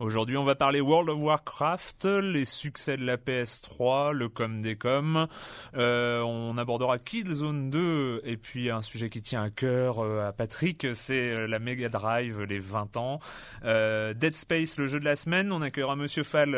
Aujourd'hui, 0.00 0.38
on 0.38 0.44
va 0.44 0.54
parler 0.54 0.80
World 0.80 1.10
of 1.10 1.18
Warcraft, 1.18 2.06
les 2.06 2.46
succès 2.46 2.96
de 2.96 3.04
la 3.04 3.18
PS3, 3.18 4.12
le 4.12 4.30
com 4.30 4.62
des 4.62 4.74
coms. 4.74 5.28
Euh, 5.76 6.22
on 6.22 6.56
abordera 6.56 6.98
Killzone 6.98 7.68
2 7.68 8.22
et 8.24 8.38
puis 8.38 8.70
un 8.70 8.80
sujet 8.80 9.10
qui 9.10 9.20
tient 9.20 9.42
à 9.42 9.50
cœur 9.50 9.98
euh, 9.98 10.26
à 10.26 10.32
Patrick, 10.32 10.86
c'est 10.94 11.32
euh, 11.32 11.46
la 11.46 11.58
Mega 11.58 11.90
Drive, 11.90 12.40
les 12.44 12.58
20 12.58 12.96
ans. 12.96 13.18
Dead 13.62 14.34
Space, 14.34 14.78
le 14.78 14.86
jeu 14.86 15.00
de 15.00 15.04
la 15.04 15.16
semaine. 15.16 15.52
On 15.52 15.60
accueillera 15.60 15.96
Monsieur 15.96 16.22
Fall 16.22 16.54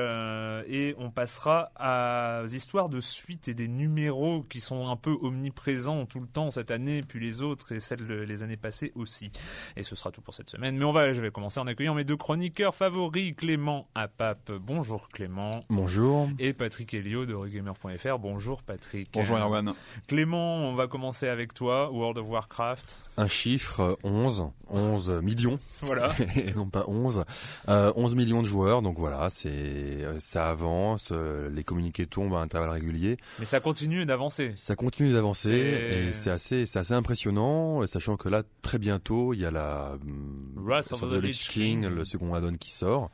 et 0.69 0.94
on 0.98 1.10
passera 1.10 1.72
à 1.74 2.44
histoires 2.53 2.88
de 2.88 3.00
suite 3.00 3.48
et 3.48 3.54
des 3.54 3.66
numéros 3.66 4.44
qui 4.44 4.60
sont 4.60 4.86
un 4.86 4.94
peu 4.94 5.19
omniprésents 5.20 6.06
tout 6.06 6.20
le 6.20 6.28
temps 6.28 6.53
cette 6.53 6.70
année, 6.70 7.03
puis 7.03 7.19
les 7.19 7.42
autres 7.42 7.72
et 7.72 7.80
celles 7.80 8.06
les 8.06 8.44
années 8.44 8.56
passées 8.56 8.92
aussi. 8.94 9.32
Et 9.74 9.82
ce 9.82 9.97
sera 9.97 10.12
tout 10.12 10.22
pour 10.22 10.34
cette 10.34 10.48
semaine. 10.48 10.76
Mais 10.76 10.84
on 10.84 10.92
va, 10.92 11.12
je 11.12 11.20
vais 11.20 11.32
commencer 11.32 11.59
en 11.59 11.66
accueillant 11.66 11.94
mes 11.94 12.04
deux 12.04 12.16
chroniqueurs 12.16 12.76
favoris, 12.76 13.31
Clément 13.34 13.88
Apap. 13.94 14.50
Bonjour 14.53 15.09
Clément. 15.09 15.50
Bonjour. 15.70 16.28
Et 16.38 16.53
Patrick 16.53 16.93
Helio 16.94 17.26
de 17.26 17.34
Regamer.fr. 17.34 18.19
Bonjour 18.19 18.62
Patrick. 18.62 19.09
Bonjour 19.12 19.37
Euh, 19.37 19.41
Erwan. 19.41 19.72
Clément, 20.06 20.56
on 20.69 20.75
va 20.75 20.87
commencer 20.88 21.28
avec 21.28 21.54
toi. 21.54 21.91
World 21.91 22.19
of 22.19 22.28
Warcraft. 22.28 22.97
Un 23.16 23.28
chiffre, 23.28 23.81
euh, 23.81 23.94
11, 24.04 24.47
11 24.69 25.10
millions, 25.22 25.59
Voilà. 25.82 26.12
et 26.37 26.54
non 26.54 26.66
pas 26.66 26.84
11, 26.88 27.25
euh, 27.69 27.92
11 27.94 28.15
millions 28.15 28.41
de 28.41 28.47
joueurs, 28.47 28.81
donc 28.81 28.98
voilà, 28.98 29.28
c'est 29.28 29.50
euh, 29.50 30.19
ça 30.19 30.48
avance, 30.48 31.10
euh, 31.12 31.50
les 31.50 31.62
communiqués 31.62 32.06
tombent 32.06 32.34
à 32.34 32.38
intervalles 32.38 32.71
réguliers, 32.71 33.19
Mais 33.38 33.44
ça 33.44 33.60
continue 33.60 34.06
d'avancer. 34.06 34.54
ça 34.56 34.75
continue 34.76 35.12
d'avancer, 35.12 35.48
C'est- 35.50 36.09
et 36.09 36.12
c'est 36.15 36.31
assez, 36.31 36.65
c'est 36.65 36.78
assez 36.78 36.94
impressionnant, 36.94 37.87
sachant 37.87 38.16
que 38.16 38.31
là, 38.31 38.44
très 38.62 38.78
bientôt, 38.78 39.34
il 39.34 39.41
y 39.41 39.44
a 39.44 39.50
la 39.50 39.92
hum, 40.03 40.54
Wrath 40.56 40.92
of 40.92 41.00
the 41.03 41.22
Lich 41.22 41.48
King, 41.50 41.82
King. 41.82 41.91
le 41.91 42.04
second 42.06 42.32
add-on 42.34 42.54
qui 42.54 42.72
sort. 42.72 43.10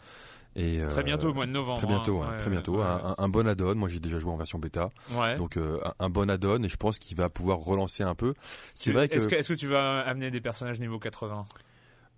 Et, 0.59 0.81
Très 0.91 1.01
euh, 1.01 1.03
bientôt, 1.05 1.29
au 1.31 1.35
mois 1.35 1.47
de 1.47 1.53
novembre. 1.53 1.79
Très 1.79 1.87
bientôt, 1.87 2.19
hein. 2.21 2.27
ouais, 2.27 2.33
Ouais, 2.33 2.37
très 2.39 2.51
bientôt. 2.51 2.77
ouais. 2.79 2.83
Un, 2.85 3.15
un 3.17 3.29
bon 3.29 3.47
add-on. 3.47 3.75
Moi, 3.77 3.89
j'ai 3.89 4.01
déjà 4.01 4.19
joué 4.19 4.33
en 4.33 4.37
version 4.37 4.59
bêta, 4.59 4.91
Ouais. 5.17 5.37
donc 5.37 5.57
euh, 5.57 5.79
un, 6.01 6.11
bon 6.11 6.29
add-on, 6.29 6.63
et 6.65 6.69
je 6.69 6.77
pense 6.77 6.99
qu'il 6.99 7.17
va 7.17 7.29
pouvoir 7.29 7.59
relancer 7.59 8.03
un 8.03 8.15
peu. 8.17 8.35
C'est 8.75 8.93
vrai 8.93 9.09
que 9.09 9.15
Est-ce 9.17 9.29
que, 9.29 9.37
est-ce 9.37 9.49
que 9.49 9.55
tu 9.59 9.69
vas 9.69 10.01
amener 10.01 10.31
des 10.33 10.41
personnages 10.41 10.81
niveau 10.81 10.99
80 10.99 11.47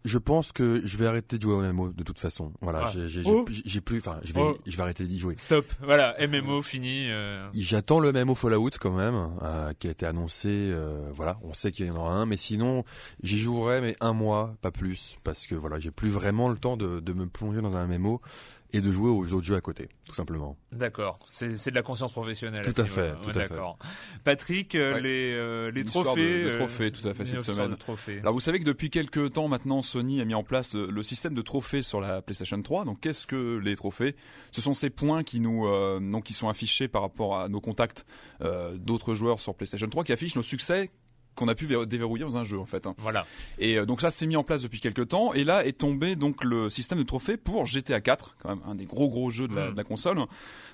Je 0.04 0.16
pense 0.16 0.50
que 0.52 0.80
je 0.84 0.96
vais 0.96 1.06
arrêter 1.06 1.36
de 1.36 1.42
jouer 1.42 1.52
au 1.54 1.60
MMO 1.62 1.90
de 1.90 2.02
toute 2.04 2.18
façon. 2.18 2.52
Voilà, 2.62 2.84
Ah. 2.86 2.90
j'ai- 2.92 3.08
j'ai 3.08 3.22
j'ai- 3.22 3.30
Oh. 3.30 3.44
j'ai 3.48 3.80
plus, 3.82 3.98
enfin, 3.98 4.18
je 4.24 4.32
vais, 4.32 4.40
Oh. 4.42 4.56
je 4.66 4.74
vais 4.76 4.82
arrêter 4.82 5.04
d'y 5.06 5.18
jouer. 5.18 5.34
Stop. 5.36 5.66
Voilà, 5.82 6.14
MMO 6.18 6.62
fini. 6.62 7.10
euh. 7.12 7.46
J'attends 7.54 8.00
le 8.00 8.10
MMO 8.12 8.34
Fallout 8.34 8.70
quand 8.80 8.92
même, 8.96 9.14
euh, 9.42 9.72
qui 9.78 9.88
a 9.88 9.90
été 9.90 10.06
annoncé. 10.06 10.48
euh, 10.50 11.10
voilà, 11.12 11.38
on 11.42 11.52
sait 11.52 11.70
qu'il 11.70 11.86
y 11.86 11.90
en 11.90 11.96
aura 11.96 12.14
un, 12.14 12.24
mais 12.24 12.36
sinon, 12.38 12.82
j'y 13.22 13.38
jouerai 13.38 13.80
mais 13.82 13.94
un 14.00 14.12
mois, 14.14 14.54
pas 14.62 14.70
plus, 14.70 15.16
parce 15.22 15.46
que 15.46 15.54
voilà, 15.54 15.78
j'ai 15.78 15.90
plus 15.90 16.08
vraiment 16.10 16.48
le 16.48 16.56
temps 16.56 16.76
de, 16.78 17.00
de 17.00 17.12
me 17.12 17.26
plonger 17.26 17.60
dans 17.60 17.76
un 17.76 17.86
MMO 17.86 18.20
et 18.72 18.80
de 18.80 18.90
jouer 18.92 19.10
aux 19.10 19.32
autres 19.32 19.46
jeux 19.46 19.56
à 19.56 19.60
côté, 19.60 19.88
tout 20.08 20.14
simplement. 20.14 20.56
D'accord. 20.72 21.18
C'est 21.28 21.56
c'est 21.56 21.70
de 21.70 21.76
la 21.76 21.82
conscience 21.82 22.12
professionnelle. 22.12 22.64
Tout 22.64 22.80
à 22.80 22.84
fait, 22.84 23.12
tout 23.22 23.28
Ouais, 23.30 23.38
à 23.38 23.44
fait. 23.44 23.48
D'accord. 23.50 23.78
Patrick, 24.24 24.74
euh, 24.74 24.94
Ouais. 24.94 25.00
les, 25.00 25.32
euh, 25.34 25.70
les 25.70 25.84
trophées. 25.84 26.44
de- 26.44 26.48
de 26.48 26.50
euh, 26.54 26.58
trophées, 26.58 26.90
tout 26.92 27.06
à 27.08 27.14
fait, 27.14 27.24
cette 27.24 27.42
semaine. 27.42 27.70
de 27.70 27.74
trophées. 27.74 28.18
Alors 28.20 28.32
vous 28.32 28.40
savez 28.40 28.58
que 28.60 28.64
depuis 28.64 28.90
quelques 28.90 29.32
temps 29.32 29.48
maintenant, 29.48 29.82
Sony 29.82 30.20
a 30.20 30.24
mis 30.24 30.34
en 30.34 30.42
place 30.44 30.74
le, 30.74 30.86
le 30.90 31.02
système 31.02 31.34
de 31.34 31.42
trophées 31.42 31.82
sur 31.82 32.00
la 32.00 32.22
PlayStation 32.22 32.60
3. 32.60 32.84
Donc 32.84 33.00
qu'est-ce 33.00 33.26
que 33.26 33.58
les 33.58 33.76
trophées? 33.76 34.14
Ce 34.52 34.60
sont 34.60 34.74
ces 34.74 34.90
points 34.90 35.22
qui 35.22 35.40
nous, 35.40 35.66
euh, 35.66 36.00
donc 36.00 36.24
qui 36.24 36.32
sont 36.34 36.48
affichés 36.48 36.88
par 36.88 37.02
rapport 37.02 37.38
à 37.38 37.48
nos 37.48 37.60
contacts 37.60 38.04
euh, 38.42 38.76
d'autres 38.76 39.14
joueurs 39.14 39.40
sur 39.40 39.54
PlayStation 39.54 39.88
3, 39.88 40.04
qui 40.04 40.12
affichent 40.12 40.36
nos 40.36 40.42
succès 40.42 40.90
qu'on 41.34 41.48
a 41.48 41.54
pu 41.54 41.66
ver- 41.66 41.86
déverrouiller 41.86 42.24
dans 42.24 42.36
un 42.36 42.44
jeu 42.44 42.58
en 42.58 42.66
fait. 42.66 42.86
hein. 42.86 42.94
Voilà. 42.98 43.26
Et 43.58 43.78
euh, 43.78 43.86
donc 43.86 44.00
ça 44.00 44.10
s'est 44.10 44.26
mis 44.26 44.36
en 44.36 44.42
place 44.44 44.62
depuis 44.62 44.80
quelques 44.80 45.08
temps. 45.08 45.32
Et 45.32 45.44
là 45.44 45.64
est 45.64 45.72
tombé 45.78 46.16
donc 46.16 46.44
le 46.44 46.68
système 46.70 46.98
de 46.98 47.02
trophées 47.04 47.36
pour 47.36 47.66
GTA 47.66 48.00
4, 48.00 48.36
quand 48.42 48.48
même 48.50 48.60
un 48.66 48.74
des 48.74 48.84
gros 48.86 49.08
gros 49.08 49.30
jeux 49.30 49.48
de 49.48 49.54
la, 49.54 49.70
de 49.70 49.76
la 49.76 49.84
console. 49.84 50.18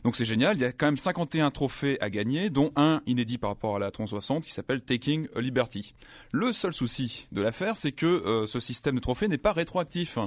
Donc 0.04 0.16
c'est 0.16 0.24
génial. 0.24 0.56
Il 0.56 0.60
y 0.62 0.64
a 0.64 0.72
quand 0.72 0.86
même 0.86 0.96
51 0.96 1.50
trophées 1.50 2.00
à 2.00 2.10
gagner, 2.10 2.50
dont 2.50 2.72
un 2.76 3.02
inédit 3.06 3.38
par 3.38 3.50
rapport 3.50 3.76
à 3.76 3.78
la 3.78 3.90
360 3.90 4.44
qui 4.44 4.52
s'appelle 4.52 4.80
Taking 4.80 5.28
a 5.36 5.40
Liberty. 5.40 5.94
Le 6.32 6.52
seul 6.52 6.72
souci 6.72 7.28
de 7.32 7.42
l'affaire, 7.42 7.76
c'est 7.76 7.92
que 7.92 8.06
euh, 8.06 8.46
ce 8.46 8.58
système 8.60 8.96
de 8.96 9.00
trophées 9.00 9.28
n'est 9.28 9.38
pas 9.38 9.52
rétroactif. 9.52 10.18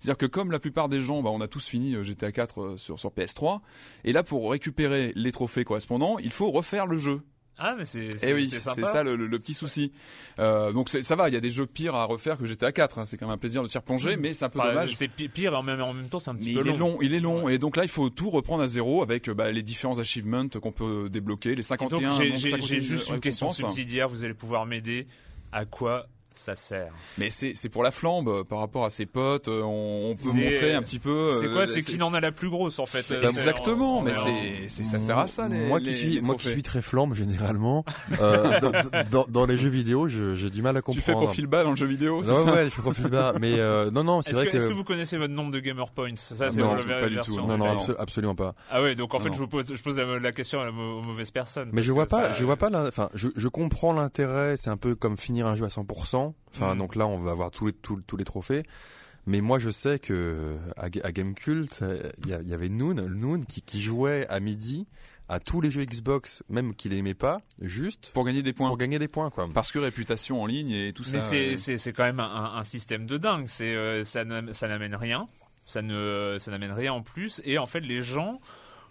C'est-à-dire 0.00 0.18
que 0.18 0.26
comme 0.26 0.52
la 0.52 0.60
plupart 0.60 0.88
des 0.88 1.00
gens, 1.02 1.22
bah, 1.22 1.30
on 1.32 1.40
a 1.40 1.48
tous 1.48 1.66
fini 1.66 1.94
euh, 1.94 2.04
GTA 2.04 2.30
4 2.30 2.60
euh, 2.60 2.76
sur, 2.76 3.00
sur 3.00 3.10
PS3, 3.10 3.60
et 4.04 4.12
là 4.12 4.22
pour 4.22 4.50
récupérer 4.52 5.12
les 5.16 5.32
trophées 5.32 5.64
correspondants, 5.64 6.18
il 6.20 6.30
faut 6.30 6.50
refaire 6.52 6.86
le 6.86 6.98
jeu. 6.98 7.20
Ah, 7.58 7.74
mais 7.76 7.84
c'est 7.84 8.08
Eh 8.12 8.16
c'est- 8.18 8.32
oui, 8.34 8.48
c'est 8.48 8.60
ça 8.60 9.02
le, 9.02 9.16
le- 9.16 9.26
le 9.26 9.38
petit 9.38 9.54
souci. 9.54 9.92
Euh, 10.38 10.72
donc 10.72 10.88
c'est- 10.88 11.02
ça 11.02 11.16
va, 11.16 11.28
il 11.28 11.34
y 11.34 11.36
a 11.36 11.40
des 11.40 11.50
jeux 11.50 11.66
pires 11.66 11.94
à 11.96 12.04
refaire 12.04 12.38
que 12.38 12.46
GTA 12.46 12.70
4. 12.72 12.98
hein. 13.00 13.04
C'est 13.06 13.16
quand 13.16 13.26
même 13.26 13.34
un 13.34 13.38
plaisir 13.38 13.62
de 13.62 13.68
s'y 13.68 13.76
replonger, 13.78 14.16
mais 14.16 14.32
c'est 14.34 14.44
un 14.44 14.48
peu 14.48 14.60
Enfin, 14.60 14.68
dommage. 14.68 14.94
C'est 14.94 15.08
pi- 15.08 15.28
pire 15.28 15.58
en 15.58 15.62
même, 15.62 15.80
en 15.80 15.92
même 15.92 16.08
temps, 16.08 16.18
c'est 16.20 16.30
un 16.30 16.34
Mais 16.34 16.38
petit 16.40 16.52
il 16.52 16.58
peu 16.60 16.68
est 16.68 16.76
long, 16.78 16.98
il 17.00 17.14
est 17.14 17.20
long, 17.20 17.48
et 17.48 17.58
donc 17.58 17.76
là 17.76 17.82
il 17.82 17.88
faut 17.88 18.10
tout 18.10 18.30
reprendre 18.30 18.62
à 18.62 18.68
zéro 18.68 19.02
avec 19.02 19.28
bah, 19.30 19.50
les 19.50 19.62
différents 19.62 19.98
achievements 19.98 20.46
qu'on 20.48 20.72
peut 20.72 21.08
débloquer, 21.10 21.54
les 21.54 21.60
Et 21.60 21.62
51. 21.64 22.00
donc, 22.10 22.18
j'ai- 22.22 22.28
donc 22.30 22.38
j'ai 22.38 22.50
51 22.50 22.66
j'ai 22.66 22.80
juste 22.80 23.08
une 23.10 23.20
question 23.20 23.50
subsidiaire. 23.50 24.08
Vous 24.08 24.24
allez 24.24 24.34
pouvoir 24.34 24.64
m'aider. 24.66 25.06
À 25.50 25.64
quoi 25.64 26.06
ça 26.38 26.54
sert. 26.54 26.92
Mais 27.18 27.30
c'est 27.30 27.52
c'est 27.54 27.68
pour 27.68 27.82
la 27.82 27.90
flambe 27.90 28.28
euh, 28.28 28.44
par 28.44 28.58
rapport 28.60 28.84
à 28.84 28.90
ses 28.90 29.06
potes. 29.06 29.48
euh, 29.48 29.62
On, 29.62 30.10
on 30.10 30.14
peut 30.14 30.30
C'est- 30.32 30.50
montrer 30.50 30.74
un 30.74 30.82
petit 30.82 30.98
peu. 30.98 31.38
C'est 31.40 31.46
euh, 31.46 31.52
quoi 31.54 31.66
C'est 31.66 31.82
qui 31.82 32.00
en 32.00 32.14
a 32.14 32.20
la 32.20 32.32
plus 32.32 32.48
grosse 32.48 32.78
en 32.78 32.86
fait. 32.86 33.02
c'est- 33.02 33.22
Exactement, 33.22 34.00
mais 34.02 34.14
c'est 34.14 34.68
c'est 34.68 34.84
ça 34.84 34.98
sert 34.98 35.18
à 35.18 35.28
ça. 35.28 35.48
Les, 35.48 35.66
moi 35.66 35.80
qui 35.80 35.86
les- 35.86 35.92
suis 35.94 36.08
les 36.14 36.20
moi 36.20 36.36
qui 36.36 36.48
suis 36.48 36.62
très 36.62 36.82
flambe 36.82 37.14
généralement 37.14 37.84
euh, 38.20 38.60
dans, 38.60 38.72
dans, 39.10 39.26
dans 39.28 39.46
les 39.46 39.58
jeux 39.58 39.68
vidéo 39.68 40.08
je- 40.08 40.34
j'ai 40.34 40.50
du 40.50 40.62
mal 40.62 40.76
à 40.76 40.80
Tu 40.80 40.84
comprendre 40.84 41.04
fais 41.04 41.12
profil 41.12 41.46
bas 41.46 41.64
dans 41.64 41.70
le 41.70 41.76
jeu 41.76 41.86
vidéo, 41.86 42.22
c'est 42.24 42.30
ouais, 42.32 42.44
ça 42.44 42.52
ouais 42.52 42.64
je 42.66 42.70
fais 42.70 42.82
profil 42.82 43.08
bas 43.08 43.32
mais 43.40 43.58
euh, 43.58 43.90
non 43.90 44.04
non 44.04 44.22
c'est 44.22 44.30
Est-ce 44.30 44.36
vrai 44.38 44.46
que, 44.46 44.52
que, 44.52 44.56
est-ce 44.58 44.68
que 44.68 44.72
vous 44.72 44.84
connaissez 44.84 45.18
votre 45.18 45.32
nombre 45.34 45.50
de 45.52 45.60
gamer 45.60 45.90
points? 45.90 46.14
Ça, 46.16 46.50
c'est 46.50 46.60
non, 46.60 46.76
pas 46.76 47.08
du 47.08 47.16
tout. 47.20 47.36
non 47.36 47.46
non 47.46 47.58
non. 47.58 47.78
abso- 47.78 47.96
absolument 47.98 48.34
pas 48.34 48.54
Ah 48.70 48.82
ouais, 48.82 48.94
donc 48.94 49.14
en 49.14 49.18
fait, 49.20 49.28
Non. 49.28 49.34
je 49.34 49.38
vous 49.38 49.48
pose, 49.48 49.66
je 49.74 49.82
pose 49.82 49.98
la, 49.98 50.18
la 50.18 50.32
question 50.32 50.60
à 50.60 50.64
la 50.66 50.70
mau- 50.72 50.98
aux 51.00 51.02
mauvaises 51.02 51.30
personnes. 51.30 51.70
Mais 51.72 51.82
je 51.82 51.92
vois 51.92 52.06
pas, 52.06 52.32
je 52.34 52.44
vois 52.44 52.56
pas, 52.56 52.70
enfin, 52.86 53.08
je 53.14 53.48
comprends 53.48 53.92
l'intérêt. 53.92 54.56
C'est 54.56 54.70
un 54.70 54.76
peu 54.76 54.94
comme 54.94 55.16
finir 55.18 55.46
un 55.46 55.56
jeu 55.56 55.64
à 55.64 55.68
100%. 55.68 56.27
Enfin, 56.54 56.74
Mm. 56.74 56.78
donc 56.78 56.96
là, 56.96 57.06
on 57.06 57.18
va 57.18 57.30
avoir 57.32 57.50
tous 57.50 57.66
les 57.66 57.72
tous, 57.72 58.00
tous 58.06 58.16
les 58.16 58.24
trophées. 58.24 58.62
Mais 59.26 59.40
moi, 59.42 59.58
je 59.58 59.70
sais 59.70 59.98
que 59.98 60.56
à, 60.76 60.84
à 60.84 61.12
Gamecult, 61.12 61.80
euh, 61.82 62.08
il 62.24 62.30
y, 62.48 62.54
avait 62.54 62.68
Noon, 62.70 62.94
Noon 62.94 63.42
qui, 63.42 63.60
qui 63.60 63.80
jouait 63.82 64.26
à 64.28 64.40
midi 64.40 64.86
à 65.28 65.38
tous 65.40 65.60
les 65.60 65.70
jeux 65.70 65.84
Xbox, 65.84 66.42
même 66.48 66.74
qu'il 66.74 66.94
aimait 66.94 67.12
pas, 67.12 67.42
juste 67.60 68.10
pour 68.14 68.24
gagner 68.24 68.42
des 68.42 68.54
points. 68.54 68.68
pour 68.68 68.78
gagner 68.78 68.98
des 68.98 69.08
points, 69.08 69.28
quoi. 69.28 69.46
Parce 69.52 69.70
que 69.72 69.78
réputation 69.78 70.40
en 70.40 70.46
ligne 70.46 70.70
et 70.70 70.94
tout 70.94 71.02
Mais 71.12 71.20
ça. 71.20 71.28
c'est 71.56 71.72
euh, 71.72 71.76
c'est 71.76 71.92
quand 71.92 72.04
même 72.04 72.20
un, 72.20 72.54
un 72.56 72.64
système 72.64 73.04
de 73.04 73.18
dingue. 73.18 73.44
C'est 73.46 73.74
euh, 73.74 74.04
ça 74.04 74.24
n'a- 74.24 74.52
ça 74.54 74.68
n'amène 74.68 74.94
rien. 74.94 75.28
Ça 75.66 75.82
ne 75.82 76.36
ça 76.38 76.50
n'amène 76.50 76.72
rien 76.72 76.94
en 76.94 77.02
plus. 77.02 77.42
Et 77.44 77.58
en 77.58 77.66
fait, 77.66 77.80
les 77.80 78.00
gens 78.00 78.40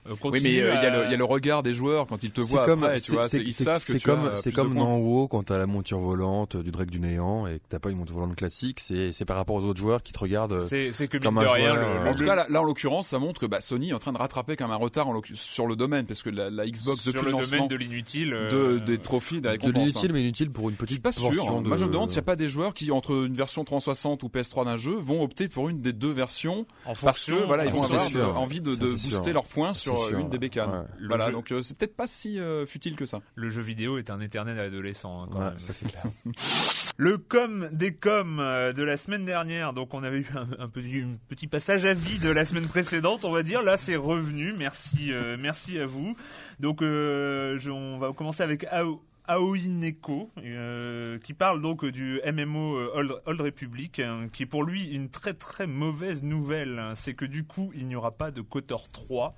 Oui, 0.09 0.17
continuent. 0.19 0.41
mais 0.43 0.59
euh, 0.61 0.75
il 0.75 0.83
y, 0.83 0.85
a 0.85 0.93
à- 0.93 0.97
le- 0.99 1.05
il 1.05 1.11
y 1.11 1.13
a 1.13 1.17
le 1.17 1.23
regard 1.23 1.63
des 1.63 1.73
joueurs 1.73 2.07
quand 2.07 2.23
ils 2.23 2.31
te 2.31 2.41
voient 2.41 2.65
comme, 2.65 2.83
après, 2.83 2.97
tu 2.99 3.05
c'est- 3.07 3.11
vois, 3.13 3.27
c'est- 3.27 3.37
c'est- 3.37 3.43
ils 3.43 3.53
c'est- 3.53 3.63
savent 3.63 3.79
que 3.85 3.93
c'est 3.93 3.99
tu 3.99 4.05
comme, 4.05 4.27
as 4.27 4.35
c'est 4.37 4.51
comme 4.51 4.73
de 4.73 4.79
dans 4.79 4.97
WoW 4.97 5.27
quand 5.27 5.43
t'as 5.43 5.57
la 5.57 5.65
monture 5.67 5.99
volante 5.99 6.55
euh, 6.55 6.63
du 6.63 6.71
Drake 6.71 6.89
du 6.89 6.99
néant 6.99 7.47
et 7.47 7.59
que 7.59 7.63
t'as 7.69 7.79
pas 7.79 7.89
une 7.89 7.97
monture 7.97 8.15
volante 8.15 8.35
classique. 8.35 8.79
C'est, 8.79 9.11
c'est 9.11 9.25
par 9.25 9.35
rapport 9.37 9.55
aux 9.55 9.63
autres 9.63 9.79
joueurs 9.79 10.03
qui 10.03 10.13
te 10.13 10.19
regardent. 10.19 10.53
euh, 10.53 10.65
C'est 10.67 10.91
c'est 10.93 11.07
que 11.07 11.17
mine 11.17 11.25
comme 11.25 11.35
de 11.35 11.39
un 11.41 11.51
rien. 11.51 11.73
joueur, 11.73 11.75
le- 11.75 11.81
euh, 12.07 12.11
En 12.11 12.15
tout 12.15 12.25
cas, 12.25 12.35
là, 12.35 12.45
là, 12.49 12.61
en 12.61 12.63
l'occurrence, 12.63 13.07
ça 13.09 13.19
montre 13.19 13.41
que 13.41 13.45
bah, 13.45 13.61
Sony 13.61 13.89
est 13.89 13.93
en 13.93 13.99
train 13.99 14.13
de 14.13 14.17
rattraper 14.17 14.55
quand 14.55 14.65
même 14.65 14.73
un 14.73 14.77
retard 14.77 15.07
en 15.07 15.21
sur 15.33 15.67
le 15.67 15.75
domaine, 15.75 16.05
parce 16.05 16.21
que 16.23 16.29
la, 16.29 16.49
la 16.49 16.65
Xbox 16.67 17.01
sur 17.01 17.11
depuis 17.13 17.25
le 17.31 17.37
le 17.37 17.43
domaine 17.43 17.67
de 17.67 17.75
l'inutile. 17.75 18.29
de, 18.31 18.55
euh, 18.55 18.79
des 18.79 18.97
trophées, 18.97 19.35
des 19.35 19.41
de 19.41 19.47
récompenses. 19.49 19.73
l'inutile, 19.75 20.13
mais 20.13 20.21
inutile 20.21 20.49
pour 20.51 20.69
une 20.69 20.75
Je 20.79 20.85
suis 20.85 20.99
petite 20.99 21.03
pas 21.03 21.11
sûr. 21.11 21.61
de- 21.61 21.67
Moi, 21.67 21.77
je 21.77 21.85
me 21.85 21.91
demande 21.91 22.09
s'il 22.09 22.17
n'y 22.17 22.19
a 22.19 22.23
pas 22.23 22.35
des 22.35 22.47
joueurs 22.47 22.73
qui, 22.73 22.91
entre 22.91 23.25
une 23.25 23.33
version 23.33 23.63
360 23.63 24.23
ou 24.23 24.29
PS3 24.29 24.65
d'un 24.65 24.77
jeu, 24.77 24.93
vont 24.95 25.23
opter 25.23 25.47
pour 25.47 25.69
une 25.69 25.81
des 25.81 25.93
deux 25.93 26.11
versions 26.11 26.65
en 26.85 26.93
parce 26.93 27.25
que 27.25 27.31
voilà, 27.45 27.65
ils 27.65 27.69
en 27.71 27.73
vont 27.73 27.83
avoir 27.83 28.09
de- 28.11 28.21
envie 28.21 28.61
de, 28.61 28.75
de 28.75 28.87
booster 28.91 29.33
leurs 29.33 29.43
points 29.45 29.73
C'est 29.73 29.89
sur 29.97 30.17
euh, 30.17 30.21
une 30.21 30.29
des 30.29 30.37
bécanes. 30.37 30.69
Ouais. 30.71 31.07
Voilà, 31.07 31.27
jeu- 31.27 31.31
donc 31.33 31.51
euh, 31.51 31.61
c'est 31.61 31.77
peut-être 31.77 31.95
pas 31.95 32.07
si 32.07 32.39
euh, 32.39 32.65
futile 32.65 32.95
que 32.95 33.05
ça. 33.05 33.21
Le 33.35 33.49
jeu 33.49 33.61
vidéo 33.61 33.97
est 33.97 34.09
un 34.09 34.19
éternel 34.21 34.59
adolescent. 34.59 35.23
hein, 35.23 35.27
quand 35.31 35.39
Ouais, 35.39 35.45
même. 35.49 35.57
ça 35.59 35.73
c'est 35.73 35.87
clair. 35.89 36.03
Le 36.97 37.17
com 37.17 37.69
des 37.71 37.93
coms 37.93 38.37
de 38.37 38.83
la 38.83 38.97
semaine 38.97 39.25
dernière. 39.25 39.73
Donc 39.73 39.93
on 39.93 40.03
avait 40.03 40.19
eu 40.19 40.27
un, 40.35 40.47
un 40.63 40.67
petit, 40.69 41.01
un 41.01 41.17
petit 41.29 41.47
passage 41.47 41.85
à 41.85 41.93
vide 41.93 42.23
de 42.23 42.29
la 42.29 42.43
semaine 42.45 42.67
précédente, 42.67 43.23
on 43.25 43.31
va 43.31 43.43
dire. 43.43 43.61
Là 43.63 43.77
c'est 43.77 43.95
revenu. 43.95 44.53
Merci, 44.57 45.11
euh, 45.11 45.37
merci 45.39 45.77
à 45.79 45.85
vous. 45.85 46.15
Donc 46.59 46.81
euh, 46.81 47.57
je- 47.59 47.69
on 47.69 47.99
va 47.99 48.13
commencer 48.13 48.43
avec 48.43 48.63
Ao. 48.71 49.01
Aoi 49.27 49.67
Neko, 49.67 50.31
euh, 50.37 51.19
qui 51.19 51.33
parle 51.33 51.61
donc 51.61 51.83
du 51.85 52.21
MMO 52.25 52.77
euh, 52.77 53.21
Old, 53.25 53.41
Republic, 53.41 53.99
hein, 53.99 54.27
qui 54.31 54.43
est 54.43 54.45
pour 54.45 54.63
lui 54.63 54.85
une 54.85 55.09
très 55.09 55.33
très 55.33 55.67
mauvaise 55.67 56.23
nouvelle. 56.23 56.91
C'est 56.95 57.13
que 57.13 57.25
du 57.25 57.43
coup, 57.43 57.71
il 57.75 57.87
n'y 57.87 57.95
aura 57.95 58.11
pas 58.11 58.31
de 58.31 58.41
Kotor 58.41 58.87
3. 58.87 59.35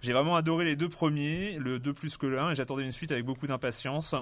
J'ai 0.00 0.12
vraiment 0.12 0.36
adoré 0.36 0.64
les 0.64 0.76
deux 0.76 0.88
premiers, 0.88 1.58
le 1.58 1.78
2 1.80 1.92
plus 1.92 2.16
que 2.16 2.26
le 2.26 2.38
1, 2.38 2.52
et 2.52 2.54
j'attendais 2.54 2.84
une 2.84 2.92
suite 2.92 3.10
avec 3.10 3.24
beaucoup 3.24 3.46
d'impatience. 3.48 4.14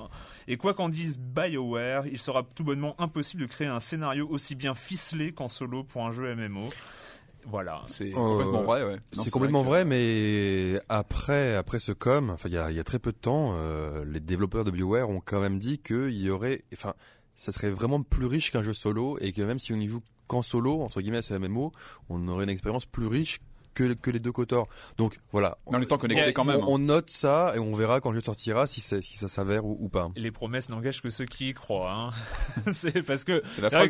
Et 0.48 0.56
quoi 0.56 0.72
qu'en 0.72 0.88
dise 0.88 1.18
BioWare, 1.18 2.06
il 2.06 2.18
sera 2.18 2.42
tout 2.54 2.64
bonnement 2.64 2.94
impossible 2.98 3.42
de 3.42 3.46
créer 3.46 3.68
un 3.68 3.80
scénario 3.80 4.26
aussi 4.28 4.54
bien 4.54 4.74
ficelé 4.74 5.32
qu'en 5.32 5.48
solo 5.48 5.84
pour 5.84 6.06
un 6.06 6.12
jeu 6.12 6.34
MMO. 6.34 6.70
Voilà. 7.46 7.82
C'est 7.86 8.10
Euh, 8.10 8.14
complètement 8.14 8.62
vrai, 8.62 8.84
ouais. 8.84 8.96
C'est 9.12 9.30
complètement 9.30 9.62
que- 9.62 9.68
vrai, 9.68 9.84
mais 9.84 10.80
après, 10.88 11.56
après 11.56 11.78
ce 11.78 11.92
com, 11.92 12.30
enfin, 12.30 12.48
il 12.48 12.54
y 12.54 12.58
a, 12.58 12.70
il 12.70 12.76
y 12.76 12.80
a 12.80 12.84
très 12.84 12.98
peu 12.98 13.12
de 13.12 13.16
temps, 13.16 13.54
euh, 13.56 14.04
les 14.04 14.20
développeurs 14.20 14.64
de 14.64 14.70
BioWare 14.70 15.08
ont 15.08 15.20
quand 15.24 15.40
même 15.40 15.58
dit 15.58 15.78
qu'il 15.78 16.10
y 16.20 16.30
aurait, 16.30 16.62
enfin, 16.72 16.94
ça 17.36 17.52
serait 17.52 17.70
vraiment 17.70 18.02
plus 18.02 18.26
riche 18.26 18.50
qu'un 18.52 18.62
jeu 18.62 18.74
solo 18.74 19.18
et 19.20 19.32
que 19.32 19.42
même 19.42 19.58
si 19.58 19.72
on 19.72 19.76
y 19.76 19.86
joue 19.86 20.00
qu'en 20.26 20.42
solo, 20.42 20.82
entre 20.82 21.00
guillemets, 21.00 21.22
c'est 21.22 21.34
MMO, 21.38 21.72
on 22.08 22.28
aurait 22.28 22.44
une 22.44 22.50
expérience 22.50 22.86
plus 22.86 23.06
riche 23.06 23.40
que, 23.74 23.92
que 23.94 24.10
les 24.10 24.18
deux 24.20 24.32
Kotor. 24.32 24.68
Donc 24.98 25.18
voilà. 25.32 25.58
Mais 25.70 25.76
en 25.78 25.82
étant 25.82 25.98
connecté 25.98 26.28
On- 26.28 26.32
quand 26.32 26.44
même. 26.44 26.60
hein. 26.60 26.64
On, 26.66 26.74
on 26.74 26.78
note 26.78 27.10
ça 27.10 27.52
et 27.54 27.58
on 27.58 27.74
verra 27.74 28.00
quand 28.00 28.10
le 28.10 28.18
jeu 28.18 28.24
sortira 28.24 28.66
si, 28.66 28.80
ça 28.80 29.00
s'avère 29.28 29.64
ou, 29.64 29.76
ou 29.80 29.88
pas. 29.88 30.10
Les 30.16 30.30
promesses 30.30 30.68
n'engagent 30.68 31.02
que 31.02 31.10
ceux 31.10 31.24
qui 31.24 31.50
y 31.50 31.54
croient. 31.54 31.92
Hein. 31.92 32.10
c'est 32.72 33.02
parce 33.02 33.24
que 33.24 33.42
C'est 33.50 33.62
vrai, 33.62 33.86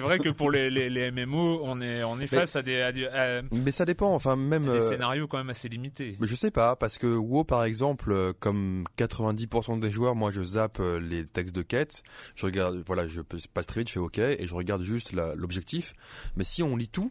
vrai 0.00 0.18
que 0.18 0.30
pour 0.30 0.50
les, 0.50 0.70
les, 0.70 0.90
les 0.90 1.10
MMO, 1.10 1.60
on 1.62 1.80
est 1.80 2.02
on 2.04 2.16
est 2.16 2.20
Mais- 2.20 2.26
face 2.26 2.56
à 2.56 2.62
des, 2.62 2.80
à 2.80 2.92
des, 2.92 3.06
à 3.06 3.42
Mais 3.52 3.70
ça 3.72 3.84
dépend, 3.84 4.14
enfin 4.14 4.36
même. 4.36 4.64
des 4.64 4.70
euh, 4.70 4.88
scénarios 4.90 5.26
quand 5.28 5.38
même 5.38 5.50
assez 5.50 5.68
limités. 5.68 6.16
Mais 6.20 6.26
je 6.26 6.34
sais 6.34 6.50
pas, 6.50 6.76
parce 6.76 6.98
que 6.98 7.06
WoW 7.06 7.44
par 7.44 7.64
exemple, 7.64 8.10
euh, 8.12 8.32
comme 8.38 8.84
90% 8.98 9.80
des 9.80 9.90
joueurs, 9.90 10.14
moi 10.14 10.30
je 10.30 10.42
zappe 10.42 10.78
euh, 10.80 10.98
les 11.00 11.24
textes 11.26 11.54
de 11.54 11.62
quête, 11.62 12.02
je 12.34 12.46
regarde, 12.46 12.82
voilà, 12.86 13.06
je 13.06 13.20
passe 13.20 13.66
très 13.66 13.80
vite, 13.82 13.88
je 13.88 13.92
fais 13.94 13.98
OK, 14.00 14.18
et 14.18 14.46
je 14.46 14.54
regarde 14.54 14.82
juste 14.82 15.12
l'objectif. 15.12 15.94
Mais 16.36 16.44
si 16.44 16.62
on 16.62 16.76
lit 16.76 16.88
tout, 16.88 17.10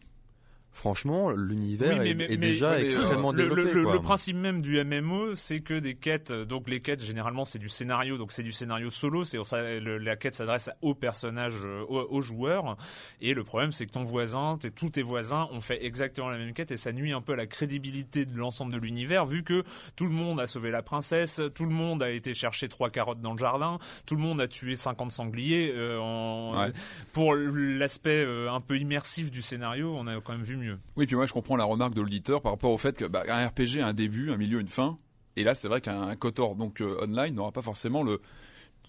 franchement, 0.71 1.31
l'univers 1.31 1.93
Oui, 1.93 1.99
mais- 1.99 2.09
est, 2.09 2.13
mais- 2.15 2.23
est 2.25 2.29
mais- 2.29 2.37
déjà 2.37 2.77
mais, 2.77 2.85
extrêmement 2.85 3.31
le, 3.31 3.37
développé. 3.37 3.71
le- 3.73 3.79
le- 3.79 3.83
quoi. 3.83 3.93
le 3.93 4.01
principe 4.01 4.37
même 4.37 4.61
du 4.61 4.77
MMO, 4.83 5.35
c'est 5.35 5.59
que 5.61 5.73
des 5.79 5.95
quêtes, 5.95 6.31
euh, 6.31 6.45
donc 6.45 6.69
les 6.69 6.79
quêtes 6.79 7.03
généralement 7.03 7.45
c'est 7.45 7.59
du 7.59 7.69
scénario, 7.69 8.17
donc 8.17 8.31
c'est 8.31 8.43
du 8.43 8.51
scénario 8.51 8.89
solo, 8.89 9.23
c'est 9.25 9.37
la 9.81 10.15
quête 10.15 10.35
s'adresse 10.35 10.69
aux 10.81 10.95
personnages, 10.95 11.53
euh, 11.65 11.83
aux, 11.89 12.07
aux 12.09 12.21
joueurs, 12.21 12.77
et 13.19 13.33
le 13.33 13.43
problème 13.43 13.71
c'est 13.71 13.85
que 13.85 13.91
ton 13.91 14.03
voisin, 14.03 14.57
tous 14.75 14.89
tes 14.91 15.03
voisins 15.03 15.47
ont 15.51 15.61
fait 15.61 15.83
exactement 15.85 16.29
la 16.29 16.37
même 16.37 16.53
quête 16.53 16.71
et 16.71 16.77
ça 16.77 16.91
nuit 16.93 17.11
un 17.11 17.21
peu 17.21 17.33
à 17.33 17.37
la 17.37 17.47
crédibilité 17.47 18.25
de 18.25 18.35
l'ensemble 18.37 18.71
de 18.73 18.77
l'univers 18.77 19.25
vu 19.25 19.43
que 19.43 19.63
tout 19.95 20.05
le 20.05 20.11
monde 20.11 20.39
a 20.39 20.47
sauvé 20.47 20.71
la 20.71 20.81
princesse, 20.81 21.41
tout 21.53 21.65
le 21.65 21.71
monde 21.73 22.01
a 22.03 22.09
été 22.09 22.33
chercher 22.33 22.69
trois 22.69 22.89
carottes 22.89 23.21
dans 23.21 23.33
le 23.33 23.37
jardin, 23.37 23.77
tout 24.05 24.15
le 24.15 24.21
monde 24.21 24.39
a 24.41 24.47
tué 24.47 24.75
50 24.75 25.11
sangliers. 25.11 25.71
euh, 25.75 25.99
en- 25.99 26.51
Ouais. 26.61 26.71
Pour 27.13 27.33
l'aspect 27.35 28.23
euh, 28.25 28.51
un 28.51 28.61
peu 28.61 28.77
immersif 28.77 29.31
du 29.31 29.41
scénario, 29.41 29.93
on 29.97 30.05
a 30.07 30.19
quand 30.21 30.33
même 30.33 30.43
vu 30.43 30.55
mieux. 30.61 30.79
Oui, 30.95 31.05
puis 31.05 31.15
moi 31.15 31.25
je 31.25 31.33
comprends 31.33 31.57
la 31.57 31.65
remarque 31.65 31.93
de 31.93 32.01
l'auditeur 32.01 32.41
par 32.41 32.53
rapport 32.53 32.71
au 32.71 32.77
fait 32.77 32.95
que 32.97 33.05
bah, 33.05 33.23
un 33.27 33.47
RPG 33.47 33.79
a 33.81 33.87
un 33.87 33.93
début, 33.93 34.31
un 34.31 34.37
milieu, 34.37 34.59
une 34.61 34.67
fin. 34.69 34.95
Et 35.35 35.43
là, 35.43 35.55
c'est 35.55 35.67
vrai 35.67 35.81
qu'un 35.81 36.15
Kotor 36.15 36.55
donc 36.55 36.81
euh, 36.81 36.97
online 37.03 37.35
n'aura 37.35 37.51
pas 37.51 37.61
forcément 37.61 38.03
le, 38.03 38.19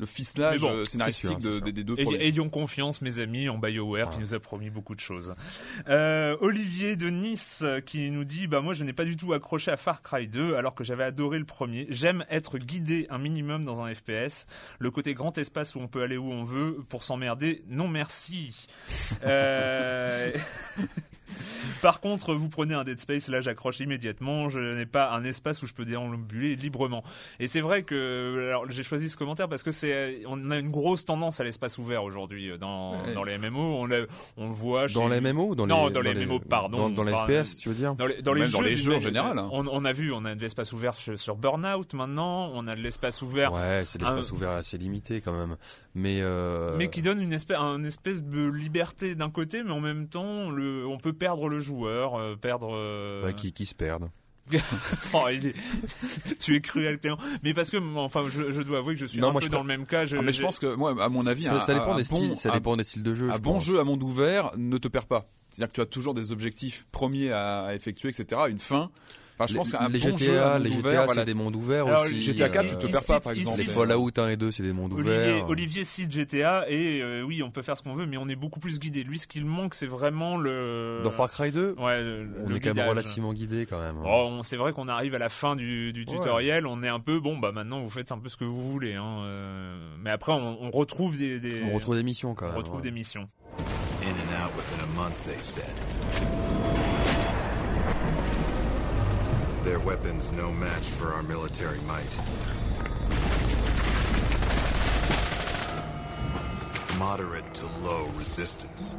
le 0.01 0.07
ficelage 0.07 0.63
bon, 0.63 0.71
euh, 0.73 0.85
scénaristique 0.85 1.31
sûr, 1.31 1.39
de- 1.39 1.61
des, 1.61 1.71
des 1.73 1.85
deux 1.85 1.95
Et- 1.99 2.03
premiers. 2.05 2.27
ayons 2.27 2.49
confiance, 2.49 3.01
mes 3.01 3.21
amis, 3.21 3.49
en 3.49 3.59
BioWare 3.59 4.11
qui 4.11 4.19
nous 4.19 4.35
a 4.35 4.41
promis 4.41 4.69
beaucoup 4.69 4.97
de 4.97 5.01
choses. 5.01 5.35
Euh, 5.89 6.37
Olivier 6.41 6.97
de 6.97 7.11
Nice 7.11 7.65
qui 7.87 8.11
nous 8.11 8.25
dit 8.25 8.49
bah 8.49 8.61
moi 8.61 8.75
je 8.75 8.83
n'ai 8.83 8.93
pas 8.93 9.05
du 9.05 9.17
tout 9.17 9.33
accroché 9.35 9.71
à 9.71 9.77
Far 9.77 10.03
Cry 10.03 10.27
2 10.27 10.57
alors 10.57 10.75
que 10.75 10.83
j'avais 10.83 11.05
adoré 11.05 11.39
le 11.39 11.45
premier. 11.45 11.87
J'aime 11.91 12.25
être 12.29 12.59
guidé 12.59 13.07
un 13.11 13.19
minimum 13.19 13.65
dans 13.65 13.83
un 13.83 13.95
FPS. 13.95 14.47
Le 14.81 14.91
côté 14.91 15.15
grand 15.15 15.39
espace 15.39 15.77
où 15.77 15.79
on 15.79 15.87
peut 15.87 16.03
aller 16.03 16.17
où 16.17 16.33
on 16.33 16.43
veut 16.43 16.79
pour 16.89 17.05
s'emmerder, 17.05 17.63
non 17.69 17.87
merci. 17.87 18.67
Euh, 19.25 20.33
Par 21.81 22.01
contre, 22.01 22.35
vous 22.35 22.49
prenez 22.49 22.75
un 22.75 22.85
Dead 22.85 23.01
Space, 23.01 23.29
là 23.29 23.41
j'accroche 23.41 23.81
immédiatement, 23.81 24.49
je 24.49 24.59
n'ai 24.61 24.87
pas 24.87 25.11
un 25.13 25.25
espace 25.25 25.63
où 25.63 25.67
je 25.67 25.73
peux 25.75 25.85
déambuler 25.85 26.57
librement. 26.57 27.03
Et 27.41 27.47
c'est 27.49 27.61
vrai 27.61 27.83
que 27.83 28.47
alors 28.49 28.71
j'ai 28.71 28.83
choisi 28.83 29.09
ce 29.09 29.17
commentaire 29.17 29.49
parce 29.49 29.63
que 29.63 29.73
c'est 29.73 30.23
on 30.27 30.51
a 30.51 30.59
une 30.59 30.71
grosse 30.71 31.05
tendance 31.05 31.41
à 31.41 31.45
l'espace 31.45 31.79
ouvert 31.79 32.05
aujourd'hui 32.05 32.51
euh, 32.51 32.59
dans, 32.59 32.93
Ouais. 32.93 33.15
dans 33.15 33.25
les 33.25 33.39
MMO, 33.39 33.61
on, 33.61 33.87
l'a- 33.87 34.07
on 34.37 34.47
le 34.49 34.53
voit 34.55 34.87
Dans 34.89 35.09
les 35.09 35.21
MMO 35.21 35.55
dans 35.55 35.67
Non, 35.67 35.87
les, 35.89 35.93
dans 35.93 36.01
les 36.01 36.15
MMO, 36.15 36.39
pardon, 36.41 36.89
Dans, 36.89 36.91
dans 36.91 37.05
les 37.05 37.13
FPS, 37.13 37.57
tu 37.57 37.69
veux 37.69 37.75
dire? 37.75 37.95
dans 37.95 38.07
les, 38.07 38.21
dans 38.23 38.35
jeux, 38.35 38.75
jeux 38.75 38.95
en 38.97 38.99
général, 38.99 39.39
hein. 39.39 39.49
On, 39.53 39.67
on 39.67 39.85
a 39.85 39.93
vu, 39.93 40.13
on 40.13 40.25
a 40.25 40.35
de 40.35 40.41
l'espace 40.41 40.73
ouvert 40.73 40.95
sur, 40.95 41.19
sur 41.19 41.37
Burnout 41.37 41.95
maintenant, 41.95 42.51
on 42.55 42.67
a 42.69 42.75
de 42.75 42.81
l'espace 42.81 43.23
ouvert, 43.23 43.53
Ouais, 43.53 43.83
c'est 43.87 44.01
l'espace 44.01 44.31
un- 44.31 44.35
ouvert 44.35 44.51
assez 44.51 44.79
limité 44.79 45.21
quand 45.21 45.33
même. 45.33 45.57
Mais 45.95 46.19
euh, 46.23 46.75
mais 46.77 46.89
qui 46.91 47.03
donne 47.03 47.21
une 47.21 47.33
espèce, 47.33 47.59
un 47.59 47.85
espèce 47.85 48.23
de 48.23 48.49
liberté 48.49 49.15
d'un 49.15 49.31
côté, 49.31 49.63
mais 49.63 49.73
en 49.73 49.81
même 49.81 50.09
temps, 50.09 50.51
le, 50.51 50.87
on 50.87 50.99
peut 50.99 51.13
perdre 51.23 51.49
le 51.49 51.61
joueur, 51.61 52.17
euh, 52.17 52.35
perdre. 52.35 52.71
euh, 52.75 53.25
ouais, 53.25 53.35
qui, 53.35 53.53
qui 53.53 53.65
se 53.67 53.75
perdent. 53.77 54.11
Oh, 55.15 55.27
il 55.33 55.47
est- 55.47 55.55
tu 56.41 56.57
es 56.57 56.61
cruel, 56.61 56.99
Clément. 56.99 57.17
Mais 57.45 57.55
parce 57.55 57.71
que, 57.71 57.77
enfin, 57.97 58.25
je, 58.29 58.51
je 58.51 58.61
dois 58.63 58.79
avouer 58.79 58.95
que 58.95 59.01
je 59.01 59.07
suis 59.07 59.21
Non, 59.21 59.29
un 59.29 59.33
moi, 59.33 59.41
peu 59.41 59.47
je 59.47 59.51
dans 59.53 59.61
le 59.61 59.69
même 59.69 59.87
cas. 59.87 60.05
Je, 60.05 60.17
Ah, 60.17 60.23
mais 60.23 60.33
je 60.33 60.43
pense 60.43 60.59
que 60.59 60.75
moi, 60.75 60.95
à 61.01 61.09
mon 61.09 61.25
avis, 61.29 61.45
ça, 61.45 61.55
un, 61.57 61.61
ça 61.61 61.75
dépend 61.75 61.95
des 61.95 62.03
bon, 62.03 62.17
styles, 62.17 62.37
ça 62.37 62.51
un- 62.51 62.55
dépend 62.55 62.77
des 62.77 62.83
styles 62.85 63.05
de 63.05 63.15
jeu. 63.15 63.31
un 63.31 63.35
je 63.35 63.39
bon 63.39 63.53
pense. 63.55 63.65
jeu 63.65 63.79
à 63.79 63.85
monde 63.85 64.03
ouvert 64.03 64.51
ne 64.57 64.79
te 64.79 64.89
perd 64.89 65.07
pas. 65.07 65.29
C'est-à-dire 65.51 65.69
que 65.69 65.75
tu 65.77 65.81
as 65.81 65.87
toujours 65.87 66.15
des 66.15 66.33
objectifs 66.33 66.87
premiers 66.91 67.31
à, 67.31 67.63
à 67.67 67.75
effectuer, 67.75 68.09
etc. 68.09 68.43
Une 68.49 68.59
fin. 68.59 68.91
Enfin, 69.39 69.47
je 69.53 69.57
pense 69.57 69.73
qu'un 69.73 69.89
les 69.89 69.99
bon 69.99 70.17
GTA, 70.17 70.59
les 70.59 70.71
ouvert, 70.71 70.83
GTA, 70.93 71.05
voilà. 71.07 71.21
c'est 71.23 71.27
des 71.27 71.35
mondes 71.35 71.57
ouverts 71.57 71.87
Alors, 71.87 72.03
aussi. 72.03 72.23
GTA 72.23 72.49
4, 72.49 72.79
tu 72.79 72.87
te 72.87 72.93
perds 72.93 73.05
pas, 73.07 73.21
par 73.21 73.33
exemple. 73.33 73.59
Les 73.59 73.65
Fallout 73.65 74.11
1 74.17 74.29
et 74.29 74.37
2, 74.37 74.51
c'est 74.53 74.63
des 74.63 74.73
mondes 74.73 74.93
Olivier, 74.93 75.13
ouverts. 75.13 75.49
Olivier 75.49 75.85
cite 75.85 76.13
GTA 76.13 76.67
et 76.69 77.01
euh, 77.03 77.23
oui, 77.23 77.43
on 77.43 77.51
peut 77.51 77.63
faire 77.63 77.77
ce 77.77 77.83
qu'on 77.83 77.95
veut, 77.95 78.07
mais 78.07 78.17
on 78.19 78.29
est 78.29 78.37
beaucoup 78.37 78.61
plus 78.61 78.79
guidé. 78.79 79.03
Lui, 79.05 79.19
ce 79.19 79.27
qu'il 79.27 79.45
manque, 79.47 79.75
c'est 79.75 79.87
vraiment 79.87 80.37
le. 80.37 81.01
Dans 81.03 81.11
Far 81.11 81.31
Cry 81.31 81.51
2, 81.51 81.75
Ouais, 81.79 82.03
le- 82.03 82.27
on 82.45 82.49
le 82.49 82.57
est 82.57 82.61
quand 82.61 82.75
même 82.75 82.89
relativement 82.89 83.33
guidé 83.33 83.67
quand 83.69 83.81
même. 83.81 83.97
hein. 83.99 84.05
Oh, 84.07 84.29
on- 84.31 84.43
c'est 84.43 84.57
vrai 84.57 84.73
qu'on 84.73 84.89
arrive 84.89 85.15
à 85.15 85.19
la 85.19 85.29
fin 85.29 85.57
du, 85.57 85.93
du 85.93 86.01
Ouais. 86.01 86.07
tutoriel, 86.07 86.67
on 86.67 86.83
est 86.83 86.89
un 86.89 87.01
peu 87.01 87.19
bon, 87.19 87.39
bah 87.39 87.53
maintenant 87.53 87.81
vous 87.81 87.91
faites 87.91 88.13
un 88.13 88.19
peu 88.19 88.29
ce 88.29 88.37
que 88.37 88.45
vous 88.45 88.71
voulez. 88.71 88.95
Hein, 88.95 89.23
euh, 89.25 89.77
mais 90.03 90.11
après, 90.11 90.33
on, 90.33 90.63
on 90.63 90.71
retrouve 90.71 91.17
des, 91.17 91.41
des- 91.41 91.63
On 91.65 91.73
retrouve 91.75 91.97
des 91.97 92.03
missions 92.03 92.35
quand 92.35 92.45
on 92.47 92.49
même. 92.51 92.59
retrouve 92.59 92.77
ouais. 92.77 92.83
des 92.83 92.91
missions. 92.93 93.29
In 94.03 94.07
and 94.07 94.45
out 94.47 94.53
within 94.57 94.85
a 94.85 94.87
month, 95.05 95.15
they 95.27 95.41
said. 95.41 95.75
Their 99.63 99.79
weapons 99.79 100.33
no 100.33 100.53
match 100.53 100.83
for 100.83 101.13
our 101.13 101.23
military 101.23 101.79
might. 101.83 102.17
Moderate 106.99 107.55
to 107.55 107.67
low 107.85 108.07
resistance. 108.17 108.97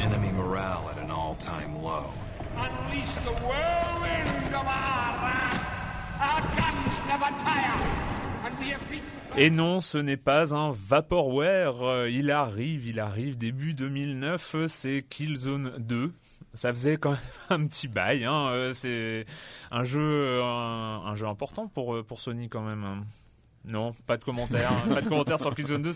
Enemy 0.00 0.32
morale 0.32 0.90
at 0.90 0.98
an 0.98 1.12
all-time 1.12 1.80
low. 1.80 2.12
Unleash 2.56 3.12
the 3.24 3.32
whirlwind 3.46 4.54
of 4.54 4.66
our 4.66 5.14
wrath. 5.22 5.64
Our 6.20 6.40
guns 6.56 7.00
never 7.06 7.30
tire. 7.44 7.69
Et 9.36 9.50
non, 9.50 9.80
ce 9.80 9.96
n'est 9.98 10.16
pas 10.16 10.54
un 10.54 10.72
Vaporware. 10.72 11.82
euh, 11.82 12.10
Il 12.10 12.30
arrive, 12.30 12.86
il 12.86 12.98
arrive 13.00 13.38
début 13.38 13.74
2009. 13.74 14.54
euh, 14.54 14.68
C'est 14.68 15.04
Killzone 15.08 15.72
2. 15.78 16.12
Ça 16.52 16.72
faisait 16.72 16.96
quand 16.96 17.12
même 17.12 17.20
un 17.50 17.66
petit 17.66 17.86
bail. 17.88 18.24
Hein. 18.24 18.48
euh, 18.50 18.72
C'est 18.74 19.24
un 19.70 19.84
jeu, 19.84 20.40
un, 20.42 21.14
jeu 21.14 21.26
important 21.26 21.68
pour 21.68 22.04
pour 22.04 22.20
Sony 22.20 22.48
quand 22.48 22.62
même. 22.62 22.84
hein. 22.84 23.04
Non, 23.66 23.92
pas 24.06 24.16
de 24.16 24.24
commentaires, 24.24 24.70
hein, 24.72 24.94
pas 24.94 25.02
de 25.02 25.08
commentaires 25.08 25.38
sur 25.38 25.54
Killzone 25.54 25.82
2. 25.82 25.92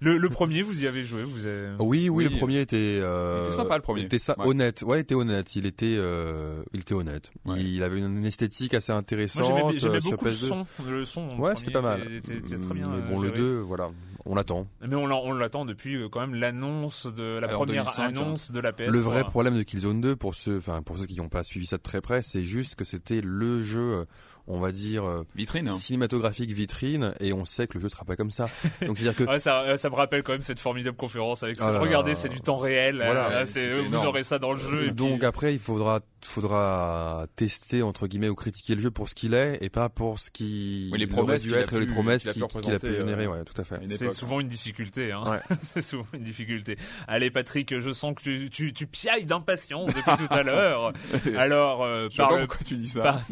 Le, 0.00 0.16
le 0.16 0.28
premier, 0.30 0.62
vous 0.62 0.82
y 0.82 0.86
avez 0.86 1.04
joué, 1.04 1.22
vous 1.24 1.44
avez... 1.44 1.68
Oui, 1.78 2.08
oui, 2.08 2.08
Oui. 2.08 2.24
le 2.24 2.30
premier 2.30 2.60
était. 2.60 2.98
Euh, 3.02 3.40
Il 3.42 3.46
était 3.48 3.56
sympa, 3.56 3.76
le 3.76 3.82
premier. 3.82 4.02
était 4.02 4.18
ça, 4.18 4.34
Ouais. 4.38 4.46
honnête. 4.46 4.82
Ouais, 4.82 4.98
il 4.98 5.00
était 5.02 5.14
honnête. 5.14 5.54
Il 5.56 5.66
était, 5.66 5.96
euh, 5.98 6.62
il 6.72 6.80
était 6.80 6.94
honnête. 6.94 7.30
Ouais. 7.44 7.62
Il 7.62 7.82
avait 7.82 7.98
une 7.98 8.24
esthétique 8.24 8.72
assez 8.72 8.92
intéressante. 8.92 9.44
j'aimais- 9.44 9.96
euh, 9.96 10.00
sur 10.00 10.10
beaucoup 10.12 10.24
le 10.24 10.30
PS2. 10.30 10.48
son. 10.48 10.66
Le 10.88 11.04
son, 11.04 11.36
le 11.36 11.40
Ouais, 11.42 11.52
c'était 11.56 11.70
pas 11.70 11.82
mal. 11.82 12.00
était- 12.02 12.16
était- 12.16 12.36
était 12.54 12.58
très 12.58 12.74
bien. 12.74 12.88
Mais 12.88 12.96
euh, 12.96 13.08
bon, 13.10 13.20
le 13.20 13.28
géré. 13.28 13.38
2, 13.40 13.58
voilà, 13.58 13.90
on 14.24 14.34
l'attend. 14.34 14.66
Mais 14.86 14.94
on, 14.96 15.06
l'a- 15.06 15.16
on 15.16 15.32
l'attend 15.34 15.66
depuis 15.66 15.96
euh, 15.96 16.08
quand 16.10 16.20
même 16.20 16.34
l'annonce 16.34 17.06
de 17.06 17.22
la 17.38 17.48
Alors, 17.48 17.60
première 17.64 17.84
2005, 17.84 18.02
annonce 18.08 18.52
de 18.52 18.60
la 18.60 18.72
PS3. 18.72 18.90
Le 18.92 18.98
vrai 19.00 19.24
problème 19.24 19.56
de 19.58 19.62
Killzone 19.62 20.00
2, 20.00 20.16
pour 20.16 20.34
ceux, 20.34 20.56
enfin, 20.56 20.80
pour 20.80 20.96
ceux 20.96 21.04
qui 21.06 21.16
n'ont 21.18 21.28
pas 21.28 21.44
suivi 21.44 21.66
ça 21.66 21.76
de 21.76 21.82
très 21.82 22.00
près, 22.00 22.22
c'est 22.22 22.42
juste 22.42 22.74
que 22.74 22.86
c'était 22.86 23.20
le 23.22 23.62
jeu, 23.62 23.80
euh, 24.00 24.04
on 24.50 24.58
va 24.60 24.72
dire, 24.72 25.04
euh, 25.04 25.24
Vitrine. 25.34 25.68
hein. 25.68 25.76
cinématographique 25.78 26.50
vitrine, 26.50 27.12
et 27.20 27.32
on 27.32 27.44
sait 27.44 27.66
que 27.66 27.74
le 27.74 27.80
jeu 27.82 27.88
sera 27.88 28.04
pas 28.04 28.16
comme 28.16 28.30
ça. 28.30 28.48
Donc, 28.86 28.98
c'est-à-dire 28.98 29.16
que 29.16 29.24
Ouais, 29.30 29.40
ça, 29.40 29.60
euh, 29.62 29.76
ça 29.76 29.90
me 29.90 29.94
rappelle 29.94 30.22
quand 30.22 30.32
même 30.32 30.42
cette 30.42 30.60
formidable 30.60 30.96
conférence 30.96 31.42
avec 31.42 31.56
Ah 31.60 31.78
Regardez, 31.78 32.14
c'est 32.14 32.28
du 32.28 32.40
temps 32.40 32.58
réel. 32.58 32.96
Voilà. 32.96 33.30
euh, 33.30 33.44
c'est, 33.46 33.70
vous 33.80 34.04
aurez 34.06 34.22
ça 34.22 34.38
dans 34.38 34.52
le 34.52 34.58
jeu. 34.58 34.86
et 34.88 34.90
Donc 34.90 35.18
puis- 35.18 35.26
après, 35.26 35.54
il 35.54 35.60
faudra, 35.60 36.00
faudra 36.22 37.26
tester 37.36 37.82
entre 37.82 38.06
guillemets 38.06 38.28
ou 38.28 38.34
critiquer 38.34 38.74
le 38.74 38.80
jeu 38.80 38.90
pour 38.90 39.08
ce 39.08 39.14
qu'il 39.14 39.34
est 39.34 39.58
et 39.62 39.70
pas 39.70 39.88
pour 39.88 40.18
ce 40.18 40.30
qui 40.30 40.88
Oui, 40.92 40.98
les 40.98 41.06
promesses 41.06 41.44
dû 41.44 41.54
être 41.54 41.74
et 41.74 41.80
les 41.80 41.86
promesses 41.86 42.22
qu'il 42.22 42.30
a 42.30 42.34
pu 42.34 42.40
a 42.42 42.44
représenter, 42.44 42.92
générer. 42.92 43.24
euh, 43.24 43.30
Ouais, 43.30 43.44
tout 43.44 43.58
à 43.60 43.64
fait. 43.64 43.76
à 43.76 43.80
c'est 43.86 44.10
souvent 44.10 44.40
une 44.40 44.48
difficulté. 44.48 45.12
Hein. 45.12 45.22
Ouais. 45.26 45.56
c'est 45.60 45.82
souvent 45.82 46.06
une 46.12 46.22
difficulté. 46.24 46.76
Allez, 47.08 47.30
Patrick, 47.30 47.78
je 47.78 47.90
sens 47.92 48.14
que 48.14 48.22
tu, 48.22 48.50
tu, 48.50 48.72
tu 48.72 48.86
piailles 48.86 49.26
d'impatience 49.26 49.88
depuis 49.88 50.26
tout 50.26 50.32
à 50.34 50.42
l'heure. 50.42 50.92
Alors, 51.36 51.82
euh, 51.84 52.08
parle, 52.16 52.46
pourquoi 52.46 52.66
tu 52.66 52.74
dis 52.76 52.88
ça. 52.88 53.02
par- 53.02 53.22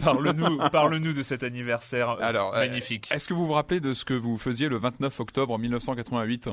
parle-nous, 0.70 1.07
de 1.14 1.22
cet 1.22 1.42
anniversaire 1.42 2.10
euh, 2.10 2.22
Alors, 2.22 2.54
euh, 2.54 2.60
magnifique. 2.60 3.08
Est-ce 3.10 3.28
que 3.28 3.34
vous 3.34 3.46
vous 3.46 3.52
rappelez 3.52 3.80
de 3.80 3.94
ce 3.94 4.04
que 4.04 4.14
vous 4.14 4.38
faisiez 4.38 4.68
le 4.68 4.76
29 4.78 5.18
octobre 5.20 5.58
1988 5.58 6.48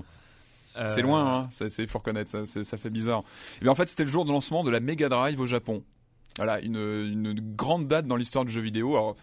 Euh, 0.78 0.90
C'est 0.90 1.02
loin, 1.02 1.26
hein 1.44 1.48
c'est, 1.52 1.70
c'est, 1.70 1.88
faut 1.88 2.00
reconnaître, 2.00 2.30
ça, 2.30 2.64
ça 2.64 2.78
fait 2.78 2.90
bizarre. 2.90 3.24
Mais 3.62 3.70
en 3.70 3.76
fait, 3.76 3.88
c'était 3.88 4.04
le 4.04 4.10
jour 4.10 4.26
de 4.26 4.32
lancement 4.32 4.64
de 4.64 4.70
la 4.72 4.80
Mega 4.80 5.08
Drive 5.10 5.40
au 5.40 5.48
Japon. 5.48 5.84
Voilà, 6.38 6.60
une, 6.60 6.76
une 6.76 7.56
grande 7.56 7.88
date 7.88 8.08
dans 8.08 8.18
l'histoire 8.18 8.44
du 8.44 8.52
jeu 8.52 8.60
vidéo. 8.62 8.96
Alors, 8.98 9.16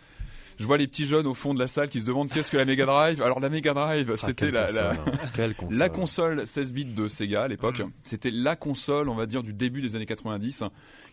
je 0.63 0.67
vois 0.67 0.79
les 0.79 0.87
petits 0.87 1.05
jeunes 1.07 1.27
au 1.27 1.35
fond 1.35 1.53
de 1.53 1.59
la 1.59 1.69
salle 1.69 1.89
qui 1.89 2.01
se 2.01 2.07
demandent 2.07 2.31
qu'est-ce 2.31 2.51
que 2.51 2.57
la 2.57 2.65
Mega 2.65 2.87
Drive? 2.87 3.21
Alors 3.21 3.41
la 3.41 3.51
Mega 3.51 3.75
Drive, 3.75 4.11
Ah, 4.15 4.17
c'était 4.17 4.51
la, 4.51 4.67
console, 4.67 4.77
la, 4.77 4.91
hein. 4.93 5.53
Console. 5.59 5.79
la 5.79 5.89
console 5.89 6.47
16 6.47 6.73
bits 6.73 6.85
de 6.87 7.09
Sega 7.09 7.43
à 7.43 7.49
l'époque. 7.49 7.81
Mm. 7.81 7.91
C'était 8.05 8.31
la 8.31 8.57
console, 8.57 9.09
on 9.09 9.15
va 9.15 9.27
dire, 9.27 9.43
du 9.43 9.53
début 9.53 9.83
des 9.83 9.97
années 9.97 10.07
90. 10.07 10.65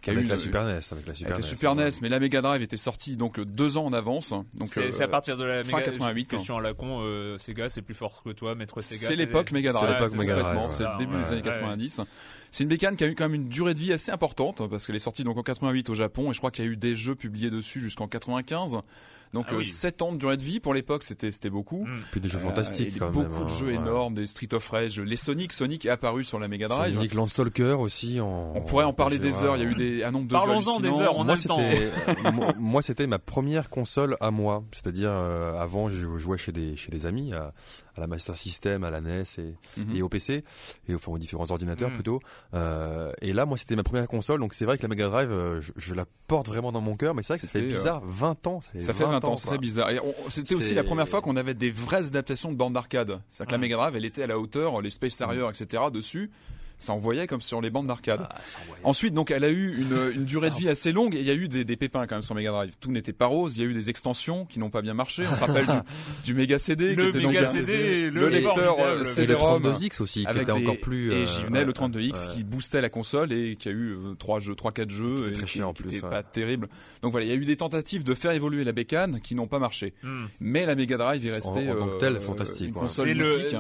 Qui 0.01 0.10
a 0.12 0.13
avec 0.13 0.25
eu 0.25 0.27
la 0.29 0.36
une- 0.36 0.39
Super 0.39 0.63
NES, 0.63 0.79
avec 0.91 1.08
la 1.08 1.13
Super 1.13 1.32
avec 1.34 1.44
NES. 1.44 1.50
Super 1.50 1.75
ouais. 1.75 1.84
NES, 1.86 1.91
mais 2.01 2.08
la 2.10 2.20
Mega 2.22 2.39
Drive 2.41 2.62
était 2.62 2.77
sortie 2.77 3.18
donc 3.18 3.38
euh, 3.39 3.44
deux 3.46 3.75
ans 3.77 3.86
en 3.86 3.91
avance. 3.94 4.29
Donc 4.29 4.68
c'est, 4.68 4.82
euh, 4.86 4.91
c'est 4.91 5.03
à 5.03 5.08
partir 5.10 5.36
de 5.36 5.44
la 5.44 5.63
fin 5.65 5.77
méga- 5.79 5.86
88, 5.91 6.25
question 6.27 6.58
à 6.58 6.62
la 6.62 6.74
con. 6.74 7.00
euh, 7.01 7.38
Sega, 7.38 7.68
c'est 7.68 7.82
plus 7.82 7.96
fort 7.96 8.22
que 8.24 8.29
toi, 8.29 8.56
maître 8.56 8.79
Sega. 8.82 9.08
C'est 9.08 9.15
l'époque 9.15 9.51
Mega 9.51 9.72
c'est 9.72 9.77
Drive. 9.79 9.91
l'époque 9.94 10.10
c'est 10.12 10.18
Mega 10.18 10.34
Drive, 10.36 10.46
complètement, 10.46 10.68
ouais. 10.70 10.74
C'est 10.77 10.84
le 10.84 10.98
début 10.98 11.15
Ouais, 11.15 11.24
des 11.24 11.27
années 11.34 11.41
ouais. 11.41 11.53
90. 11.53 12.01
C'est 12.51 12.63
une 12.63 12.70
bécane 12.70 12.96
qui 12.96 13.03
a 13.03 13.08
eu 13.08 13.13
quand 13.15 13.25
même 13.25 13.36
une 13.36 13.50
durée 13.50 13.74
de 13.74 13.79
vie 13.79 13.91
assez 13.94 14.12
importante 14.12 14.68
parce 14.70 14.86
qu'elle 14.88 14.96
est 14.96 15.00
sortie 15.00 15.24
donc 15.24 15.38
en 15.38 15.44
88 15.44 15.89
au 15.89 15.96
Japon 15.96 16.32
et 16.32 16.34
je 16.34 16.39
crois 16.39 16.50
qu'il 16.50 16.65
y 16.65 16.68
a 16.68 16.72
eu 16.72 16.77
des 16.77 16.96
jeux 16.96 17.13
publiés 17.15 17.50
dessus 17.51 17.79
jusqu'en 17.82 18.08
95. 18.08 18.77
Donc 19.34 19.46
Ah 19.50 19.56
oui. 19.58 19.66
7 19.66 20.02
ans 20.02 20.12
de 20.12 20.18
durée 20.18 20.38
de 20.38 20.44
vie 20.44 20.60
pour 20.60 20.74
l'époque, 20.74 21.04
c'était 21.04 21.32
c'était 21.32 21.50
beaucoup. 21.52 21.86
Mm. 21.86 21.94
Puis 22.12 22.20
des 22.20 22.30
jeux 22.30 22.38
Euh, 22.38 22.42
fantastiques 22.42 22.98
quand 22.98 23.12
beaucoup 23.12 23.32
même. 23.34 23.46
de 23.46 23.52
hein, 23.52 23.56
jeux 23.56 23.66
ouais. 23.68 23.76
énormes, 23.76 24.16
des 24.16 24.26
Street 24.26 24.54
of 24.54 24.68
Rage, 24.70 25.00
les 25.00 25.16
Sonic, 25.18 25.54
Sonic 25.54 25.86
est 25.86 25.90
apparu 25.90 26.24
sur 26.26 26.40
la 26.40 26.48
Mega 26.48 26.68
Drive. 26.68 26.96
Sonic 26.96 27.14
Landstalker 27.14 27.74
aussi. 27.80 28.20
En, 28.20 28.54
On 28.56 28.62
pourrait 28.62 28.86
en 28.86 28.94
parler 28.94 29.20
des 29.20 29.32
ouais. 29.40 29.44
heures. 29.44 29.58
Il 29.58 29.64
y 29.64 29.66
a 29.68 29.70
eu 29.70 29.76
des, 29.76 30.04
un 30.04 30.12
nombre 30.12 30.26
de 30.28 30.32
Parlons-en 30.32 30.78
jeux 30.78 30.82
des 30.90 31.00
heures, 31.02 31.18
on 31.18 31.22
a 31.24 31.26
moi, 31.26 31.36
le 31.36 31.44
temps. 31.48 31.58
c'était, 31.60 31.90
euh, 32.28 32.32
moi, 32.32 32.54
moi, 32.58 32.82
c'était 32.82 33.06
ma 33.08 33.20
première 33.20 33.70
console 33.70 34.18
à 34.20 34.32
moi. 34.32 34.64
C'est-à-dire, 34.72 35.10
euh, 35.12 35.58
avant, 35.60 35.90
je 35.90 36.18
jouais 36.18 36.38
chez 36.40 36.52
des, 36.52 36.76
chez 36.76 36.92
des 36.92 37.06
amis, 37.06 37.32
à, 37.34 37.54
à 38.00 38.01
la 38.01 38.08
Master 38.08 38.36
System, 38.36 38.84
à 38.84 38.89
la 38.89 39.01
NES 39.01 39.24
et, 39.38 39.56
Mhm. 39.79 39.96
et 39.96 40.01
au 40.01 40.10
PC, 40.10 40.44
et 40.88 40.96
enfin 40.96 41.12
aux 41.12 41.18
différents 41.18 41.51
ordinateurs 41.51 41.89
Mhm. 41.89 41.96
plutôt. 41.96 42.20
Euh, 42.53 43.12
et 43.22 43.34
là, 43.34 43.46
moi, 43.46 43.58
c'était 43.58 43.75
ma 43.75 43.84
première 43.84 44.08
console, 44.08 44.39
donc 44.39 44.53
c'est 44.53 44.65
vrai 44.65 44.77
que 44.77 44.82
la 44.84 44.88
Mega 44.88 45.08
Drive, 45.08 45.32
euh, 45.32 45.62
je, 45.62 45.72
je 45.77 45.94
la 45.94 46.06
porte 46.27 46.48
vraiment 46.48 46.72
dans 46.72 46.82
mon 46.82 46.96
cœur, 46.96 47.13
mais 47.13 47.22
c'est 47.24 47.34
vrai 47.34 47.38
que 47.38 47.41
ça 47.41 47.48
fait 47.48 47.60
C'était, 47.60 47.74
euh, 47.74 47.77
bizarre, 47.77 48.01
20 48.06 48.48
ans. 48.48 48.62
Ça 48.62 48.70
fait, 48.72 48.82
Ça 48.82 48.94
fait 48.94 49.03
20 49.03 49.24
ans, 49.25 49.36
ça 49.36 49.44
quoi. 49.44 49.53
fait 49.53 49.60
bizarre. 49.62 49.89
C'était 50.29 50.56
aussi 50.56 50.70
C'est- 50.70 50.75
la 50.75 50.84
première 50.84 51.08
fois 51.08 51.22
qu'on 51.22 51.36
avait 51.36 51.53
des 51.53 51.72
vraies 51.72 52.08
adaptations 52.08 52.51
de 52.51 52.58
bandes 52.58 52.74
d'arcade. 52.74 53.20
C'est-à-dire 53.29 53.48
que 53.48 53.51
la 53.51 53.58
Mm. 53.58 53.62
Mega 53.62 53.75
Drive, 53.75 53.96
elle 53.96 54.06
était 54.06 54.24
à 54.24 54.27
la 54.27 54.39
hauteur, 54.39 54.82
les 54.82 54.91
Space 54.91 55.20
Harrier, 55.22 55.46
etc. 55.50 55.84
dessus. 55.94 56.32
Ça 56.80 56.94
envoyait 56.94 57.28
comme 57.28 57.42
sur 57.42 57.62
les 57.62 57.70
bandes 57.70 57.88
d'arcade. 57.88 58.26
Ah. 58.30 58.40
Ensuite, 58.84 59.14
donc, 59.14 59.32
elle 59.32 59.44
a 59.44 59.50
eu 59.50 59.78
une, 59.82 60.12
une 60.16 60.26
durée 60.26 60.50
de 60.50 60.56
vie 60.56 60.70
assez 60.70 60.92
longue 60.92 61.14
et 61.16 61.20
il 61.20 61.26
y 61.26 61.30
a 61.30 61.34
eu 61.36 61.48
des, 61.48 61.64
des 61.66 61.76
pépins 61.76 62.08
quand 62.08 62.16
même 62.16 62.24
sur 62.24 62.36
Mega 62.36 62.52
Drive. 62.52 62.72
Tout 62.80 62.92
n'était 62.92 63.14
pas 63.14 63.26
rose. 63.28 63.58
Il 63.58 63.64
y 63.64 63.68
a 63.68 63.70
eu 63.70 63.74
des 63.74 63.90
extensions 63.90 64.46
qui 64.46 64.60
n'ont 64.60 64.70
pas 64.70 64.82
bien 64.82 64.94
marché. 64.94 65.24
On 65.30 65.36
se 65.36 65.42
rappelle 65.42 65.66
du, 65.66 65.74
du 66.26 66.34
Mega 66.34 66.58
CD, 66.58 66.92
qui 66.92 66.96
Le 66.96 67.10
était 67.10 67.28
Mega 67.28 67.44
donc 67.44 67.52
CD, 67.52 68.10
le 68.10 68.22
le 68.22 68.28
lecteur, 68.30 68.56
formidable. 68.56 68.82
euh, 68.82 69.00
le 69.00 69.06
CD-ROM 69.06 69.64
32X 69.64 70.02
aussi, 70.02 70.26
qui 70.26 70.38
était 70.40 70.52
encore 70.52 70.78
plus. 70.80 71.12
et 71.12 71.16
euh, 71.16 71.26
j'y 71.26 71.44
venais 71.44 71.66
le 71.66 71.74
32X 71.74 72.28
ouais. 72.30 72.36
qui 72.36 72.44
boostait 72.44 72.82
la 72.82 72.90
console 72.90 73.34
et 73.34 73.56
qui 73.56 73.68
a 73.68 73.72
eu 73.72 73.92
euh, 73.94 74.14
trois 74.18 74.40
jeux, 74.40 74.56
trois 74.56 74.72
quatre 74.72 74.90
jeux 74.90 75.24
Qui 75.26 75.30
et 75.30 75.32
très 75.34 75.44
qui, 75.46 75.50
chiant 75.50 75.70
en 75.70 75.74
qui 75.74 75.84
plus, 75.84 75.98
était 75.98 76.08
pas 76.08 76.24
terrible. 76.24 76.70
Donc 77.02 77.12
voilà, 77.12 77.26
il 77.26 77.30
y 77.30 77.34
a 77.34 77.36
eu 77.36 77.46
des 77.46 77.58
tentatives 77.58 78.04
de 78.04 78.14
faire 78.14 78.32
évoluer 78.32 78.64
la 78.64 78.72
bécane 78.72 79.20
qui 79.22 79.36
n'ont 79.36 79.48
pas 79.48 79.60
marché. 79.60 79.94
Hmm. 80.04 80.26
Mais 80.40 80.66
la 80.66 80.76
Mega 80.76 80.98
Drive 80.98 81.26
est 81.26 81.32
restée 81.34 81.70
En- 81.72 81.76
tant 81.76 81.88
que 81.88 82.00
telle, 82.00 82.22
fantastique, 82.22 82.74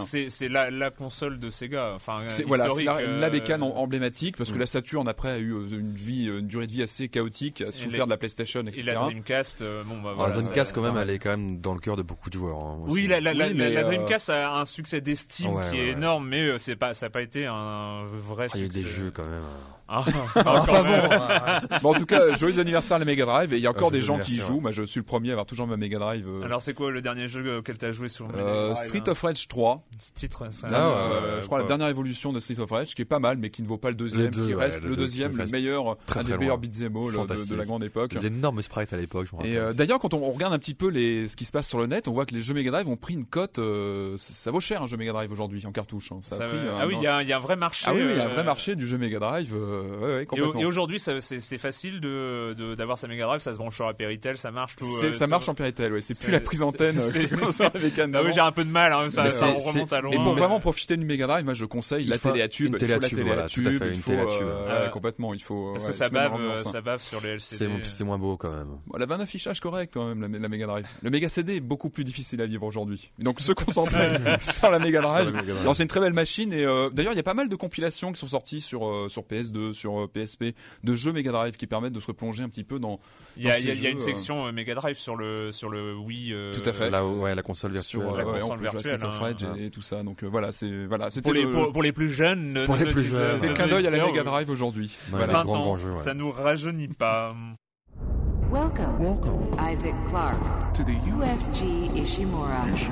C'est 0.05 0.29
c'est 0.29 0.47
la, 0.49 0.89
console 0.91 1.39
de 1.39 1.49
Sega. 1.49 1.93
Enfin, 1.95 2.19
voilà, 2.47 2.67
euh, 3.09 3.19
la 3.19 3.29
bécane 3.29 3.63
emblématique 3.63 4.37
parce 4.37 4.51
que 4.51 4.57
Mm. 4.57 4.59
la 4.61 4.65
Saturn 4.67 5.07
après 5.07 5.29
a 5.29 5.37
eu 5.39 5.53
euh, 5.53 5.67
une 5.79 5.93
vie, 5.93 6.25
une 6.27 6.47
durée 6.47 6.67
de 6.67 6.71
vie 6.71 6.83
assez 6.83 7.09
chaotique, 7.09 7.61
a 7.61 7.71
souffert 7.71 7.99
les- 8.01 8.05
de 8.05 8.09
la 8.09 8.17
PlayStation, 8.17 8.63
Et 8.65 8.69
etc. 8.69 8.83
la 8.87 8.93
Dreamcast, 8.95 9.61
euh, 9.61 9.83
bon 9.83 9.95
bah 9.95 10.01
Alors, 10.09 10.15
voilà. 10.15 10.35
la 10.35 10.41
Dreamcast, 10.41 10.73
quand 10.73 10.81
même, 10.81 10.97
elle 10.97 11.09
est 11.09 11.19
quand 11.19 11.29
même 11.31 11.59
dans 11.59 11.73
le 11.73 11.79
cœur 11.79 11.95
de 11.95 12.01
beaucoup 12.03 12.29
de 12.29 12.35
joueurs. 12.35 12.57
hein, 12.59 12.77
Oui, 12.87 13.07
la, 13.07 13.19
la, 13.21 13.33
la, 13.33 13.47
Oui, 13.47 13.53
la- 13.53 13.65
mais, 13.65 13.71
la 13.73 13.81
euh, 13.81 13.83
Dreamcast 13.83 14.29
a 14.29 14.59
un 14.59 14.65
succès 14.65 15.01
d'estime 15.01 15.53
Ouais, 15.53 15.63
qui 15.69 15.75
ouais, 15.75 15.81
est 15.81 15.85
ouais. 15.87 15.91
énorme, 15.93 16.27
mais 16.27 16.41
euh, 16.41 16.57
c'est 16.57 16.75
pas, 16.75 16.93
ça 16.93 17.05
n'a 17.07 17.09
pas 17.09 17.21
été 17.21 17.45
un 17.45 18.05
vrai 18.27 18.47
Ah, 18.51 18.55
il 18.55 18.59
y 18.61 18.63
a 18.63 18.65
eu 18.67 18.71
succès. 18.71 18.83
des 18.83 18.89
jeux 18.89 19.11
quand 19.11 19.25
même. 19.25 19.41
Ah, 19.91 20.05
Ah. 20.35 21.61
Bon, 21.81 21.89
en 21.91 21.93
tout 21.93 22.05
cas, 22.05 22.35
joyeux 22.35 22.59
anniversaire 22.59 22.95
à 22.97 22.99
la 22.99 23.05
Mega 23.05 23.25
Drive 23.25 23.53
et 23.53 23.57
il 23.57 23.61
y 23.63 23.67
a 23.67 23.71
encore 23.71 23.89
Ah, 23.89 23.95
des 23.95 24.01
gens 24.01 24.19
qui 24.19 24.35
y 24.35 24.39
jouent. 24.39 24.59
Moi, 24.59 24.71
je 24.71 24.83
suis 24.83 24.99
le 24.99 25.05
premier 25.05 25.29
à 25.29 25.33
avoir 25.33 25.45
toujours 25.45 25.67
ma 25.67 25.77
Mega 25.77 25.97
Drive. 25.99 26.25
euh, 26.27 26.43
Alors 26.43 26.61
c'est 26.61 26.73
quoi 26.73 26.91
le 26.91 27.01
dernier 27.01 27.27
jeu 27.27 27.57
auquel 27.57 27.77
t'as 27.77 27.91
joué 27.91 28.09
sur 28.09 28.27
Mega 28.27 28.39
euh, 28.39 28.73
Drive, 28.73 28.87
Street 28.87 29.01
hein 29.07 29.11
of 29.11 29.21
Rage 29.21 29.47
3. 29.47 29.83
Ce 29.99 30.11
titre, 30.19 30.45
ça. 30.51 30.67
Ah, 30.71 30.89
ouais, 30.89 30.95
Euh, 30.95 31.41
je 31.41 31.45
crois 31.47 31.59
la 31.59 31.65
dernière 31.65 31.87
évolution 31.89 32.31
de 32.33 32.39
Street 32.39 32.59
of 32.59 32.69
Rage 32.71 32.93
qui 32.95 33.01
est 33.01 33.05
pas 33.05 33.19
mal 33.19 33.37
mais 33.37 33.49
qui 33.49 33.61
ne 33.63 33.67
vaut 33.67 33.77
pas 33.77 33.89
le 33.89 33.95
deuxième 33.95 34.21
Le 34.25 34.29
deux, 34.29 34.47
qui 34.47 34.53
ouais, 34.53 34.65
reste 34.65 34.81
le 34.83 34.89
le 34.89 34.95
deux 34.95 35.03
deuxième 35.03 35.35
le 35.37 35.45
meilleur 35.47 35.95
très, 36.05 36.19
un 36.19 36.23
des 36.23 36.37
meilleurs 36.37 36.57
beat'em 36.57 36.95
all 36.95 37.27
de, 37.27 37.45
de 37.49 37.55
la 37.55 37.65
grande 37.65 37.83
époque 37.83 38.13
Des 38.13 38.27
énormes 38.27 38.61
sprites 38.61 38.93
à 38.93 38.97
l'époque, 38.97 39.27
je 39.31 39.35
me 39.35 39.41
et 39.45 39.57
rappelle. 39.57 39.69
euh, 39.71 39.73
d'ailleurs 39.73 39.99
quand 39.99 40.13
on, 40.13 40.23
on 40.23 40.31
regarde 40.31 40.53
un 40.53 40.59
petit 40.59 40.73
peu 40.75 40.89
les 40.89 41.27
ce 41.27 41.35
qui 41.35 41.45
se 41.45 41.51
passe 41.51 41.67
sur 41.67 41.79
le 41.79 41.87
net 41.87 42.07
on 42.07 42.11
voit 42.11 42.25
que 42.25 42.33
les 42.35 42.41
jeux 42.41 42.53
Mega 42.53 42.71
Drive 42.71 42.87
ont 42.87 42.95
pris 42.97 43.13
une 43.15 43.25
cote 43.25 43.59
euh, 43.59 44.15
ça, 44.17 44.51
vaut 44.51 44.59
cher 44.59 44.81
un 44.83 44.87
jeu 44.87 44.97
Mega 44.97 45.13
Drive 45.13 45.31
aujourd'hui 45.31 45.65
en 45.65 45.71
cartouche 45.71 46.11
hein. 46.11 46.19
ah 46.31 46.87
oui, 46.87 46.95
il 46.97 47.03
y 47.03 47.07
a, 47.07 47.17
un 47.17 47.39
vrai 47.39 47.55
marché. 47.55 47.85
ah 47.87 47.93
oui, 47.93 48.01
il 48.09 48.17
y 48.17 48.19
a 48.19 48.25
un 48.25 48.27
vrai 48.27 48.43
marché 48.43 48.75
du 48.75 48.85
jeu 48.87 48.97
Mega 48.97 49.19
Drive. 49.19 49.53
Euh, 49.79 50.25
ouais, 50.25 50.41
ouais, 50.41 50.61
Et, 50.61 50.65
aujourd'hui, 50.65 50.99
c'est 50.99 51.57
facile 51.57 51.99
de 51.99 52.53
de- 52.57 52.75
d'avoir 52.75 52.97
sa 52.97 53.07
Mega 53.07 53.25
Drive, 53.25 53.41
ça 53.41 53.53
se 53.53 53.57
branche 53.57 53.75
sur 53.75 53.85
la 53.87 53.93
Péritel, 53.93 54.37
ça 54.37 54.51
marche 54.51 54.75
tout. 54.75 54.85
Euh, 55.03 55.11
ça 55.11 55.25
tout- 55.25 55.29
marche 55.31 55.49
en 55.49 55.53
Péritel, 55.55 55.93
ouais. 55.93 56.01
C'est 56.01 56.17
plus 56.17 56.31
la 56.31 56.39
prise 56.41 56.61
antenne 56.61 56.99
euh, 56.99 57.09
c'est- 57.11 57.27
comme 57.27 57.51
ça 57.51 57.67
avec 57.73 57.97
un 57.99 58.13
Ah 58.13 58.23
oui, 58.23 58.31
j'ai 58.33 58.41
un 58.41 58.51
peu 58.51 58.63
de 58.63 58.69
mal, 58.69 58.91
hein, 58.93 59.09
ça, 59.09 59.29
ça 59.31 59.53
c'est- 59.59 59.69
remonte 59.69 59.93
à 59.93 60.01
loin. 60.01 60.11
Et 60.11 60.15
pour 60.15 60.33
mais- 60.33 60.39
vraiment 60.39 60.59
profiter 60.59 60.97
d'une 60.97 61.05
Mega 61.05 61.27
Drive, 61.27 61.45
moi 61.45 61.53
je 61.53 61.65
conseille 61.65 62.03
Il 62.03 62.09
la 62.09 62.17
faut 62.17 62.29
télé 62.29 62.41
à 62.43 62.47
tube. 62.47 62.67
une 62.67 62.73
il 62.73 62.77
télé 62.79 62.93
faut 62.93 62.99
à 62.99 63.01
la 63.01 63.07
tube, 63.07 63.17
télé 63.17 63.29
à 63.29 63.33
voilà, 63.33 63.49
tout 63.49 63.59
à 63.61 63.63
tube, 63.69 63.79
fait, 63.79 63.89
une 63.89 63.95
faut, 64.01 64.11
télé 64.11 64.21
à 64.21 64.25
tube. 64.25 64.47
ouais, 64.47 64.53
Ah. 64.85 64.89
complètement, 64.89 65.33
il 65.33 65.41
faut. 65.41 65.71
parce 65.73 65.85
que 65.85 65.91
ça 65.91 66.09
bave, 66.09 66.57
ça 66.63 66.81
bave 66.81 67.01
sur 67.01 67.21
les 67.21 67.29
LCD. 67.29 67.69
c'est 67.83 68.03
moins 68.03 68.17
beau 68.17 68.37
quand 68.37 68.51
même. 68.51 68.67
Elle 68.95 69.03
avait 69.03 69.13
un 69.15 69.19
affichage 69.21 69.59
correct 69.59 69.91
quand 69.93 70.13
même, 70.13 70.21
la, 70.41 70.49
Mega 70.49 70.65
Drive. 70.67 70.85
Le 71.01 71.09
Mega 71.09 71.29
CD 71.29 71.57
est 71.57 71.59
beaucoup 71.61 71.89
plus 71.89 72.03
difficile 72.03 72.41
à 72.41 72.45
vivre 72.45 72.63
aujourd'hui. 72.65 73.11
Donc 73.19 73.39
se 73.39 73.51
concentrer 73.53 74.07
sur 74.39 74.69
la 74.69 74.79
Mega 74.79 75.01
Drive. 75.01 75.33
Alors 75.61 75.75
c'est 75.75 75.83
une 75.83 75.89
très 75.89 75.99
belle 75.99 76.13
machine 76.13 76.51
et 76.53 76.63
d'ailleurs 76.91 77.13
il 77.13 77.17
y 77.17 77.19
a 77.19 77.23
pas 77.23 77.33
mal 77.33 77.49
de 77.49 77.55
compilations 77.55 78.11
qui 78.11 78.19
sont 78.19 78.27
sorties 78.27 78.61
sur 78.61 79.07
sur 79.09 79.23
PS2, 79.23 79.68
sur 79.73 80.01
euh, 80.01 80.07
PSP, 80.07 80.55
de 80.83 80.95
jeux 80.95 81.11
Mega 81.13 81.31
Drive 81.31 81.57
qui 81.57 81.67
permettent 81.67 81.93
de 81.93 81.99
se 81.99 82.07
replonger 82.07 82.43
un 82.43 82.49
petit 82.49 82.63
peu 82.63 82.79
dans 82.79 82.99
Il 83.37 83.43
y 83.43 83.49
a, 83.49 83.59
y 83.59 83.69
a- 83.69 83.73
y 83.73 83.87
a 83.87 83.89
une 83.89 83.97
jeux, 83.97 84.03
section 84.05 84.47
euh, 84.47 84.51
Mega 84.51 84.75
Drive 84.75 84.97
sur 84.97 85.15
le 85.15 85.51
sur 85.51 85.69
le 85.69 85.95
Wii. 85.97 86.33
euh, 86.33 86.53
Tout 86.53 86.67
à 86.69 86.73
fait. 86.73 86.89
Là, 86.89 87.05
ouais, 87.05 87.35
la 87.35 87.41
console 87.41 87.71
virtuelle. 87.73 88.01
sur 88.03 88.15
la 88.15 88.23
euh, 88.23 88.33
ouais, 88.33 88.39
console 88.39 88.57
on 88.57 88.59
peut 88.61 88.67
jouer 88.67 88.67
à 88.69 88.71
virtuelle, 88.71 88.99
Street 88.99 89.09
of 89.09 89.15
hein. 89.15 89.19
Rage 89.51 89.59
et, 89.59 89.65
et 89.65 89.69
tout 89.71 89.81
ça. 89.81 90.03
Donc 90.03 90.23
euh, 90.23 90.27
voilà, 90.27 90.51
c'est 90.51 90.85
voilà, 90.85 91.09
c'était 91.09 91.23
Pour 91.23 91.33
les, 91.33 91.43
le- 91.43 91.51
pour, 91.51 91.71
pour 91.71 91.83
les 91.83 91.91
plus 91.93 92.09
jeunes, 92.11 92.63
Pour 92.65 92.75
les 92.75 92.85
plus 92.85 93.03
jeunes, 93.03 93.27
c'était 93.27 93.47
le 93.49 93.53
clin 93.53 93.67
d'œil 93.67 93.87
à 93.87 93.89
la 93.89 94.05
Mega 94.05 94.21
euh, 94.21 94.23
Drive 94.23 94.49
aujourd'hui. 94.49 94.95
Voilà. 95.09 95.25
les 95.27 95.33
20 95.33 95.43
grands, 95.43 95.55
ans, 95.55 95.61
grands 95.63 95.77
jeux, 95.77 95.91
ouais. 95.93 96.01
ça 96.03 96.13
nous 96.13 96.31
rajeunit 96.31 96.87
pas. 96.89 97.29
Welcome, 98.51 99.15
Isaac 99.71 99.93
Clarke, 100.09 100.73
to 100.73 100.83
the 100.83 100.95
USG 101.05 101.95
Ishimura. 101.95 102.65
C'est 102.75 102.89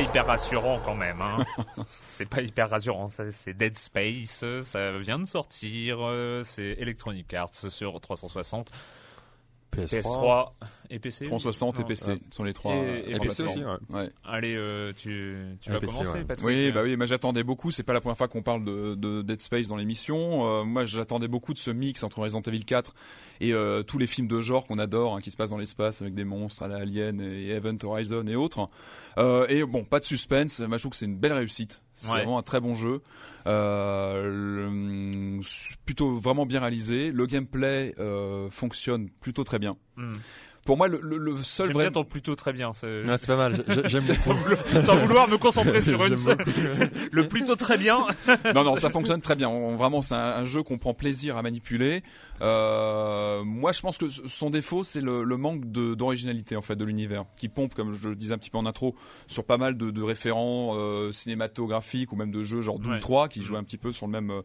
hyper 0.00 0.26
rassurant 0.26 0.80
quand 0.84 0.94
même. 0.94 1.20
Hein. 1.20 1.44
c'est 2.12 2.28
pas 2.28 2.40
hyper 2.42 2.70
rassurant. 2.70 3.08
C'est 3.30 3.54
Dead 3.54 3.76
Space, 3.78 4.44
ça 4.62 4.98
vient 4.98 5.18
de 5.18 5.24
sortir. 5.26 5.98
euh, 6.00 6.42
C'est 6.44 6.76
Electronic 6.78 7.32
Arts 7.34 7.54
sur 7.68 8.00
360, 8.00 8.70
PS3. 9.84 10.02
PS3 10.02 10.52
et 10.90 10.98
PC. 10.98 11.24
360 11.26 11.80
et. 11.80 11.84
PC 11.84 12.10
ouais. 12.12 12.18
sont 12.30 12.44
les 12.44 12.52
trois. 12.52 12.74
Et- 12.74 12.78
euh, 12.78 13.16
et 13.16 13.18
PC 13.18 13.42
aussi, 13.44 13.58
ouais. 13.64 13.76
Ouais. 13.92 14.10
Allez, 14.24 14.54
euh, 14.56 14.92
tu, 14.96 15.56
tu 15.60 15.68
Et 15.70 15.72
vas 15.72 15.80
PC, 15.80 15.92
commencer, 15.98 16.18
ouais. 16.18 16.24
Patrick 16.24 16.46
Oui, 16.46 16.72
bah 16.72 16.80
oui, 16.82 16.96
moi 16.96 17.06
j'attendais 17.06 17.42
beaucoup. 17.44 17.70
C'est 17.70 17.82
pas 17.82 17.92
la 17.92 18.00
première 18.00 18.16
fois 18.16 18.28
qu'on 18.28 18.42
parle 18.42 18.64
de, 18.64 18.94
de 18.94 19.22
Dead 19.22 19.40
Space 19.40 19.66
dans 19.68 19.76
l'émission. 19.76 20.46
Euh, 20.48 20.64
moi, 20.64 20.86
j'attendais 20.86 21.28
beaucoup 21.28 21.52
de 21.52 21.58
ce 21.58 21.70
mix 21.70 22.02
entre 22.02 22.20
Resident 22.20 22.42
Evil 22.42 22.64
4 22.64 22.94
et 23.40 23.52
euh, 23.52 23.82
tous 23.82 23.98
les 23.98 24.06
films 24.06 24.28
de 24.28 24.40
genre 24.40 24.66
qu'on 24.66 24.78
adore, 24.78 25.16
hein, 25.16 25.20
qui 25.20 25.30
se 25.30 25.36
passent 25.36 25.50
dans 25.50 25.58
l'espace 25.58 26.00
avec 26.02 26.14
des 26.14 26.24
monstres 26.24 26.62
à 26.62 26.68
la 26.68 26.76
Alien 26.76 27.20
et 27.20 27.48
Event 27.50 27.76
Horizon 27.82 28.26
et 28.26 28.36
autres. 28.36 28.68
Euh, 29.18 29.46
et 29.48 29.64
bon, 29.64 29.84
pas 29.84 30.00
de 30.00 30.04
suspense. 30.04 30.60
Moi, 30.60 30.78
je 30.78 30.82
trouve 30.82 30.90
que 30.90 30.96
c'est 30.96 31.04
une 31.06 31.18
belle 31.18 31.32
réussite. 31.34 31.80
C'est 32.00 32.08
Ouais. 32.08 32.14
vraiment 32.18 32.38
un 32.38 32.42
très 32.42 32.60
bon 32.60 32.74
jeu. 32.76 33.02
Euh, 33.46 34.28
le- 34.28 35.40
plutôt 35.84 36.18
vraiment 36.18 36.46
bien 36.46 36.60
réalisé. 36.60 37.10
Le 37.12 37.26
gameplay 37.26 37.94
euh, 37.98 38.48
fonctionne 38.50 39.08
plutôt 39.20 39.42
très 39.44 39.58
bien. 39.58 39.76
hmm. 39.96 40.16
Pour 40.68 40.76
moi, 40.76 40.86
le, 40.86 41.00
le, 41.02 41.16
le 41.16 41.34
seul 41.42 41.68
J'aime 41.68 41.74
vrai 41.76 41.90
ton 41.90 42.04
plutôt 42.04 42.36
très 42.36 42.52
bien. 42.52 42.74
c'est- 42.74 43.02
Ouais, 43.02 43.16
c'est 43.16 43.26
pas 43.26 43.36
mal. 43.38 43.64
j'ai- 43.68 43.88
J'aime 43.88 44.04
beaucoup. 44.06 44.36
Sans 44.84 44.96
vouloir 44.96 45.26
me 45.26 45.38
concentrer 45.38 45.80
sur 45.80 45.98
une 46.04 46.14
J'aime 46.14 46.36
seule. 46.36 46.44
Le 47.10 47.26
plutôt 47.26 47.56
très 47.56 47.78
bien. 47.78 48.04
non, 48.54 48.64
non, 48.64 48.76
ça 48.76 48.90
fonctionne 48.90 49.22
très 49.22 49.34
bien. 49.34 49.48
On- 49.48 49.76
vraiment, 49.76 50.02
c'est 50.02 50.14
un, 50.14 50.18
un 50.18 50.44
jeu 50.44 50.62
qu'on 50.62 50.76
prend 50.76 50.92
plaisir 50.92 51.38
à 51.38 51.42
manipuler. 51.42 52.02
Euh, 52.42 53.42
moi, 53.44 53.72
je 53.72 53.80
pense 53.80 53.96
que 53.96 54.10
son 54.10 54.50
défaut, 54.50 54.84
c'est 54.84 55.00
le, 55.00 55.24
le 55.24 55.36
manque 55.38 55.64
d'originalité 55.70 56.54
en 56.54 56.62
fait 56.62 56.76
de 56.76 56.84
l'univers, 56.84 57.24
qui 57.38 57.48
pompe, 57.48 57.74
comme 57.74 57.94
je 57.94 58.10
le 58.10 58.14
disais 58.14 58.34
un 58.34 58.38
petit 58.38 58.50
peu 58.50 58.58
en 58.58 58.66
intro, 58.66 58.94
sur 59.26 59.44
pas 59.44 59.56
mal 59.56 59.76
de, 59.78 59.90
de 59.90 60.02
référents 60.02 60.74
euh, 60.76 61.12
cinématographiques 61.12 62.12
ou 62.12 62.16
même 62.16 62.30
de 62.30 62.42
jeux 62.42 62.60
genre 62.60 62.78
Doom 62.78 62.92
Ouais. 62.92 63.00
3 63.00 63.28
qui 63.28 63.42
jouent 63.42 63.56
un 63.56 63.64
petit 63.64 63.78
peu 63.78 63.92
sur 63.92 64.06
le 64.06 64.12
même 64.12 64.30
euh, 64.30 64.42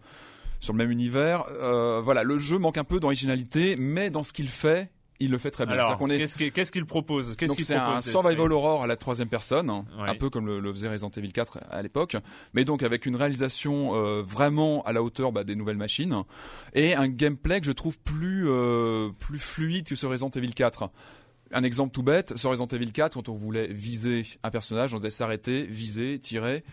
sur 0.62 0.72
le 0.74 0.78
même 0.78 0.92
univers. 0.92 1.44
Euh, 1.52 2.02
voilà, 2.02 2.24
le 2.24 2.38
jeu 2.38 2.58
manque 2.58 2.78
un 2.78 2.84
peu 2.86 3.00
d'originalité, 3.02 3.76
mais 3.78 4.10
dans 4.10 4.24
ce 4.24 4.32
qu'il 4.32 4.48
fait, 4.48 4.90
il 5.20 5.32
le 5.32 5.38
fait 5.38 5.52
très 5.52 5.66
bien. 5.66 5.76
Alors, 5.76 5.92
est 6.12 6.52
qu'est-ce 6.52 6.72
qu'il 6.72 6.86
propose? 6.86 7.36
Qu'est-ce 7.36 7.54
qu'il 7.54 7.64
c'est 7.66 7.76
un 7.76 8.02
survival 8.02 8.52
horror 8.52 8.84
à 8.84 8.88
la 8.88 8.96
troisième 8.98 9.30
personne, 9.30 9.70
Ouais. 9.70 10.10
un 10.10 10.16
peu 10.16 10.30
comme 10.30 10.46
le, 10.48 10.60
le 10.60 10.74
faisait 10.74 10.90
Resident 10.90 11.12
Evil 11.16 11.32
4 11.32 11.60
à 11.70 11.82
l'époque, 11.82 12.18
mais 12.54 12.66
donc 12.66 12.84
avec 12.84 13.06
une 13.06 13.16
réalisation 13.16 13.96
euh, 13.96 14.22
vraiment 14.22 14.82
à 14.84 14.94
la 14.94 15.02
hauteur 15.04 15.32
bah, 15.32 15.44
des 15.44 15.56
nouvelles 15.56 15.78
machines 15.78 16.24
et 16.74 16.96
un 16.96 17.08
gameplay 17.08 17.60
que 17.60 17.66
je 17.66 17.72
trouve 17.72 17.98
plus 18.00 18.46
euh, 18.50 19.10
plus 19.20 19.40
fluide 19.40 19.88
que 19.88 19.96
ce 19.96 20.06
Resident 20.06 20.30
Evil 20.32 20.54
4. 20.54 20.90
Un 21.56 21.64
exemple 21.64 21.94
tout 21.94 22.02
bête, 22.04 22.36
sur 22.36 22.50
Resident 22.50 22.68
Evil 22.68 22.92
4, 22.92 23.14
quand 23.14 23.30
on 23.30 23.34
voulait 23.34 23.68
viser 23.68 24.24
un 24.42 24.50
personnage, 24.50 24.94
on 24.96 24.98
devait 24.98 25.12
s'arrêter, 25.12 25.64
viser, 25.68 26.18
tirer. 26.20 26.64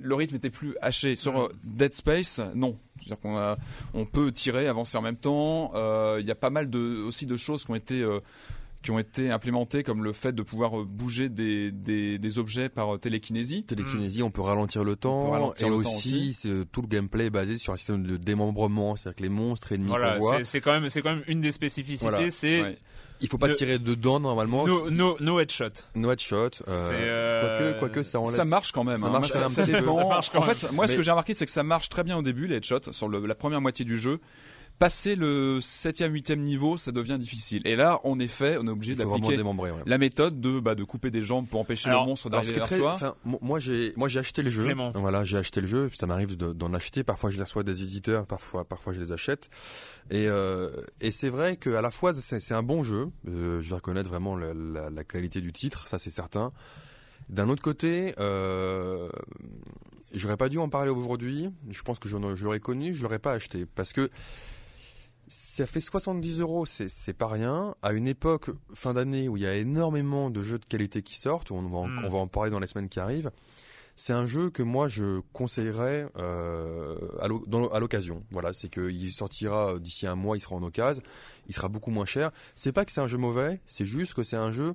Le 0.00 0.14
rythme 0.14 0.36
était 0.36 0.50
plus 0.50 0.76
haché. 0.80 1.16
Sur 1.16 1.40
euh, 1.40 1.48
Dead 1.64 1.92
Space, 1.94 2.40
non. 2.54 2.78
C'est-à-dire 2.98 3.18
qu'on 3.20 3.36
a, 3.36 3.56
on 3.92 4.04
peut 4.06 4.30
tirer, 4.32 4.68
avancer 4.68 4.96
en 4.96 5.02
même 5.02 5.16
temps. 5.16 5.72
Euh, 5.74 6.18
Il 6.20 6.26
y 6.26 6.30
a 6.30 6.34
pas 6.36 6.50
mal 6.50 6.70
de, 6.70 7.02
aussi 7.02 7.26
de 7.26 7.36
choses 7.36 7.64
qui 7.64 7.70
ont 7.70 7.74
été 7.74 8.00
euh, 8.02 8.20
qui 8.82 8.90
ont 8.90 8.98
été 8.98 9.30
implémentées, 9.30 9.82
comme 9.82 10.04
le 10.04 10.12
fait 10.12 10.32
de 10.32 10.42
pouvoir 10.42 10.78
euh, 10.78 10.84
bouger 10.84 11.30
des, 11.30 11.70
des, 11.72 12.18
des 12.18 12.38
objets 12.38 12.68
par 12.68 13.00
télékinésie. 13.00 13.64
Télékinésie, 13.64 14.22
on 14.22 14.30
peut 14.30 14.42
ralentir 14.42 14.84
le 14.84 14.94
temps. 14.94 15.30
ralentir 15.30 15.66
et 15.66 15.70
le 15.70 15.76
temps 15.82 15.88
aussi, 15.88 16.14
aussi. 16.30 16.34
c'est 16.34 16.70
tout 16.70 16.82
le 16.82 16.88
gameplay 16.88 17.26
est 17.26 17.30
basé 17.30 17.56
sur 17.56 17.72
un 17.72 17.78
système 17.78 18.02
de 18.02 18.18
démembrement, 18.18 18.94
c'est-à-dire 18.94 19.16
que 19.16 19.22
les 19.22 19.28
monstres 19.30 19.72
ennemis 19.72 19.88
Voilà, 19.88 20.14
qu'on 20.14 20.20
voit, 20.20 20.36
c'est- 20.38 20.44
c'est 20.44 20.60
quand 20.60 20.72
même 20.78 20.90
c'est 20.90 21.00
quand 21.00 21.14
même 21.14 21.24
une 21.28 21.40
des 21.40 21.52
spécificités, 21.52 22.10
Voilà. 22.10 22.30
c'est 22.30 22.60
Ouais. 22.62 22.78
Il 23.20 23.28
faut 23.28 23.38
pas 23.38 23.48
le- 23.48 23.54
tirer 23.54 23.78
dedans 23.78 24.20
normalement. 24.20 24.66
no, 24.66 24.90
no, 24.90 25.16
no 25.20 25.40
headshot. 25.40 25.68
No 25.94 26.10
headshot. 26.10 26.50
Euh, 26.68 26.90
euh, 26.92 27.72
Quoique, 27.78 27.78
quoique 27.78 28.02
ça 28.02 28.20
enlève. 28.20 28.34
Ça 28.34 28.44
marche 28.44 28.72
quand 28.72 28.84
même. 28.84 28.96
Ça 29.00 29.06
hein. 29.06 29.10
marche 29.10 29.28
Moi, 29.34 29.42
quand 29.42 29.48
même 29.48 29.58
un 29.58 29.62
petit 29.64 29.72
peu. 29.72 29.80
dépend. 29.80 29.98
Ça 29.98 30.08
marche 30.08 30.30
quand 30.30 30.38
en 30.40 30.42
fait, 30.42 30.72
moi, 30.72 30.88
ce 30.88 30.96
que 30.96 31.02
j'ai 31.02 31.10
remarqué, 31.10 31.34
c'est 31.34 31.46
que 31.46 31.52
ça 31.52 31.62
marche 31.62 31.88
très 31.88 32.04
bien 32.04 32.16
au 32.16 32.22
début, 32.22 32.46
les 32.46 32.56
headshots, 32.56 32.92
sur 32.92 33.08
le- 33.08 33.24
la 33.26 33.34
première 33.34 33.60
moitié 33.60 33.84
du 33.84 33.98
jeu. 33.98 34.18
Passer 34.78 35.14
le 35.14 35.60
septième, 35.62 36.12
huitième 36.12 36.40
niveau, 36.40 36.76
ça 36.76 36.90
devient 36.90 37.16
difficile. 37.18 37.62
Et 37.64 37.76
là, 37.76 38.00
en 38.02 38.18
effet, 38.18 38.58
on 38.60 38.66
est 38.66 38.70
obligé 38.70 38.96
d'appliquer 38.96 39.40
ouais. 39.40 39.72
la 39.86 39.98
méthode 39.98 40.40
de, 40.40 40.58
bah, 40.58 40.74
de 40.74 40.82
couper 40.82 41.10
des 41.12 41.22
jambes 41.22 41.46
pour 41.46 41.60
empêcher 41.60 41.88
Alors, 41.88 42.02
le 42.02 42.08
monstre 42.08 42.28
d'arriver 42.28 42.54
vers 42.54 42.68
soi. 42.68 43.16
moi 43.40 43.60
j'ai 43.60 43.92
moi 43.96 44.08
j'ai 44.08 44.18
acheté 44.18 44.42
le 44.42 44.50
jeu. 44.50 44.64
Clément. 44.64 44.90
Voilà, 44.96 45.24
j'ai 45.24 45.36
acheté 45.36 45.60
le 45.60 45.68
jeu. 45.68 45.90
Ça 45.94 46.06
m'arrive 46.06 46.36
de- 46.36 46.52
d'en 46.52 46.74
acheter. 46.74 47.04
Parfois 47.04 47.30
je 47.30 47.36
les 47.36 47.44
reçois 47.44 47.62
des 47.62 47.82
éditeurs, 47.82 48.26
parfois 48.26 48.64
parfois 48.64 48.92
je 48.92 49.00
les 49.00 49.12
achète. 49.12 49.48
Et 50.10 50.26
euh, 50.28 50.70
et 51.00 51.12
c'est 51.12 51.28
vrai 51.30 51.56
qu'à 51.56 51.80
la 51.80 51.90
fois 51.92 52.12
c'est 52.16 52.40
c'est 52.40 52.54
un 52.54 52.64
bon 52.64 52.82
jeu. 52.82 53.08
Euh, 53.28 53.60
je 53.60 53.68
vais 53.68 53.76
reconnaître 53.76 54.10
vraiment 54.10 54.36
la, 54.36 54.52
la- 54.54 54.90
la 54.90 55.04
qualité 55.04 55.40
du 55.40 55.52
titre, 55.52 55.86
ça 55.88 55.98
c'est 55.98 56.10
certain. 56.10 56.52
D'un 57.30 57.48
autre 57.48 57.62
côté, 57.62 58.14
euh, 58.18 59.08
j'aurais 60.12 60.36
pas 60.36 60.48
dû 60.50 60.58
en 60.58 60.68
parler 60.68 60.90
aujourd'hui. 60.90 61.48
Je 61.70 61.80
pense 61.82 61.98
que 61.98 62.08
l'aurais 62.08 62.60
connu, 62.60 62.92
je 62.94 63.02
l'aurais 63.02 63.18
pas 63.20 63.32
acheté 63.32 63.64
parce 63.74 63.92
que 63.94 64.10
ça 65.34 65.66
fait 65.66 65.80
70 65.80 66.40
euros, 66.40 66.66
c'est 66.66 67.12
pas 67.12 67.28
rien. 67.28 67.74
À 67.82 67.92
une 67.92 68.06
époque 68.06 68.50
fin 68.72 68.92
d'année 68.92 69.28
où 69.28 69.36
il 69.36 69.42
y 69.42 69.46
a 69.46 69.54
énormément 69.54 70.30
de 70.30 70.42
jeux 70.42 70.58
de 70.58 70.64
qualité 70.64 71.02
qui 71.02 71.16
sortent, 71.16 71.50
on 71.50 71.62
va 71.62 71.78
en, 71.78 71.88
Mm. 71.88 72.04
on 72.04 72.08
va 72.08 72.18
en 72.18 72.26
parler 72.26 72.50
dans 72.50 72.58
les 72.60 72.66
semaines 72.66 72.88
qui 72.88 73.00
arrivent. 73.00 73.30
C'est 73.96 74.12
un 74.12 74.26
jeu 74.26 74.50
que 74.50 74.62
moi 74.62 74.88
je 74.88 75.20
conseillerais 75.32 76.08
euh, 76.16 76.96
à 77.20 77.78
l'occasion. 77.78 78.24
Voilà, 78.32 78.52
c'est 78.52 78.68
qu'il 78.68 79.10
sortira 79.12 79.78
d'ici 79.78 80.06
un 80.06 80.16
mois, 80.16 80.36
il 80.36 80.40
sera 80.40 80.56
en 80.56 80.62
occasion, 80.64 81.02
il 81.48 81.54
sera 81.54 81.68
beaucoup 81.68 81.90
moins 81.90 82.06
cher. 82.06 82.32
C'est 82.56 82.72
pas 82.72 82.84
que 82.84 82.90
c'est 82.90 83.00
un 83.00 83.06
jeu 83.06 83.18
mauvais, 83.18 83.60
c'est 83.66 83.86
juste 83.86 84.14
que 84.14 84.24
c'est 84.24 84.36
un 84.36 84.50
jeu 84.50 84.74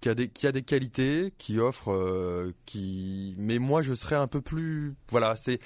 qui 0.00 0.08
a 0.08 0.14
des 0.14 0.28
qui 0.28 0.46
a 0.46 0.52
des 0.52 0.62
qualités, 0.62 1.34
qui 1.36 1.58
offre, 1.58 1.92
euh, 1.92 2.52
qui. 2.64 3.34
Mais 3.38 3.58
moi 3.58 3.82
je 3.82 3.94
serais 3.94 4.16
un 4.16 4.26
peu 4.26 4.40
plus. 4.40 4.94
Voilà, 5.10 5.36
c'est 5.36 5.58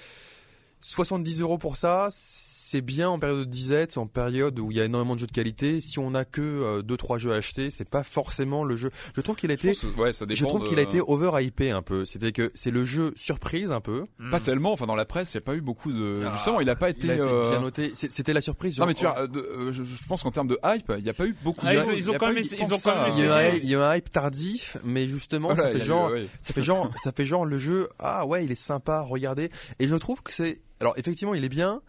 70 0.80 1.40
euros 1.40 1.58
pour 1.58 1.76
ça, 1.76 2.08
c'est 2.10 2.80
bien 2.82 3.08
en 3.08 3.18
période 3.18 3.38
de 3.40 3.44
disette, 3.44 3.96
en 3.96 4.06
période 4.06 4.58
où 4.58 4.70
il 4.70 4.76
y 4.76 4.80
a 4.80 4.84
énormément 4.84 5.14
de 5.14 5.20
jeux 5.20 5.26
de 5.26 5.32
qualité. 5.32 5.80
Si 5.80 5.98
on 5.98 6.10
n'a 6.10 6.24
que 6.26 6.40
euh, 6.42 6.82
deux 6.82 6.96
trois 6.98 7.16
jeux 7.18 7.32
à 7.32 7.36
acheter, 7.36 7.70
c'est 7.70 7.88
pas 7.88 8.04
forcément 8.04 8.62
le 8.62 8.76
jeu. 8.76 8.90
Je 9.16 9.20
trouve 9.22 9.36
qu'il 9.36 9.50
a 9.50 9.54
Je 9.54 9.58
été, 9.58 9.68
pense 9.68 9.80
que- 9.92 10.00
ouais, 10.00 10.12
ça 10.12 10.26
dépend 10.26 10.38
je 10.38 10.44
trouve 10.44 10.62
de- 10.64 10.68
qu'il 10.68 10.78
a 10.78 10.82
été 10.82 11.00
over 11.00 11.30
hypé 11.42 11.70
un 11.70 11.80
peu. 11.82 12.04
C'était 12.04 12.30
que 12.32 12.50
c'est 12.54 12.70
le 12.70 12.84
jeu 12.84 13.12
surprise 13.16 13.72
un 13.72 13.80
peu. 13.80 14.04
Pas 14.30 14.38
tellement. 14.40 14.72
Enfin, 14.72 14.86
dans 14.86 14.94
la 14.94 15.06
presse, 15.06 15.32
il 15.32 15.38
n'y 15.38 15.42
a 15.42 15.46
pas 15.46 15.54
eu 15.54 15.62
beaucoup 15.62 15.90
de. 15.92 16.14
Justement, 16.34 16.60
il 16.60 16.68
a 16.68 16.76
pas 16.76 16.90
été. 16.90 17.06
Il 17.06 17.10
a 17.10 17.14
été 17.14 17.22
euh, 17.26 17.50
bien 17.50 17.60
noté. 17.60 17.92
C'est- 17.94 18.12
C'était 18.12 18.32
la 18.34 18.42
surprise. 18.42 18.78
Non, 18.78 18.84
mais 18.86 18.94
tu 18.94 19.04
vois, 19.06 19.18
euh, 19.22 19.28
euh, 19.36 19.72
je, 19.72 19.82
je 19.84 20.06
pense 20.06 20.22
qu'en 20.22 20.30
termes 20.30 20.48
de 20.48 20.58
hype, 20.62 20.92
il 20.98 21.02
n'y 21.02 21.10
a 21.10 21.14
pas 21.14 21.26
eu 21.26 21.34
beaucoup 21.42 21.64
Ah, 21.66 21.72
de. 21.74 21.78
ils 21.78 21.80
ont- 21.80 21.90
il 21.92 21.94
y 21.94 21.98
ils 21.98 22.10
ont 22.10 22.14
a 22.14 22.18
quand 22.18 22.26
même 22.32 22.38
ils 22.38 22.74
ont 22.74 22.78
quand 22.84 22.94
même 23.04 23.12
il 23.16 23.24
y, 23.24 23.28
a 23.28 23.54
il 23.56 23.64
y 23.66 23.74
a 23.74 23.88
un 23.90 23.96
hype 23.96 24.12
tardif, 24.12 24.76
mais 24.84 25.08
justement 25.08 25.48
Voilà, 25.48 25.62
ça 25.64 25.70
fait 25.70 25.78
eu- 25.78 25.86
genre, 25.86 26.10
ouais. 26.10 26.26
ça 26.42 26.52
fait 26.52 26.62
genre, 26.62 26.90
ça 27.02 27.12
fait 27.12 27.24
genre 27.24 27.46
le 27.46 27.56
jeu. 27.58 27.88
Ah 27.98 28.26
ouais, 28.26 28.44
il 28.44 28.52
est 28.52 28.54
sympa, 28.60 29.00
regardez. 29.00 29.50
Et 29.78 29.88
je 29.88 29.94
trouve 29.94 30.22
que 30.22 30.32
c'est, 30.34 30.60
alors 30.80 30.94
effectivement, 30.96 31.34
il 31.34 31.44
est 31.44 31.48
bien, 31.48 31.80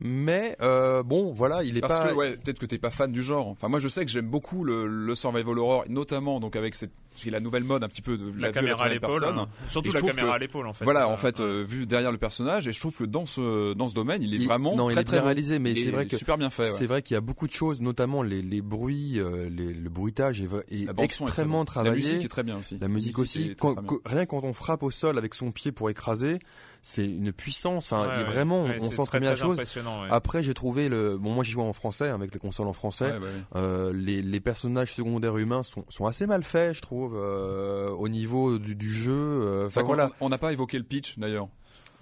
Mais 0.00 0.56
euh, 0.60 1.04
bon, 1.04 1.32
voilà, 1.32 1.62
il 1.62 1.76
est 1.76 1.80
Parce 1.80 2.00
pas. 2.00 2.08
que 2.08 2.14
ouais, 2.14 2.36
peut-être 2.36 2.58
que 2.58 2.66
t'es 2.66 2.78
pas 2.78 2.90
fan 2.90 3.12
du 3.12 3.22
genre. 3.22 3.46
Enfin, 3.46 3.68
moi, 3.68 3.78
je 3.78 3.86
sais 3.88 4.04
que 4.04 4.10
j'aime 4.10 4.26
beaucoup 4.26 4.64
le, 4.64 4.88
le 4.88 5.14
survival 5.14 5.56
horror, 5.56 5.84
notamment 5.88 6.40
donc 6.40 6.56
avec 6.56 6.74
cette, 6.74 6.90
parce 7.10 7.22
qu'il 7.22 7.30
y 7.30 7.34
a 7.36 7.38
la 7.38 7.44
nouvelle 7.44 7.62
mode 7.62 7.84
un 7.84 7.88
petit 7.88 8.02
peu 8.02 8.18
de 8.18 8.24
La 8.36 8.48
vue 8.48 8.54
caméra 8.54 8.86
à 8.86 8.88
l'épaule. 8.88 9.24
hein. 9.24 9.46
Surtout 9.68 9.92
la 9.92 9.98
trouve 10.00 10.10
caméra 10.10 10.30
que- 10.30 10.34
à 10.34 10.38
l'épaule, 10.40 10.66
en 10.66 10.72
fait. 10.72 10.82
Voilà, 10.84 11.08
en 11.08 11.16
fait, 11.16 11.38
euh, 11.38 11.62
vu 11.64 11.86
derrière 11.86 12.10
le 12.10 12.18
personnage, 12.18 12.66
et 12.66 12.72
je 12.72 12.80
trouve 12.80 12.96
que 12.96 13.04
dans 13.04 13.24
ce 13.24 13.72
dans 13.74 13.86
ce 13.88 13.94
domaine, 13.94 14.20
il 14.20 14.34
est 14.34 14.38
Il- 14.38 14.46
vraiment 14.48 14.74
non, 14.74 14.90
il 14.90 14.94
très 14.94 15.02
est 15.02 15.04
très 15.04 15.16
bien 15.18 15.26
réalisé, 15.26 15.60
mais 15.60 15.70
Il 15.70 15.76
c'est 15.76 15.88
est 15.88 15.92
vrai 15.92 16.06
que 16.06 16.16
super 16.16 16.38
bien 16.38 16.50
fait. 16.50 16.64
ouais. 16.64 16.72
C'est 16.72 16.86
vrai 16.86 17.00
qu'il 17.00 17.14
y 17.14 17.18
a 17.18 17.20
beaucoup 17.20 17.46
de 17.46 17.52
choses, 17.52 17.80
notamment 17.80 18.24
les, 18.24 18.42
les 18.42 18.62
bruits, 18.62 19.20
euh, 19.20 19.48
les- 19.48 19.72
le 19.72 19.90
bruitage 19.90 20.40
est, 20.40 20.48
La 20.86 21.04
extrêmement 21.04 21.64
travaillé. 21.64 21.90
La 21.94 21.96
musique 21.96 22.24
est 22.24 22.28
très 22.28 22.42
bien 22.42 22.58
aussi. 22.58 22.78
La 22.80 22.88
musique 22.88 23.20
aussi. 23.20 23.54
Quand- 23.60 23.80
bien. 23.80 23.98
rien 24.04 24.26
quand 24.26 24.42
on 24.42 24.52
frappe 24.54 24.82
au 24.82 24.90
sol 24.90 25.18
avec 25.18 25.34
son 25.36 25.52
pied 25.52 25.70
pour 25.70 25.88
écraser, 25.88 26.40
c'est 26.86 27.06
une 27.06 27.32
puissance. 27.32 27.90
Enfin, 27.90 28.06
Ouais, 28.06 28.16
ouais. 28.18 28.24
vraiment, 28.24 28.64
Ouais, 28.64 28.76
on 28.78 28.90
sent 28.90 29.02
très 29.06 29.18
bien 29.18 29.30
la 29.30 29.36
chose. 29.36 29.52
impressionnant, 29.52 30.02
ouais. 30.02 30.08
Après, 30.10 30.42
j'ai 30.42 30.52
trouvé 30.52 30.90
le. 30.90 31.16
Bon, 31.16 31.30
moi, 31.30 31.42
j'y 31.42 31.52
joue 31.52 31.62
en 31.62 31.72
français 31.72 32.10
avec 32.10 32.34
les 32.34 32.38
consoles 32.38 32.66
en 32.66 32.74
français. 32.74 33.06
Ouais, 33.12 33.18
bah 33.20 33.26
ouais. 33.26 33.42
Euh, 33.56 33.92
les, 33.94 34.20
les 34.20 34.40
personnages 34.40 34.92
secondaires 34.92 35.38
humains 35.38 35.62
sont, 35.62 35.86
sont 35.88 36.04
assez 36.06 36.26
mal 36.26 36.44
faits, 36.44 36.76
je 36.76 36.82
trouve, 36.82 37.14
euh, 37.16 37.88
au 37.88 38.08
niveau 38.10 38.58
du, 38.58 38.76
du 38.76 38.92
jeu. 38.92 39.12
euh, 39.12 39.66
Enfin 39.66 39.82
voilà. 39.82 40.10
On 40.20 40.28
n'a 40.28 40.36
pas 40.38 40.52
évoqué 40.52 40.76
le 40.76 40.84
pitch 40.84 41.18
d'ailleurs. 41.18 41.48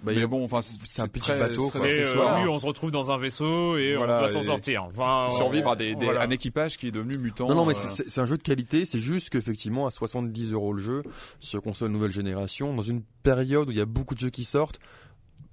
Bah, 0.03 0.11
mais 0.15 0.23
a- 0.23 0.27
bon, 0.27 0.43
enfin, 0.43 0.61
c'est 0.61 1.01
un 1.01 1.07
petit 1.07 1.21
très- 1.31 1.39
bateau, 1.39 1.69
très 1.69 1.79
quoi. 1.79 1.87
Et, 1.89 1.99
euh, 2.03 2.41
oui, 2.43 2.47
on 2.49 2.57
se 2.57 2.65
retrouve 2.65 2.91
dans 2.91 3.11
un 3.11 3.17
vaisseau 3.17 3.77
et 3.77 3.95
Voilà, 3.95 4.15
on 4.15 4.19
doit 4.19 4.27
s'en 4.27 4.43
sortir. 4.43 4.83
Enfin, 4.83 5.29
survivre 5.35 5.67
on- 5.69 5.71
à 5.71 5.75
des, 5.77 5.95
des- 5.95 6.05
voilà. 6.05 6.21
un 6.23 6.29
équipage 6.29 6.77
qui 6.77 6.87
est 6.87 6.91
devenu 6.91 7.17
mutant. 7.17 7.47
Non, 7.47 7.55
non, 7.55 7.65
mais 7.65 7.73
euh, 7.77 7.89
c'est- 7.89 8.19
un 8.19 8.25
jeu 8.25 8.37
de 8.37 8.43
qualité. 8.43 8.83
C'est 8.85 8.99
juste 8.99 9.29
qu'effectivement, 9.29 9.87
à 9.87 9.91
70 9.91 10.51
euros 10.51 10.73
le 10.73 10.81
jeu, 10.81 11.03
sur 11.39 11.61
console 11.61 11.91
nouvelle 11.91 12.11
génération, 12.11 12.75
dans 12.75 12.81
une 12.81 13.01
période 13.23 13.69
où 13.69 13.71
il 13.71 13.77
y 13.77 13.81
a 13.81 13.85
beaucoup 13.85 14.13
de 14.15 14.19
jeux 14.19 14.29
qui 14.29 14.43
sortent, 14.43 14.79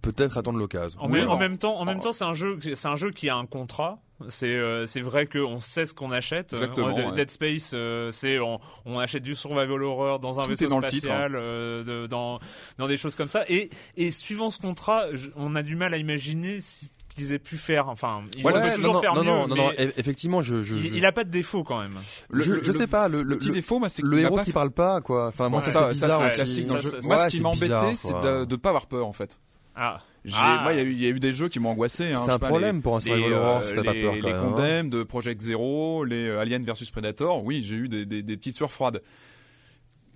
peut-être 0.02 0.38
attendre 0.38 0.58
l'occasion. 0.58 1.00
En, 1.00 1.10
Oui, 1.10 1.22
en 1.22 1.38
même 1.38 1.58
temps, 1.58 1.78
en 1.78 1.84
même 1.84 2.00
temps, 2.00 2.12
c'est 2.12 2.24
un 2.24 2.34
jeu, 2.34 2.58
c'est 2.74 2.88
un 2.88 2.96
jeu 2.96 3.10
qui 3.10 3.28
a 3.28 3.36
un 3.36 3.46
contrat. 3.46 4.00
C'est 4.28 4.46
euh, 4.54 4.86
c'est 4.86 5.00
vrai 5.00 5.26
qu'on 5.26 5.60
sait 5.60 5.86
ce 5.86 5.94
qu'on 5.94 6.12
achète. 6.12 6.52
Exactement, 6.52 6.94
ouais. 6.94 7.12
Dead 7.14 7.30
Space, 7.30 7.70
euh, 7.74 8.10
c'est 8.10 8.38
on, 8.38 8.60
on 8.84 8.98
achète 8.98 9.22
du 9.22 9.34
survival 9.34 9.82
horror 9.82 10.18
dans 10.20 10.40
un 10.40 10.44
Tout 10.44 10.50
vaisseau 10.50 10.66
dans 10.68 10.82
titre, 10.82 11.10
hein. 11.10 11.14
spatial, 11.14 11.36
euh, 11.36 11.84
de- 11.84 12.06
dans 12.06 12.38
dans 12.78 12.86
des 12.88 12.96
choses 12.98 13.14
comme 13.14 13.28
ça. 13.28 13.44
Et 13.48 13.70
et 13.96 14.10
suivant 14.10 14.50
ce 14.50 14.58
contrat, 14.58 15.06
on 15.36 15.56
a 15.56 15.62
du 15.62 15.74
mal 15.76 15.94
à 15.94 15.96
imaginer 15.96 16.60
ce 16.60 16.86
qu'ils 17.14 17.32
aient 17.32 17.38
pu 17.38 17.56
faire. 17.56 17.88
Enfin, 17.88 18.22
ils 18.36 18.44
Ouais, 18.44 18.52
peuvent 18.52 18.62
non, 18.68 18.74
toujours 18.76 18.94
non, 18.94 19.00
faire 19.00 19.14
non, 19.14 19.22
mieux. 19.22 19.48
non, 19.48 19.56
non, 19.56 19.70
effectivement, 19.96 20.42
je, 20.42 20.62
je, 20.62 20.76
il, 20.76 20.82
je, 20.90 20.94
il 20.96 21.06
a 21.06 21.12
pas 21.12 21.24
de 21.24 21.30
défaut 21.30 21.64
quand 21.64 21.80
même. 21.80 21.94
Le- 22.28 22.42
je, 22.42 22.60
je 22.62 22.72
le- 22.72 22.78
sais 22.78 22.86
pas, 22.86 23.08
le, 23.08 23.24
petit 23.38 23.48
le- 23.48 23.54
défaut, 23.54 23.78
moi, 23.78 23.88
c'est 23.88 24.02
le 24.02 24.18
héros 24.18 24.36
pas 24.36 24.44
qui 24.44 24.50
fait- 24.50 24.54
parle 24.54 24.70
pas, 24.70 25.00
quoi. 25.00 25.28
Enfin, 25.28 25.48
moi, 25.48 25.60
Ouais, 25.60 25.66
ça, 25.66 25.94
ça, 25.94 26.28
classique 26.30 26.68
Moi, 26.68 26.76
ouais, 26.78 27.18
ce 27.18 27.28
qui 27.28 27.40
m'embêtait, 27.40 27.96
c'est 27.96 28.12
de 28.12 28.44
ne 28.48 28.56
pas 28.56 28.68
avoir 28.68 28.86
peur, 28.86 29.06
en 29.06 29.12
fait. 29.12 29.38
Ah. 29.74 30.00
J'ai- 30.24 30.34
Ah. 30.38 30.60
Moi, 30.64 30.74
il 30.74 30.76
y, 30.76 30.80
a 30.80 30.82
eu- 30.84 30.92
il 30.92 31.00
y 31.00 31.06
a 31.06 31.08
eu 31.08 31.18
des 31.20 31.32
jeux 31.32 31.48
qui 31.48 31.60
m'ont 31.60 31.70
angoissé. 31.70 32.12
Hein, 32.12 32.22
C'est 32.24 32.30
un 32.30 32.38
pas, 32.38 32.48
problème 32.48 32.76
les- 32.76 32.82
pour 32.82 32.96
un 32.96 33.00
survival 33.00 33.32
horror 33.32 33.58
euh, 33.58 33.62
si 33.62 33.74
t'as 33.74 33.82
pas 33.82 33.92
peur, 33.94 34.10
quand 34.10 34.14
Les 34.16 34.22
même, 34.22 34.36
hein. 34.36 34.50
Condemned, 34.50 34.90
de 34.90 35.02
Project 35.02 35.40
Zero, 35.40 36.04
les 36.04 36.26
euh, 36.28 36.40
Alien 36.40 36.62
versus 36.64 36.90
Predator. 36.90 37.42
Oui, 37.44 37.62
j'ai 37.64 37.76
eu 37.76 37.88
des, 37.88 38.04
des, 38.04 38.22
des 38.22 38.36
petites 38.36 38.54
sueurs 38.56 38.70
froides. 38.72 39.00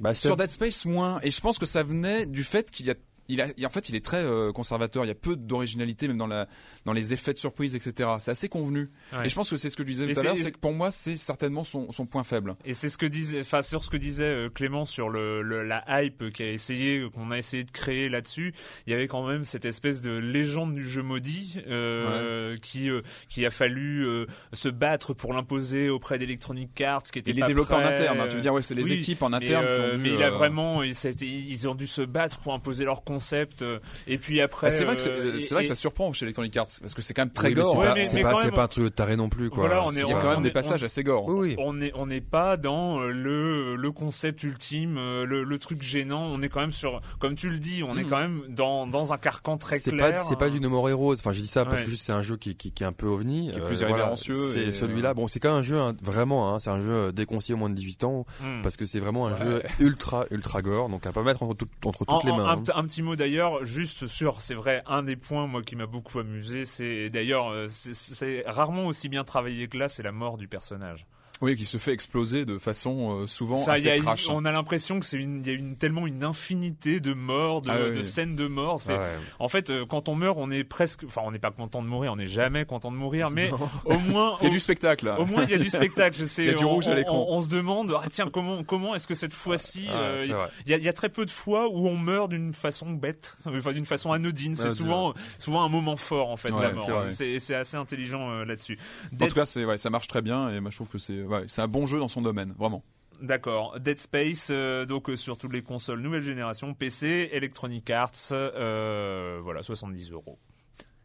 Bah, 0.00 0.12
Sur 0.12 0.36
Dead 0.36 0.50
Space, 0.50 0.84
moins. 0.84 1.20
Et 1.22 1.30
je 1.30 1.40
pense 1.40 1.58
que 1.58 1.66
ça 1.66 1.82
venait 1.82 2.26
du 2.26 2.44
fait 2.44 2.70
qu'il 2.70 2.84
y 2.86 2.90
a 2.90 2.94
il 3.28 3.40
a, 3.40 3.46
en 3.64 3.70
fait, 3.70 3.88
il 3.88 3.96
est 3.96 4.04
très 4.04 4.22
euh, 4.22 4.52
conservateur. 4.52 5.04
Il 5.04 5.08
y 5.08 5.10
a 5.10 5.14
peu 5.14 5.36
d'originalité, 5.36 6.08
même 6.08 6.18
dans 6.18 6.26
la, 6.26 6.46
dans 6.84 6.92
les 6.92 7.12
effets 7.14 7.32
de 7.32 7.38
surprise, 7.38 7.74
etc. 7.74 8.10
C'est 8.18 8.30
assez 8.32 8.48
convenu. 8.48 8.90
Ouais. 9.12 9.26
Et 9.26 9.28
je 9.28 9.34
pense 9.34 9.48
que 9.50 9.56
c'est 9.56 9.70
ce 9.70 9.76
que 9.76 9.82
je 9.82 9.88
disais 9.88 10.04
Et 10.08 10.12
tout 10.12 10.20
à 10.20 10.22
l'heure, 10.24 10.38
c'est- 10.38 10.52
que 10.52 10.58
pour 10.58 10.72
moi, 10.72 10.90
c'est 10.90 11.16
certainement 11.16 11.64
son, 11.64 11.90
son 11.92 12.06
point 12.06 12.24
faible. 12.24 12.56
Et 12.64 12.74
c'est 12.74 12.90
ce 12.90 12.98
que 12.98 13.06
disait, 13.06 13.40
enfin 13.40 13.62
sur 13.62 13.82
ce 13.84 13.90
que 13.90 13.96
disait 13.96 14.24
euh, 14.24 14.48
Clément 14.50 14.84
sur 14.84 15.08
le, 15.08 15.42
le- 15.42 15.64
la 15.64 15.84
hype 16.02 16.30
qui 16.32 16.42
a 16.42 16.50
essayé, 16.52 17.08
qu'on 17.14 17.30
a 17.30 17.38
essayé 17.38 17.64
de 17.64 17.70
créer 17.70 18.08
là-dessus. 18.08 18.52
Il 18.86 18.90
y 18.92 18.94
avait 18.94 19.08
quand 19.08 19.26
même 19.26 19.44
cette 19.44 19.64
espèce 19.64 20.00
de 20.02 20.10
légende 20.12 20.74
du 20.74 20.86
jeu 20.86 21.02
maudit 21.02 21.58
euh, 21.66 22.56
qui 22.62 22.90
euh, 22.90 23.00
qui 23.28 23.44
a 23.46 23.50
fallu 23.50 24.06
se 24.52 24.68
battre 24.68 25.14
pour 25.14 25.32
l'imposer 25.32 25.88
auprès 25.88 26.18
d'Electronic 26.18 26.80
Arts, 26.80 27.02
qui 27.04 27.18
était 27.18 27.30
est 27.32 27.40
pas 27.40 27.46
développé 27.46 27.74
en 27.74 27.80
prêt, 27.80 27.94
interne. 27.94 28.20
hein. 28.20 28.26
Tu 28.28 28.36
veux 28.36 28.42
dire, 28.42 28.52
ouais, 28.54 28.62
c'est 28.62 28.74
les 28.74 28.82
oui, 28.84 28.92
équipes 28.94 29.22
en 29.22 29.32
interne 29.32 29.64
qui 29.66 29.72
ont 29.80 29.96
dû, 29.96 30.02
mais 30.02 30.14
il 30.14 30.22
a 30.22 30.30
vraiment, 30.30 30.82
et 30.82 30.94
ça 30.94 31.08
a 31.08 31.10
été- 31.10 31.26
ils 31.26 31.68
ont 31.68 31.74
dû 31.74 31.86
se 31.86 32.02
battre 32.02 32.38
pour 32.38 32.52
imposer 32.54 32.84
leur 32.84 33.02
concept. 33.14 33.62
euh, 33.62 33.78
et 34.06 34.18
puis 34.18 34.40
après, 34.40 34.66
Bah, 34.66 34.70
c'est 34.70 34.84
vrai 34.84 34.96
que 34.96 35.02
c'est 35.02 35.10
euh, 35.10 35.32
vrai 35.52 35.60
et- 35.60 35.62
que 35.62 35.68
ça 35.68 35.74
surprend 35.74 36.12
chez 36.12 36.24
Electronic 36.24 36.56
Arts 36.56 36.66
parce 36.80 36.94
que 36.94 37.02
c'est 37.02 37.14
quand 37.14 37.22
même 37.22 37.30
très 37.32 37.48
Oui, 37.48 37.54
gore. 37.54 37.72
c'est 37.72 37.78
Ouais, 37.78 37.86
pas, 37.86 37.94
c'est 38.42 38.58
un 38.58 38.68
truc 38.68 38.84
de 38.84 38.88
taré 38.88 39.16
non 39.16 39.28
plus, 39.28 39.50
quoi. 39.50 39.66
Voilà, 39.66 39.82
on 39.86 39.90
est- 39.92 40.00
Il 40.00 40.08
y 40.08 40.12
a 40.12 40.16
on- 40.16 40.20
quand 40.20 40.28
même 40.30 40.38
on 40.38 40.42
des 40.42 40.48
est- 40.48 40.52
passages 40.52 40.82
assez 40.84 41.02
gore. 41.02 41.26
Oui, 41.26 41.50
oui. 41.50 41.54
on 41.58 41.74
n'est 41.74 41.92
on 41.94 42.06
n'est 42.06 42.20
pas 42.20 42.56
dans 42.56 43.00
euh, 43.00 43.10
le 43.10 43.76
le 43.76 43.92
concept 43.92 44.42
ultime, 44.42 44.96
euh, 44.98 45.24
le, 45.24 45.44
le 45.44 45.58
truc 45.58 45.82
gênant. 45.82 46.22
On 46.26 46.40
est 46.42 46.48
quand 46.48 46.60
même 46.60 46.72
sur, 46.72 47.00
comme 47.18 47.34
tu 47.36 47.48
le 47.50 47.58
dis, 47.58 47.82
on 47.82 47.96
est 47.96 48.04
Mm. 48.04 48.08
quand 48.08 48.18
même 48.18 48.42
dans 48.48 48.86
dans 48.86 49.12
un 49.12 49.18
carcan 49.18 49.56
très 49.58 49.78
C'est 49.78 49.90
clair. 49.92 50.12
pas, 50.14 50.24
c'est 50.24 50.38
pas 50.38 50.50
du 50.50 50.60
No 50.60 50.68
More 50.70 50.88
Heroes. 50.90 51.14
Enfin, 51.14 51.32
je 51.32 51.40
dis 51.40 51.46
ça 51.46 51.64
parce 51.64 51.78
Ouais. 51.78 51.84
que 51.84 51.90
juste 51.90 52.04
c'est 52.04 52.12
un 52.12 52.22
jeu 52.22 52.36
qui, 52.36 52.54
qui, 52.56 52.72
qui 52.72 52.82
est 52.82 52.86
un 52.86 52.92
peu 52.92 53.06
ovni. 53.06 53.50
Qui 53.50 53.58
est 53.58 53.62
Euh, 53.62 53.66
plus 53.66 53.76
voilà. 53.78 53.90
irrévérencieux 53.90 54.50
C'est 54.52 54.60
et, 54.64 54.72
celui-là. 54.72 55.14
Bon, 55.14 55.28
c'est 55.28 55.40
quand 55.40 55.50
même 55.50 55.58
un 55.60 55.62
jeu, 55.62 55.78
hein, 55.78 55.94
vraiment, 56.02 56.54
hein, 56.54 56.58
c'est 56.58 56.70
un 56.70 56.80
jeu 56.80 57.12
déconseillé 57.12 57.54
au 57.54 57.58
moins 57.58 57.70
de 57.70 57.74
18 57.74 58.04
ans 58.04 58.26
Mm. 58.40 58.62
parce 58.62 58.76
que 58.76 58.86
c'est 58.86 59.00
vraiment 59.00 59.26
un 59.26 59.32
Ouais. 59.32 59.38
jeu 59.44 59.62
ultra, 59.80 60.26
ultra 60.30 60.62
gore. 60.62 60.88
Donc 60.88 61.06
à 61.06 61.12
pas 61.12 61.22
mettre 61.22 61.42
entre, 61.42 61.54
tout- 61.54 61.68
entre 61.84 62.00
toutes 62.00 62.08
En- 62.10 62.22
les 62.24 62.32
mains. 62.32 62.46
un, 62.46 62.58
hein. 62.58 62.62
un 62.74 62.84
petit 62.84 63.02
d'ailleurs, 63.16 63.64
juste 63.64 64.06
sur, 64.06 64.40
c'est 64.40 64.54
vrai, 64.54 64.82
un 64.86 65.02
des 65.02 65.16
points 65.16 65.46
moi 65.46 65.62
qui 65.62 65.76
m'a 65.76 65.86
beaucoup 65.86 66.18
amusé, 66.18 66.66
c'est 66.66 67.10
d'ailleurs 67.10 67.48
euh, 67.50 67.66
c'est 67.68 68.42
rarement 68.46 68.86
aussi 68.86 69.08
bien 69.08 69.24
travaillé 69.24 69.68
que 69.68 69.78
là, 69.78 69.88
c'est 69.88 70.02
la 70.02 70.12
mort 70.12 70.36
du 70.38 70.48
personnage. 70.48 71.06
Oui, 71.40 71.56
qui 71.56 71.64
se 71.64 71.78
fait 71.78 71.92
exploser 71.92 72.44
de 72.44 72.58
façon 72.58 73.22
euh, 73.22 73.26
souvent 73.26 73.56
Ça, 73.64 73.72
assez 73.72 73.90
a 73.90 73.96
une- 73.96 74.02
trash. 74.02 74.28
on 74.30 74.44
a 74.44 74.52
l'impression 74.52 75.00
que 75.00 75.04
c'est 75.04 75.18
une, 75.18 75.40
il 75.40 75.46
y 75.46 75.50
a 75.50 75.58
une 75.58 75.76
tellement 75.76 76.06
une 76.06 76.22
infinité 76.22 77.00
de 77.00 77.12
morts, 77.12 77.60
de, 77.60 77.70
Ah 77.70 77.76
oui, 77.90 77.96
de 77.96 78.02
scènes 78.02 78.36
de 78.36 78.46
mort. 78.46 78.80
C'est 78.80 78.94
Ah 78.94 79.00
ouais. 79.00 79.08
en 79.40 79.48
fait 79.48 79.68
euh, 79.68 79.84
quand 79.84 80.08
on 80.08 80.14
meurt, 80.14 80.36
on 80.38 80.50
est 80.50 80.62
presque, 80.64 81.02
enfin 81.04 81.22
on 81.24 81.32
n'est 81.32 81.40
pas 81.40 81.50
content 81.50 81.82
de 81.82 81.88
mourir, 81.88 82.12
on 82.12 82.16
n'est 82.16 82.28
jamais 82.28 82.64
content 82.64 82.90
de 82.92 82.96
mourir, 82.96 83.30
mais 83.30 83.50
au 83.84 83.98
moins 83.98 84.36
Il 84.40 84.44
y 84.44 84.46
a 84.46 84.50
au- 84.50 84.52
du 84.52 84.60
spectacle 84.60 85.06
là. 85.06 85.20
Au 85.20 85.26
moins, 85.26 85.44
il 85.44 85.50
y 85.50 85.54
a 85.54 85.58
du 85.58 85.68
spectacle. 85.70 86.26
C'est- 86.26 86.42
Il 86.44 86.48
y 86.48 86.50
a 86.50 86.54
du 86.54 86.64
on- 86.64 86.70
rouge 86.74 86.86
à 86.88 86.94
l'écran. 86.94 87.26
On, 87.28 87.36
on 87.36 87.40
se 87.42 87.48
demande, 87.48 87.92
ah, 88.00 88.06
tiens, 88.12 88.28
comment, 88.32 88.62
comment 88.62 88.94
est-ce 88.94 89.06
que 89.08 89.14
cette 89.16 89.34
fois-ci, 89.34 89.86
Ah, 89.90 89.92
euh, 89.96 90.18
c'est 90.18 90.26
il 90.26 90.70
y, 90.70 90.74
a, 90.74 90.76
il 90.78 90.84
y 90.84 90.88
a 90.88 90.92
très 90.92 91.08
peu 91.08 91.26
de 91.26 91.30
fois 91.32 91.68
où 91.68 91.88
on 91.88 91.96
meurt 91.96 92.30
d'une 92.30 92.54
façon 92.54 92.90
bête, 92.92 93.36
enfin 93.44 93.72
d'une 93.72 93.86
façon 93.86 94.12
anodine. 94.12 94.54
C'est 94.54 94.68
Ah, 94.68 94.74
souvent, 94.74 95.14
souvent 95.38 95.64
un 95.64 95.68
moment 95.68 95.96
fort 95.96 96.30
en 96.30 96.36
fait, 96.36 96.52
Ouais, 96.52 96.62
la 96.62 96.72
mort. 96.72 96.88
c'est 97.10 97.36
assez 97.54 97.76
intelligent 97.76 98.30
euh, 98.30 98.44
là-dessus. 98.44 98.78
En 99.20 99.26
tout 99.26 99.34
cas, 99.34 99.46
c'est 99.46 99.64
ouais, 99.64 99.78
ça 99.78 99.90
marche 99.90 100.06
très 100.06 100.22
bien 100.22 100.50
et 100.50 100.60
moi 100.60 100.70
je 100.70 100.76
trouve 100.76 100.88
que 100.88 100.98
c'est 100.98 101.23
c'est 101.48 101.62
un 101.62 101.68
bon 101.68 101.86
jeu 101.86 101.98
dans 101.98 102.08
son 102.08 102.22
domaine, 102.22 102.54
vraiment. 102.58 102.82
D'accord. 103.20 103.78
Dead 103.80 103.98
Space, 103.98 104.48
euh, 104.50 104.84
donc 104.86 105.08
euh, 105.08 105.16
sur 105.16 105.38
toutes 105.38 105.52
les 105.52 105.62
consoles 105.62 106.00
nouvelle 106.00 106.22
génération, 106.22 106.74
PC, 106.74 107.30
Electronic 107.32 107.88
Arts, 107.90 108.10
euh, 108.32 109.40
voilà, 109.42 109.62
70 109.62 110.12
euros. 110.12 110.38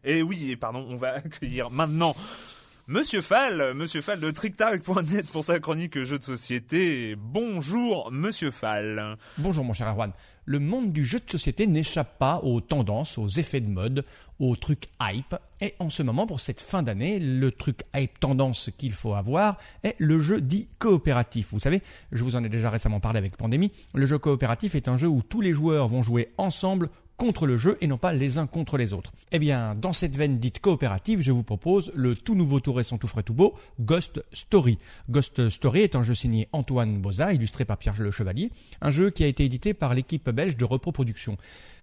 Et 0.04 0.22
oui, 0.22 0.50
et 0.50 0.56
pardon, 0.56 0.84
on 0.88 0.96
va 0.96 1.12
accueillir 1.14 1.70
maintenant 1.70 2.14
Monsieur 2.92 3.20
Fall, 3.20 3.72
Monsieur 3.74 4.00
Fall 4.00 4.18
de 4.18 4.32
TrickTark.net 4.32 5.30
pour 5.30 5.44
sa 5.44 5.60
chronique 5.60 6.02
jeux 6.02 6.18
de 6.18 6.24
société. 6.24 7.14
Bonjour, 7.16 8.10
Monsieur 8.10 8.50
Fall. 8.50 9.16
Bonjour 9.38 9.64
mon 9.64 9.72
cher 9.72 9.86
Erwan. 9.86 10.10
Le 10.44 10.58
monde 10.58 10.90
du 10.90 11.04
jeu 11.04 11.20
de 11.20 11.30
société 11.30 11.68
n'échappe 11.68 12.18
pas 12.18 12.40
aux 12.42 12.60
tendances, 12.60 13.16
aux 13.16 13.28
effets 13.28 13.60
de 13.60 13.68
mode, 13.68 14.04
aux 14.40 14.56
trucs 14.56 14.88
hype. 15.00 15.36
Et 15.60 15.74
en 15.78 15.88
ce 15.88 16.02
moment, 16.02 16.26
pour 16.26 16.40
cette 16.40 16.60
fin 16.60 16.82
d'année, 16.82 17.20
le 17.20 17.52
truc 17.52 17.82
hype 17.94 18.18
tendance 18.18 18.70
qu'il 18.76 18.90
faut 18.90 19.14
avoir 19.14 19.58
est 19.84 19.94
le 19.98 20.20
jeu 20.20 20.40
dit 20.40 20.66
coopératif. 20.80 21.50
Vous 21.52 21.60
savez, 21.60 21.82
je 22.10 22.24
vous 22.24 22.34
en 22.34 22.42
ai 22.42 22.48
déjà 22.48 22.70
récemment 22.70 22.98
parlé 22.98 23.18
avec 23.18 23.36
Pandémie. 23.36 23.70
Le 23.94 24.04
jeu 24.04 24.18
coopératif 24.18 24.74
est 24.74 24.88
un 24.88 24.96
jeu 24.96 25.06
où 25.06 25.22
tous 25.22 25.42
les 25.42 25.52
joueurs 25.52 25.86
vont 25.86 26.02
jouer 26.02 26.32
ensemble 26.38 26.90
contre 27.20 27.46
le 27.46 27.58
jeu 27.58 27.76
et 27.82 27.86
non 27.86 27.98
pas 27.98 28.14
les 28.14 28.38
uns 28.38 28.46
contre 28.46 28.78
les 28.78 28.94
autres. 28.94 29.12
Eh 29.30 29.38
bien, 29.38 29.74
dans 29.74 29.92
cette 29.92 30.16
veine 30.16 30.38
dite 30.38 30.58
coopérative, 30.60 31.20
je 31.20 31.32
vous 31.32 31.42
propose 31.42 31.92
le 31.94 32.14
tout 32.14 32.34
nouveau, 32.34 32.60
tout 32.60 32.72
récent, 32.72 32.96
tout 32.96 33.08
frais, 33.08 33.22
tout 33.22 33.34
beau, 33.34 33.54
Ghost 33.78 34.22
Story. 34.32 34.78
Ghost 35.10 35.50
Story 35.50 35.80
est 35.82 35.96
un 35.96 36.02
jeu 36.02 36.14
signé 36.14 36.48
Antoine 36.52 36.98
Boza, 36.98 37.34
illustré 37.34 37.66
par 37.66 37.76
Pierre 37.76 37.94
Le 38.00 38.10
Chevalier, 38.10 38.50
un 38.80 38.88
jeu 38.88 39.10
qui 39.10 39.22
a 39.22 39.26
été 39.26 39.44
édité 39.44 39.74
par 39.74 39.92
l'équipe 39.92 40.30
belge 40.30 40.56
de 40.56 40.64
reproduction. 40.64 41.36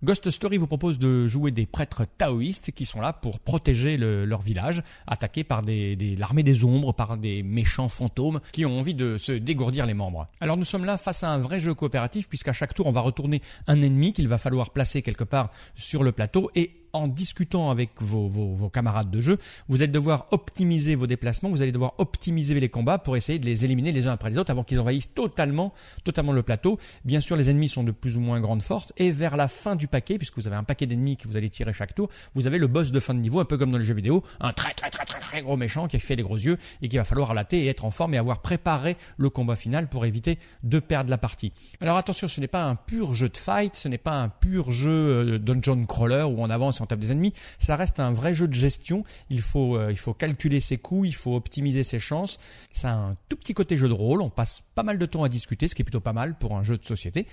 Ghost 0.03 0.29
Story 0.31 0.57
vous 0.57 0.67
propose 0.67 0.97
de 0.99 1.27
jouer 1.27 1.51
des 1.51 1.65
prêtres 1.67 2.05
taoïstes 2.17 2.71
qui 2.71 2.85
sont 2.85 3.01
là 3.01 3.13
pour 3.13 3.39
protéger 3.39 3.97
le- 3.97 4.25
leur 4.25 4.41
village, 4.41 4.81
attaqué 5.05 5.43
par 5.43 5.61
l'armée 5.63 6.43
des 6.43 6.63
ombres, 6.63 6.93
par 6.93 7.17
des 7.17 7.43
méchants 7.43 7.89
fantômes 7.89 8.39
qui 8.51 8.65
ont 8.65 8.79
envie 8.79 8.93
de 8.95 9.17
se 9.17 9.31
dégourdir 9.31 9.85
les 9.85 9.93
membres. 9.93 10.27
Alors 10.39 10.57
nous 10.57 10.65
sommes 10.65 10.85
là 10.85 10.97
face 10.97 11.23
à 11.23 11.29
un 11.31 11.37
vrai 11.39 11.59
jeu 11.59 11.73
coopératif 11.73 12.27
puisqu'à 12.27 12.53
chaque 12.53 12.73
tour 12.73 12.87
on 12.87 12.91
va 12.91 13.01
retourner 13.01 13.41
un 13.67 13.81
ennemi 13.81 14.13
qu'il 14.13 14.27
va 14.27 14.37
falloir 14.37 14.69
placer 14.71 15.01
quelque 15.01 15.23
part 15.27 15.51
sur 15.75 16.03
le 16.03 16.11
plateau. 16.11 16.49
Et 16.55 16.86
en 16.93 17.07
discutant 17.07 17.69
avec 17.69 17.91
vos, 18.01 18.69
camarades 18.69 19.11
de 19.11 19.21
jeu, 19.21 19.37
vous 19.67 19.81
allez 19.81 19.91
devoir 19.91 20.27
optimiser 20.31 20.95
vos 20.95 21.07
déplacements, 21.07 21.49
vous 21.49 21.61
allez 21.61 21.71
devoir 21.71 21.93
optimiser 21.97 22.59
les 22.59 22.69
combats 22.69 22.97
pour 22.97 23.17
essayer 23.17 23.39
de 23.39 23.45
les 23.45 23.65
éliminer 23.65 23.91
les 23.91 24.07
uns 24.07 24.11
après 24.11 24.29
les 24.29 24.37
autres 24.37 24.51
avant 24.51 24.63
qu'ils 24.63 24.79
envahissent 24.79 25.13
totalement, 25.13 25.73
totalement 26.03 26.33
le 26.33 26.43
plateau. 26.43 26.79
Bien 27.05 27.21
sûr, 27.21 27.35
les 27.35 27.49
ennemis 27.49 27.69
sont 27.69 27.83
de 27.83 27.91
plus 27.91 28.17
ou 28.17 28.19
moins 28.19 28.39
grande 28.39 28.61
force 28.61 28.93
et 28.97 29.11
vers 29.11 29.37
la 29.37 29.47
fin 29.47 29.75
du 29.75 29.87
paquet, 29.87 30.17
puisque 30.17 30.37
vous 30.37 30.47
avez 30.47 30.55
un 30.55 30.63
paquet 30.63 30.85
d'ennemis 30.85 31.17
que 31.17 31.27
vous 31.27 31.37
allez 31.37 31.49
tirer 31.49 31.73
chaque 31.73 31.95
tour, 31.95 32.09
vous 32.35 32.47
avez 32.47 32.57
le 32.57 32.67
boss 32.67 32.91
de 32.91 32.99
fin 32.99 33.13
de 33.13 33.19
niveau, 33.19 33.39
un 33.39 33.45
peu 33.45 33.57
comme 33.57 33.71
dans 33.71 33.77
les 33.77 33.85
jeux 33.85 33.93
vidéo, 33.93 34.23
un 34.39 34.53
très 34.53 34.73
très 34.73 34.89
très 34.89 35.05
très 35.05 35.19
très 35.19 35.41
gros 35.41 35.57
méchant 35.57 35.87
qui 35.87 35.99
fait 35.99 36.15
les 36.15 36.23
gros 36.23 36.37
yeux 36.37 36.57
et 36.81 36.89
qu'il 36.89 36.99
va 36.99 37.05
falloir 37.05 37.33
latter 37.33 37.63
et 37.63 37.67
être 37.67 37.85
en 37.85 37.91
forme 37.91 38.13
et 38.13 38.17
avoir 38.17 38.41
préparé 38.41 38.97
le 39.17 39.29
combat 39.29 39.55
final 39.55 39.87
pour 39.87 40.05
éviter 40.05 40.39
de 40.63 40.79
perdre 40.79 41.09
la 41.09 41.17
partie. 41.17 41.51
Alors 41.81 41.97
attention, 41.97 42.27
ce 42.27 42.39
n'est 42.41 42.47
pas 42.47 42.63
un 42.63 42.75
pur 42.75 43.13
jeu 43.13 43.29
de 43.29 43.37
fight, 43.37 43.75
ce 43.75 43.87
n'est 43.87 43.97
pas 43.97 44.13
un 44.13 44.29
pur 44.29 44.71
jeu 44.71 44.89
euh, 44.89 45.39
dungeon 45.39 45.85
crawler 45.85 46.23
où 46.23 46.35
on 46.39 46.49
avance 46.49 46.76
si 46.77 46.81
on 46.81 46.85
tape 46.85 46.99
des 46.99 47.11
ennemis. 47.11 47.33
Ça 47.59 47.75
reste 47.75 47.99
un 47.99 48.11
vrai 48.11 48.33
jeu 48.33 48.47
de 48.47 48.53
gestion. 48.53 49.03
Il 49.29 49.41
faut, 49.41 49.75
euh, 49.75 49.91
il 49.91 49.97
faut 49.97 50.13
calculer 50.13 50.59
ses 50.59 50.77
coûts, 50.77 51.05
il 51.05 51.15
faut 51.15 51.35
optimiser 51.35 51.83
ses 51.83 51.99
chances. 51.99 52.39
Ça 52.71 52.91
a 52.91 52.95
un 52.95 53.15
tout 53.29 53.35
petit 53.35 53.53
côté 53.53 53.77
jeu 53.77 53.87
de 53.87 53.93
rôle. 53.93 54.21
On 54.21 54.29
passe 54.29 54.63
pas 54.75 54.83
mal 54.83 54.97
de 54.97 55.05
temps 55.05 55.23
à 55.23 55.29
discuter, 55.29 55.67
ce 55.67 55.75
qui 55.75 55.81
est 55.81 55.85
plutôt 55.85 55.99
pas 55.99 56.13
mal 56.13 56.37
pour 56.37 56.55
un 56.55 56.63
jeu 56.63 56.77
de 56.77 56.85
société. 56.85 57.27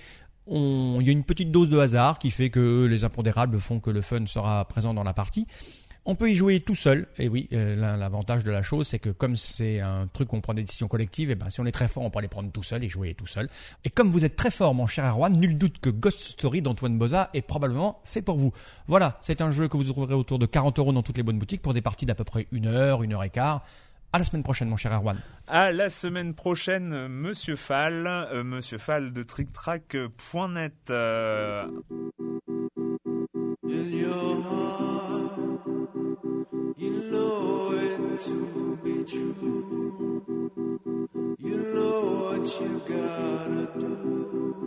Il 0.47 1.01
y 1.01 1.09
a 1.09 1.11
une 1.11 1.23
petite 1.23 1.51
dose 1.51 1.69
de 1.69 1.79
hasard 1.79 2.19
qui 2.19 2.29
fait 2.29 2.51
que 2.51 2.85
les 2.85 3.03
impondérables 3.03 3.59
font 3.59 3.79
que 3.79 3.89
le 3.89 4.01
fun 4.01 4.27
sera 4.27 4.65
présent 4.65 4.93
dans 4.93 5.03
la 5.03 5.13
partie. 5.13 5.47
On 6.07 6.13
peut 6.13 6.29
y 6.29 6.35
jouer 6.35 6.59
tout 6.59 6.75
seul. 6.75 7.07
Et 7.17 7.27
oui, 7.27 7.49
euh, 7.51 7.75
l'avantage 7.97 8.43
de 8.43 8.51
la 8.51 8.61
chose, 8.61 8.87
c'est 8.87 8.99
que 8.99 9.09
comme 9.09 9.35
c'est 9.35 9.79
un 9.79 10.07
truc 10.13 10.31
où 10.33 10.35
on 10.35 10.41
prend 10.41 10.53
des 10.53 10.61
décisions 10.61 10.87
collectives, 10.87 11.31
et 11.31 11.35
ben 11.35 11.49
si 11.49 11.59
on 11.59 11.65
est 11.65 11.71
très 11.71 11.87
fort, 11.87 12.03
on 12.03 12.11
peut 12.11 12.21
les 12.21 12.27
prendre 12.27 12.51
tout 12.51 12.61
seul 12.61 12.83
et 12.83 12.89
jouer 12.89 13.15
tout 13.15 13.25
seul. 13.25 13.49
Et 13.83 13.89
comme 13.89 14.11
vous 14.11 14.23
êtes 14.23 14.35
très 14.35 14.51
fort, 14.51 14.75
mon 14.75 14.85
cher 14.85 15.05
Erwan, 15.05 15.33
nul 15.33 15.57
doute 15.57 15.79
que 15.79 15.89
Ghost 15.89 16.19
Story 16.19 16.61
d'Antoine 16.61 16.97
Boza 16.97 17.31
est 17.33 17.41
probablement 17.41 18.01
fait 18.03 18.21
pour 18.21 18.37
vous. 18.37 18.53
Voilà, 18.87 19.17
c'est 19.21 19.41
un 19.41 19.49
jeu 19.49 19.67
que 19.67 19.77
vous 19.77 19.83
trouverez 19.83 20.13
autour 20.13 20.37
de 20.37 20.45
40 20.45 20.77
euros 20.77 20.93
dans 20.93 21.01
toutes 21.01 21.17
les 21.17 21.23
bonnes 21.23 21.39
boutiques 21.39 21.63
pour 21.63 21.73
des 21.73 21.81
parties 21.81 22.05
d'à 22.05 22.13
peu 22.15 22.23
près 22.23 22.45
une 22.51 22.67
heure, 22.67 23.01
une 23.01 23.13
heure 23.13 23.23
et 23.23 23.31
quart. 23.31 23.65
À 24.13 24.19
la 24.19 24.23
semaine 24.23 24.43
prochaine, 24.43 24.69
mon 24.69 24.77
cher 24.77 24.93
Erwan. 24.93 25.17
À 25.47 25.71
la 25.71 25.89
semaine 25.89 26.35
prochaine, 26.35 27.07
Monsieur 27.07 27.55
Fall, 27.55 28.05
euh, 28.07 28.43
Monsieur 28.43 28.77
Fall 28.77 29.11
de 29.11 29.23
TrickTrack.net. 29.23 30.91
to 38.17 38.79
be 38.83 39.03
true. 39.03 39.35
You 41.39 41.57
know 41.73 41.95
what 42.23 42.61
you 42.61 42.81
gotta 42.87 43.79
do. 43.79 44.64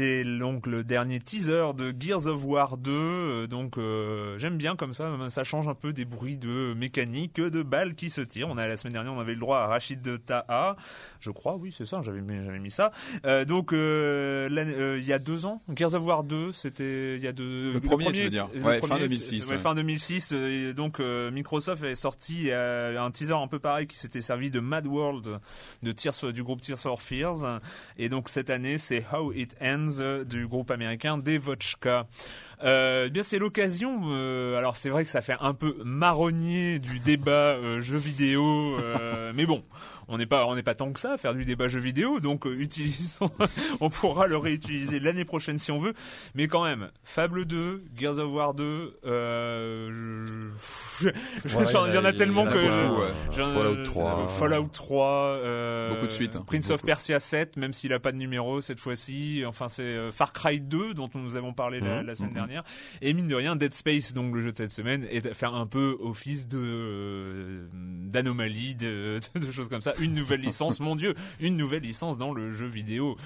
C'est 0.00 0.24
donc 0.24 0.66
le 0.66 0.82
dernier 0.82 1.20
teaser 1.20 1.74
de 1.76 1.92
Gears 1.98 2.26
of 2.26 2.42
War 2.46 2.78
2. 2.78 2.90
Euh, 2.90 3.46
donc 3.46 3.76
euh, 3.76 4.38
j'aime 4.38 4.56
bien 4.56 4.74
comme 4.74 4.94
ça, 4.94 5.14
ça 5.28 5.44
change 5.44 5.68
un 5.68 5.74
peu 5.74 5.92
des 5.92 6.06
bruits 6.06 6.38
de 6.38 6.72
mécanique, 6.72 7.38
de 7.38 7.62
balles 7.62 7.94
qui 7.94 8.08
se 8.08 8.22
tirent. 8.22 8.48
On 8.48 8.56
a 8.56 8.66
la 8.66 8.78
semaine 8.78 8.94
dernière, 8.94 9.12
on 9.12 9.20
avait 9.20 9.34
le 9.34 9.40
droit 9.40 9.58
à 9.58 9.66
Rachid 9.66 10.00
de 10.00 10.16
Taha, 10.16 10.76
je 11.20 11.30
crois, 11.30 11.56
oui 11.56 11.70
c'est 11.70 11.84
ça, 11.84 12.00
j'avais 12.00 12.22
j'avais 12.42 12.58
mis 12.58 12.70
ça. 12.70 12.92
Euh, 13.26 13.44
donc 13.44 13.72
il 13.72 15.04
y 15.04 15.12
a 15.12 15.18
deux 15.18 15.44
ans, 15.44 15.60
Gears 15.76 15.94
of 15.94 16.02
War 16.02 16.24
2, 16.24 16.52
c'était 16.52 17.16
il 17.16 17.22
y 17.22 17.28
a 17.28 17.32
deux. 17.32 17.74
Le, 17.74 17.80
premier, 17.80 18.10
tu 18.10 18.22
veux 18.22 18.30
dire 18.30 18.48
ouais, 18.64 18.80
fin 18.80 18.98
2006. 18.98 19.50
Ouais, 19.50 19.58
Fin 19.58 19.74
2006. 19.74 20.32
donc 20.74 20.98
Microsoft 20.98 21.82
avait 21.82 21.94
sorti 21.94 22.50
un 22.50 23.10
teaser 23.10 23.34
un 23.34 23.48
peu 23.48 23.58
pareil 23.58 23.86
qui 23.86 23.98
s'était 23.98 24.22
servi 24.22 24.50
de 24.50 24.60
Mad 24.60 24.86
World 24.86 25.40
de 25.82 25.92
Tears, 25.92 26.32
du 26.32 26.42
groupe 26.42 26.62
Tears 26.62 26.78
for 26.78 27.02
Fears. 27.02 27.60
Et 27.98 28.08
donc 28.08 28.30
cette 28.30 28.48
année, 28.48 28.78
c'est 28.78 29.04
How 29.12 29.34
It 29.34 29.54
Ends 29.60 29.89
du 29.98 30.46
groupe 30.46 30.70
américain 30.70 31.18
Devochka. 31.18 32.06
Euh, 32.62 33.04
eh 33.06 33.10
bien 33.10 33.22
c'est 33.22 33.38
l'occasion. 33.38 34.00
Euh, 34.08 34.56
alors 34.56 34.76
c'est 34.76 34.90
vrai 34.90 35.04
que 35.04 35.10
ça 35.10 35.22
fait 35.22 35.36
un 35.40 35.54
peu 35.54 35.76
marronnier 35.84 36.78
du 36.78 36.98
débat 36.98 37.54
euh, 37.54 37.80
jeu 37.80 37.96
vidéo, 37.96 38.76
euh, 38.78 39.32
mais 39.34 39.46
bon, 39.46 39.62
on 40.10 40.18
n'est 40.18 40.26
pas 40.26 40.46
on 40.46 40.54
n'est 40.54 40.62
pas 40.62 40.74
tant 40.74 40.92
que 40.92 41.00
ça 41.00 41.12
à 41.12 41.18
faire 41.18 41.34
du 41.34 41.44
débat 41.44 41.68
jeu 41.68 41.78
vidéo, 41.78 42.20
donc 42.20 42.46
euh, 42.46 42.50
utilisons, 42.58 43.30
on 43.80 43.88
pourra 43.88 44.26
le 44.26 44.36
réutiliser 44.36 45.00
l'année 45.00 45.24
prochaine 45.24 45.58
si 45.58 45.70
on 45.72 45.78
veut, 45.78 45.94
mais 46.34 46.48
quand 46.48 46.64
même, 46.64 46.90
Fable 47.04 47.44
2, 47.46 47.84
Gears 47.96 48.18
of 48.18 48.32
War 48.32 48.54
2, 48.54 48.98
euh, 49.06 50.50
il 51.44 51.50
y, 51.50 51.98
en 51.98 52.04
a 52.04 52.12
tellement 52.12 52.44
que 52.44 53.12
Fallout 53.32 53.82
3, 53.84 54.28
Fallout 54.28 54.68
3, 54.72 55.38
beaucoup 55.90 56.06
de 56.06 56.12
suites, 56.12 56.36
hein. 56.36 56.44
Prince 56.46 56.70
of 56.70 56.82
Persia 56.84 57.20
7, 57.20 57.56
même 57.56 57.72
s'il 57.72 57.92
a 57.92 58.00
pas 58.00 58.12
de 58.12 58.16
numéro 58.16 58.60
cette 58.60 58.80
fois-ci, 58.80 59.42
enfin 59.46 59.68
c'est 59.68 60.10
Far 60.12 60.32
Cry 60.32 60.60
2 60.60 60.94
dont 60.94 61.08
nous 61.14 61.36
avons 61.36 61.52
parlé 61.52 61.80
la, 61.80 62.02
mmh. 62.02 62.14
semaine 62.14 62.30
mmh. 62.30 62.34
dernière, 62.34 62.64
et 63.00 63.12
mine 63.12 63.28
de 63.28 63.34
rien 63.34 63.56
Dead 63.56 63.72
Space, 63.74 64.12
donc 64.12 64.34
le 64.34 64.42
jeu 64.42 64.52
de 64.52 64.58
cette 64.58 64.72
semaine, 64.72 65.06
est 65.10 65.32
faire 65.34 65.54
un 65.54 65.66
peu 65.66 65.96
office 66.00 66.48
de 66.48 67.68
d'anomalie, 67.72 68.74
de, 68.74 69.20
de 69.34 69.52
choses 69.52 69.68
comme 69.68 69.82
ça 69.82 69.94
une 70.00 70.14
nouvelle 70.14 70.40
licence, 70.40 70.80
mon 70.80 70.96
Dieu, 70.96 71.14
une 71.40 71.56
nouvelle 71.56 71.82
licence 71.82 72.18
dans 72.18 72.32
le 72.32 72.54
jeu 72.54 72.66
vidéo. 72.66 73.16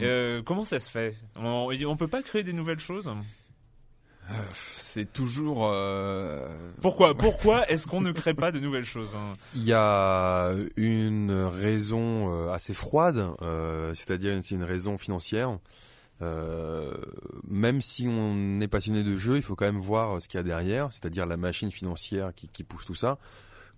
Euh, 0.00 0.42
comment 0.42 0.64
ça 0.64 0.80
se 0.80 0.90
fait? 0.90 1.16
On, 1.36 1.70
on 1.86 1.96
peut 1.96 2.08
pas 2.08 2.22
créer 2.22 2.42
des 2.42 2.52
nouvelles 2.52 2.80
choses? 2.80 3.10
Euh, 4.30 4.34
c'est 4.76 5.12
toujours. 5.12 5.68
Euh... 5.72 6.48
Pourquoi 6.80 7.14
Pourquoi 7.18 7.68
est-ce 7.68 7.86
qu'on 7.86 8.00
ne 8.00 8.12
crée 8.12 8.34
pas 8.34 8.52
de 8.52 8.60
nouvelles 8.60 8.84
choses 8.84 9.16
hein? 9.16 9.36
Il 9.54 9.64
y 9.64 9.72
a 9.72 10.52
une 10.76 11.32
raison 11.32 12.50
assez 12.50 12.74
froide, 12.74 13.26
euh, 13.42 13.92
c'est-à-dire 13.94 14.38
c'est 14.42 14.54
une 14.54 14.64
raison 14.64 14.98
financière. 14.98 15.58
Euh, 16.22 16.92
même 17.48 17.80
si 17.80 18.06
on 18.06 18.60
est 18.60 18.68
passionné 18.68 19.02
de 19.02 19.16
jeu, 19.16 19.36
il 19.36 19.42
faut 19.42 19.56
quand 19.56 19.64
même 19.64 19.80
voir 19.80 20.20
ce 20.20 20.28
qu'il 20.28 20.36
y 20.36 20.40
a 20.40 20.44
derrière, 20.44 20.92
c'est-à-dire 20.92 21.24
la 21.24 21.38
machine 21.38 21.70
financière 21.70 22.32
qui, 22.34 22.48
qui 22.48 22.62
pousse 22.62 22.84
tout 22.84 22.94
ça 22.94 23.18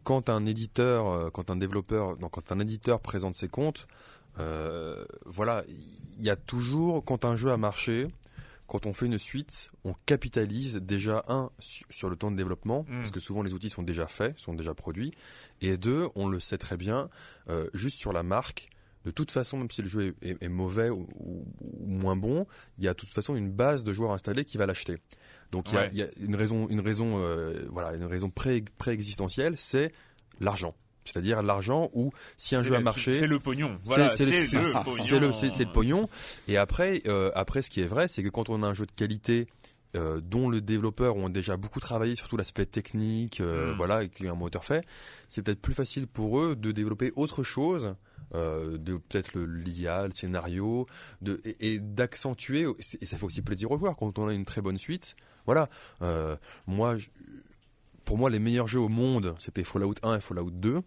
quand 0.04 0.28
un 0.28 0.46
éditeur, 0.46 1.06
euh, 1.06 1.30
quand 1.30 1.50
un 1.50 1.56
développeur, 1.56 2.16
donc 2.16 2.32
quand 2.32 2.52
un 2.52 2.60
éditeur 2.60 3.00
présente 3.00 3.34
ses 3.34 3.48
comptes, 3.48 3.86
euh, 4.38 5.04
voilà, 5.26 5.64
il 5.68 6.24
y 6.24 6.30
a 6.30 6.36
toujours, 6.36 7.04
quand 7.04 7.24
un 7.24 7.36
jeu 7.36 7.50
a 7.50 7.56
marché, 7.56 8.08
quand 8.66 8.86
on 8.86 8.94
fait 8.94 9.06
une 9.06 9.18
suite, 9.18 9.70
on 9.84 9.94
capitalise 10.06 10.76
déjà 10.76 11.22
un 11.28 11.50
sur 11.58 12.08
le 12.08 12.16
temps 12.16 12.30
de 12.30 12.36
développement 12.36 12.86
mm. 12.88 12.98
parce 13.00 13.10
que 13.10 13.20
souvent 13.20 13.42
les 13.42 13.52
outils 13.52 13.68
sont 13.68 13.82
déjà 13.82 14.06
faits, 14.06 14.38
sont 14.38 14.54
déjà 14.54 14.74
produits, 14.74 15.12
et 15.60 15.76
deux, 15.76 16.08
on 16.14 16.26
le 16.26 16.40
sait 16.40 16.58
très 16.58 16.76
bien, 16.76 17.10
euh, 17.50 17.68
juste 17.74 17.98
sur 17.98 18.12
la 18.12 18.22
marque. 18.22 18.70
De 19.04 19.10
toute 19.10 19.30
façon, 19.30 19.58
même 19.58 19.70
si 19.70 19.82
le 19.82 19.88
jeu 19.88 20.14
est, 20.22 20.48
mauvais 20.48 20.88
ou, 20.90 21.06
ou, 21.18 21.44
moins 21.86 22.16
bon, 22.16 22.46
il 22.78 22.84
y 22.84 22.88
a 22.88 22.92
de 22.92 22.96
toute 22.96 23.08
façon 23.08 23.34
une 23.34 23.50
base 23.50 23.84
de 23.84 23.92
joueurs 23.92 24.12
installés 24.12 24.44
qui 24.44 24.58
va 24.58 24.66
l'acheter. 24.66 24.98
Donc 25.50 25.66
il 25.72 25.98
y, 25.98 26.02
a, 26.02 26.06
une 26.20 26.36
raison, 26.36 26.66
une 26.68 26.80
raison, 26.80 27.22
euh, 27.22 27.66
voilà, 27.70 27.94
une 27.94 28.04
raison 28.04 28.30
pré, 28.30 28.64
existentielle 28.86 29.54
c'est 29.56 29.92
l'argent. 30.40 30.74
C'est-à-dire 31.04 31.42
l'argent 31.42 31.90
où 31.94 32.12
si 32.36 32.54
un 32.54 32.62
jeu 32.62 32.74
a 32.74 32.80
marché, 32.80 33.12
c'est 33.14 33.26
le 33.26 33.40
pognon. 33.40 33.76
c'est 33.84 33.98
le, 33.98 35.72
pognon. 35.72 36.08
Et 36.46 36.56
après, 36.56 37.02
euh, 37.06 37.32
après, 37.34 37.62
ce 37.62 37.70
qui 37.70 37.80
est 37.80 37.86
vrai, 37.86 38.06
c'est 38.06 38.22
que 38.22 38.28
quand 38.28 38.48
on 38.50 38.62
a 38.62 38.68
un 38.68 38.74
jeu 38.74 38.86
de 38.86 38.92
qualité 38.92 39.48
euh, 39.96 40.20
dont 40.20 40.48
le 40.48 40.60
développeur 40.60 41.16
ont 41.16 41.28
déjà 41.28 41.56
beaucoup 41.56 41.80
travaillé 41.80 42.16
sur 42.16 42.28
tout 42.28 42.36
l'aspect 42.36 42.66
technique, 42.66 43.40
hmm. 43.40 43.74
voilà, 43.76 44.04
et 44.04 44.08
qu'un 44.08 44.34
moteur 44.34 44.64
fait, 44.64 44.84
c'est 45.28 45.42
peut-être 45.42 45.60
plus 45.60 45.74
facile 45.74 46.06
pour 46.06 46.40
eux 46.40 46.56
de 46.56 46.72
développer 46.72 47.12
autre 47.16 47.42
chose 47.42 47.94
euh, 48.34 48.78
de 48.78 48.96
peut-être 48.96 49.34
le 49.34 49.44
l'IA, 49.44 50.06
le 50.06 50.14
scénario, 50.14 50.86
de, 51.20 51.40
et, 51.60 51.78
d'accentuer, 51.78 52.66
et 53.00 53.04
ça 53.04 53.18
fait 53.18 53.24
aussi 53.24 53.42
plaisir 53.42 53.70
aux 53.70 53.78
joueurs 53.78 53.94
quand 53.94 54.18
on 54.18 54.26
a 54.26 54.32
une 54.32 54.46
très 54.46 54.62
bonne 54.62 54.78
suite. 54.78 55.16
Voilà, 55.44 55.68
euh, 56.00 56.36
moi, 56.66 56.96
pour 58.06 58.16
moi, 58.16 58.30
les 58.30 58.38
meilleurs 58.38 58.68
jeux 58.68 58.80
au 58.80 58.88
monde, 58.88 59.34
c'était 59.38 59.64
Fallout 59.64 59.96
1 60.02 60.16
et 60.16 60.20
Fallout 60.22 60.50
2. 60.50 60.80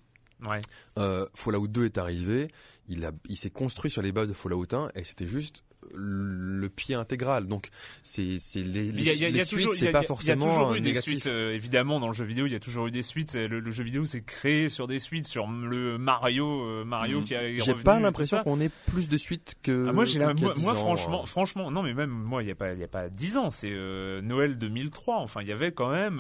Ouais. 0.48 0.62
Euh, 0.98 1.28
Fallout 1.36 1.68
2 1.68 1.86
est 1.86 2.00
arrivé, 2.00 2.48
il, 2.88 3.06
a, 3.06 3.12
il 3.30 3.38
s'est 3.38 3.52
construit 3.52 3.92
sur 3.92 4.02
les 4.02 4.12
bases 4.12 4.30
de 4.30 4.34
Fallout 4.34 4.66
1 4.72 4.90
et 4.96 5.04
c'était 5.04 5.28
juste 5.28 5.64
le 5.94 6.70
pied 6.70 6.96
intégral. 6.96 7.48
Donc 7.48 7.70
c'est 8.04 8.38
c'est 8.40 8.62
les, 8.62 8.92
les, 8.92 9.44
suites, 9.44 9.74
c'est 9.74 9.92
pas 9.92 10.04
forcément 10.04 10.46
Il 10.46 10.50
y 10.50 10.54
a 10.54 10.56
toujours 10.56 10.76
eu 10.76 10.82
des 10.82 11.02
suites. 11.02 11.28
Euh, 11.28 11.54
évidemment, 11.54 12.00
dans 12.00 12.08
le 12.08 12.14
jeu 12.14 12.26
vidéo, 12.26 12.46
il 12.46 12.54
y 12.54 12.56
a 12.56 12.60
toujours 12.60 12.88
eu 12.88 12.92
des 12.92 13.02
suites. 13.02 13.36
Le, 13.36 13.72
jeu 13.72 13.84
vidéo 13.84 14.06
s'est 14.06 14.22
créé 14.22 14.70
sur 14.70 14.88
des 14.88 15.00
suites, 15.00 15.28
sur 15.28 15.48
le 15.48 15.98
Mario, 15.98 16.64
euh, 16.64 16.84
Mario 16.84 17.22
qui 17.22 17.36
a. 17.36 17.56
J'ai 17.56 17.74
pas 17.74 18.00
l'impression 18.00 18.44
qu'on 18.44 18.60
ait 18.60 18.72
plus 18.88 19.10
de 19.10 19.18
suites 19.18 19.56
que. 19.62 19.88
Ah, 19.90 19.94
moi, 19.94 20.06
j'ai 20.06 20.20
moi, 20.20 20.76
franchement, 20.76 21.24
euh. 21.24 21.26
franchement, 21.26 21.72
non, 21.72 21.84
mais 21.84 21.94
même 21.94 22.10
moi, 22.10 22.44
il 22.44 22.48
y 22.48 22.52
a 22.52 22.56
pas, 22.56 22.74
il 22.74 22.80
y 22.80 22.84
a 22.84 22.88
pas 22.88 23.10
dix 23.10 23.38
ans. 23.38 23.52
C'est 23.52 23.74
Noël 24.22 24.58
2003. 24.58 25.18
Enfin, 25.18 25.42
il 25.42 25.48
y 25.48 25.52
avait 25.52 25.72
quand 25.72 25.92
même, 25.92 26.16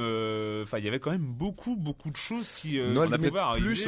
enfin, 0.63 0.77
il 0.77 0.85
y 0.85 0.87
avait 0.87 0.99
quand 0.99 1.11
même 1.11 1.25
beaucoup, 1.25 1.75
beaucoup 1.75 2.11
de 2.11 2.17
choses 2.17 2.51
qui. 2.51 2.77
Noël, 2.79 3.09
on 3.09 3.13
a 3.13 3.17
peut-être 3.17 3.53
plus. 3.53 3.87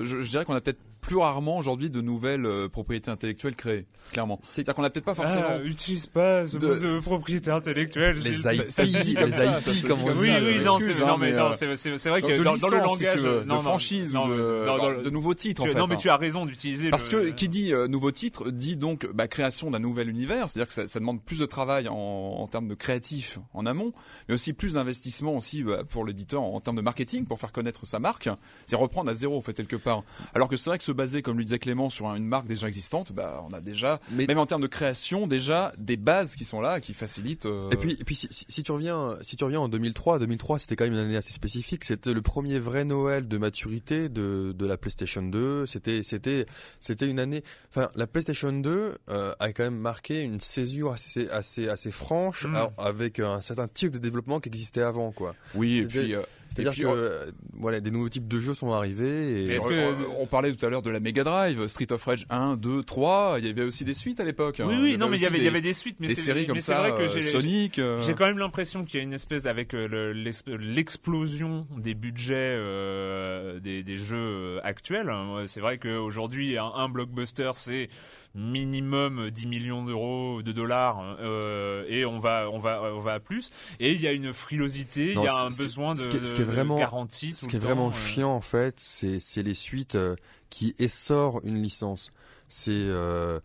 je, 0.00 0.20
je 0.20 0.28
dirais 0.28 0.44
qu'on 0.44 0.54
a 0.54 0.60
peut-être 0.60 0.80
plus 1.04 1.16
rarement 1.16 1.58
aujourd'hui 1.58 1.90
de 1.90 2.00
nouvelles 2.00 2.46
propriétés 2.72 3.10
intellectuelles 3.10 3.56
créées. 3.56 3.86
Clairement. 4.12 4.38
C'est-à-dire 4.42 4.74
qu'on 4.74 4.84
a 4.84 4.90
peut-être 4.90 5.04
pas 5.04 5.14
forcément. 5.14 5.44
Ah, 5.48 5.58
utilise 5.62 6.06
pas 6.06 6.46
ce 6.46 6.56
mot 6.56 6.74
de 6.74 7.00
propriété 7.00 7.50
intellectuelle. 7.50 8.18
Les 8.18 8.38
IP, 8.38 9.18
comme 9.18 9.26
les 9.26 9.32
ça, 9.32 9.60
IP, 9.60 9.86
comme 9.86 10.02
on 10.02 10.14
dit. 10.14 10.20
Oui, 10.20 10.30
oui, 10.42 10.64
non, 10.64 10.78
c'est 10.78 11.00
non, 11.00 11.52
c'est 11.96 12.08
vrai 12.08 12.22
que 12.22 12.42
dans, 12.42 12.54
le 12.54 12.78
langage, 12.78 13.22
de 13.22 13.62
franchise 13.62 14.14
ou 14.14 14.28
de, 14.28 15.10
nouveaux 15.10 15.34
titres. 15.34 15.62
En 15.62 15.66
fait, 15.66 15.74
non, 15.74 15.86
mais 15.88 15.96
tu 15.96 16.08
as 16.08 16.16
raison 16.16 16.46
d'utiliser. 16.46 16.90
Parce 16.90 17.08
que 17.08 17.30
qui 17.30 17.48
dit 17.48 17.72
nouveau 17.88 18.10
titre 18.10 18.50
dit 18.50 18.76
donc 18.76 19.06
bah, 19.12 19.28
création 19.28 19.70
d'un 19.70 19.78
nouvel 19.78 20.08
univers, 20.08 20.48
c'est-à-dire 20.48 20.68
que 20.68 20.74
ça, 20.74 20.86
ça, 20.86 21.00
demande 21.00 21.22
plus 21.22 21.38
de 21.38 21.46
travail 21.46 21.88
en, 21.88 21.94
en 21.94 22.46
termes 22.46 22.68
de 22.68 22.74
créatif 22.74 23.38
en 23.52 23.66
amont, 23.66 23.92
mais 24.28 24.34
aussi 24.34 24.52
plus 24.52 24.74
d'investissement 24.74 25.36
aussi 25.36 25.62
bah, 25.62 25.82
pour 25.88 26.04
l'éditeur 26.04 26.42
en, 26.42 26.54
en 26.54 26.60
termes 26.60 26.76
de 26.76 26.82
marketing 26.82 27.24
pour 27.26 27.38
faire 27.38 27.52
connaître 27.52 27.86
sa 27.86 27.98
marque. 27.98 28.28
C'est 28.66 28.76
reprendre 28.76 29.10
à 29.10 29.14
zéro 29.14 29.36
en 29.36 29.40
fait 29.40 29.54
quelque 29.54 29.76
part. 29.76 30.02
Alors 30.34 30.48
que 30.48 30.56
c'est 30.56 30.70
vrai 30.70 30.78
que 30.78 30.84
ce 30.84 30.92
baser, 30.94 31.22
comme 31.22 31.38
le 31.38 31.44
disait 31.44 31.58
Clément, 31.58 31.90
sur 31.90 32.06
une 32.14 32.24
marque 32.26 32.46
déjà 32.46 32.66
existante, 32.68 33.12
bah, 33.12 33.44
on 33.48 33.52
a 33.52 33.60
déjà, 33.60 34.00
même 34.12 34.38
en 34.38 34.46
termes 34.46 34.62
de 34.62 34.66
création, 34.66 35.26
déjà 35.26 35.72
des 35.78 35.96
bases 35.96 36.34
qui 36.36 36.44
sont 36.44 36.60
là, 36.60 36.80
qui 36.80 36.94
facilitent. 36.94 37.46
euh, 37.46 37.68
Et 37.70 37.76
puis, 37.76 37.92
et 38.00 38.04
puis 38.04 38.14
si, 38.14 38.28
si- 38.30 38.46
si 38.48 38.62
tu 38.62 38.72
reviens, 38.72 39.16
si 39.22 39.36
tu 39.36 39.44
reviens 39.44 39.60
en 39.60 39.68
2003, 39.68 40.18
2003 40.18 40.58
c'était 40.58 40.76
quand 40.76 40.84
même 40.84 40.94
une 40.94 40.98
année 41.00 41.16
assez 41.16 41.32
spécifique. 41.32 41.84
C'était 41.84 42.12
le 42.14 42.22
premier 42.22 42.58
vrai 42.58 42.84
Noël 42.84 43.28
de 43.28 43.38
maturité 43.38 44.08
de, 44.08 44.52
de 44.56 44.66
la 44.66 44.76
PlayStation 44.76 45.22
2. 45.22 45.66
C'était, 45.66 46.02
c'était, 46.02 46.46
c'était 46.80 47.08
une 47.08 47.18
année. 47.18 47.42
Enfin, 47.70 47.88
la 47.96 48.06
PlayStation 48.06 48.52
2 48.52 48.94
euh, 49.10 49.32
a 49.38 49.52
quand 49.52 49.64
même 49.64 49.78
marqué 49.78 50.22
une 50.22 50.40
césure 50.40 50.92
assez, 50.92 51.28
assez, 51.30 51.68
assez 51.68 51.90
franche, 51.90 52.46
Mm. 52.46 52.56
avec 52.78 53.20
un 53.20 53.40
certain 53.40 53.68
type 53.68 53.92
de 53.92 53.98
développement 53.98 54.38
qui 54.40 54.48
existait 54.48 54.82
avant, 54.82 55.12
quoi. 55.12 55.34
Oui, 55.54 55.78
et 55.78 55.84
puis, 55.86 56.14
euh, 56.14 56.20
c'est-à-dire 56.50 56.74
que 56.74 56.86
on- 56.86 56.94
euh, 56.96 57.30
voilà, 57.54 57.80
des 57.80 57.90
nouveaux 57.90 58.08
types 58.08 58.28
de 58.28 58.38
jeux 58.40 58.54
sont 58.54 58.72
arrivés. 58.72 59.42
Et, 59.42 59.54
Est-ce 59.54 59.66
que, 59.66 59.94
on 60.18 60.26
parlait 60.26 60.52
tout 60.52 60.64
à 60.64 60.68
l'heure 60.68 60.82
de 60.84 60.90
la 60.90 61.00
Mega 61.00 61.24
Drive, 61.24 61.66
Street 61.66 61.90
of 61.90 62.04
Rage 62.04 62.26
1, 62.30 62.56
2, 62.56 62.82
3, 62.84 63.36
il 63.38 63.46
y 63.46 63.50
avait 63.50 63.64
aussi 63.64 63.84
des 63.84 63.94
suites 63.94 64.20
à 64.20 64.24
l'époque. 64.24 64.60
hein. 64.60 64.66
Oui, 64.68 64.76
oui, 64.80 64.98
non, 64.98 65.08
mais 65.08 65.16
il 65.16 65.22
y 65.22 65.26
avait, 65.26 65.38
il 65.38 65.40
y 65.40 65.42
des- 65.44 65.48
avait 65.48 65.60
des 65.62 65.72
suites, 65.72 65.96
mais 65.98 66.08
des 66.08 66.14
c'est- 66.14 66.22
séries 66.22 66.46
comme 66.46 66.54
mais 66.54 66.60
c'est 66.60 66.72
ça, 66.72 66.78
vrai 66.78 66.90
que 66.92 67.02
euh, 67.04 67.08
j'ai, 67.08 67.22
Sonic. 67.22 67.74
j'ai- 67.76 67.82
euh, 67.82 68.00
J'ai 68.02 68.14
quand 68.14 68.26
même 68.26 68.38
l'impression 68.38 68.84
qu'il 68.84 68.98
y 68.98 69.00
a 69.00 69.04
une 69.04 69.12
espèce 69.14 69.46
avec 69.46 69.74
euh, 69.74 69.88
le- 69.88 70.12
l'ex- 70.12 70.44
l'explosion 70.46 71.66
des 71.76 71.94
budgets 71.94 72.34
euh, 72.36 73.58
des, 73.60 73.82
des 73.82 73.96
jeux 73.96 74.16
euh, 74.16 74.60
actuels. 74.62 75.08
hein. 75.10 75.44
C'est 75.46 75.60
vrai 75.60 75.78
qu'aujourd'hui, 75.78 76.56
un, 76.58 76.66
un 76.74 76.88
blockbuster, 76.88 77.50
c'est 77.54 77.88
minimum 78.36 79.30
10 79.30 79.46
millions 79.46 79.84
d'euros, 79.84 80.42
de 80.42 80.52
dollars, 80.52 81.16
euh, 81.20 81.84
et 81.88 82.04
on 82.04 82.18
va, 82.18 82.48
on 82.52 82.58
va, 82.58 82.82
on 82.94 83.00
va 83.00 83.14
à 83.14 83.20
plus. 83.20 83.50
Et 83.80 83.92
il 83.92 84.00
y 84.00 84.08
a 84.08 84.12
une 84.12 84.32
frilosité, 84.32 85.12
il 85.12 85.20
y 85.22 85.26
a 85.26 85.40
un 85.42 85.50
besoin 85.50 85.94
de, 85.94 86.00
ce 86.00 86.08
qui 86.08 86.16
est- 86.16 86.24
ce 86.24 86.34
qui 86.34 86.42
est 86.42 86.44
de 86.44 86.50
vraiment, 86.50 86.76
garantie. 86.76 87.32
Ce 87.34 87.46
qui 87.46 87.56
est 87.56 87.60
vraiment 87.60 87.88
euh. 87.88 87.92
chiant 87.92 88.32
en 88.34 88.40
fait, 88.40 88.74
c'est 88.78 89.20
c'est 89.20 89.42
les 89.42 89.54
suites 89.54 89.94
euh, 89.94 90.16
qui 90.54 90.72
essorent 90.78 91.40
une 91.42 91.60
licence. 91.60 92.12
C'est 92.46 92.70
euh, 92.70 93.40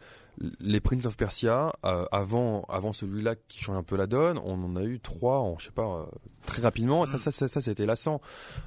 les 0.60 0.80
Prince 0.80 1.08
of 1.08 1.18
Persia 1.18 1.74
euh, 1.84 2.06
avant 2.12 2.66
avant 2.70 2.94
celui-là 2.94 3.34
qui 3.48 3.64
change 3.64 3.78
un 3.78 3.84
peu 3.84 3.96
la 3.96 4.06
donne. 4.06 4.38
On 4.38 4.64
en 4.64 4.76
a 4.76 4.84
eu 4.84 5.00
trois, 5.00 5.40
en, 5.40 5.58
je 5.58 5.66
sais 5.66 5.72
pas, 5.72 5.88
euh, 5.88 6.06
très 6.46 6.62
rapidement. 6.62 7.02
Mm. 7.04 7.08
Ça 7.08 7.18
ça 7.18 7.32
ça, 7.32 7.48
ça 7.48 7.62
c'était 7.62 7.88
lassant. 7.88 8.22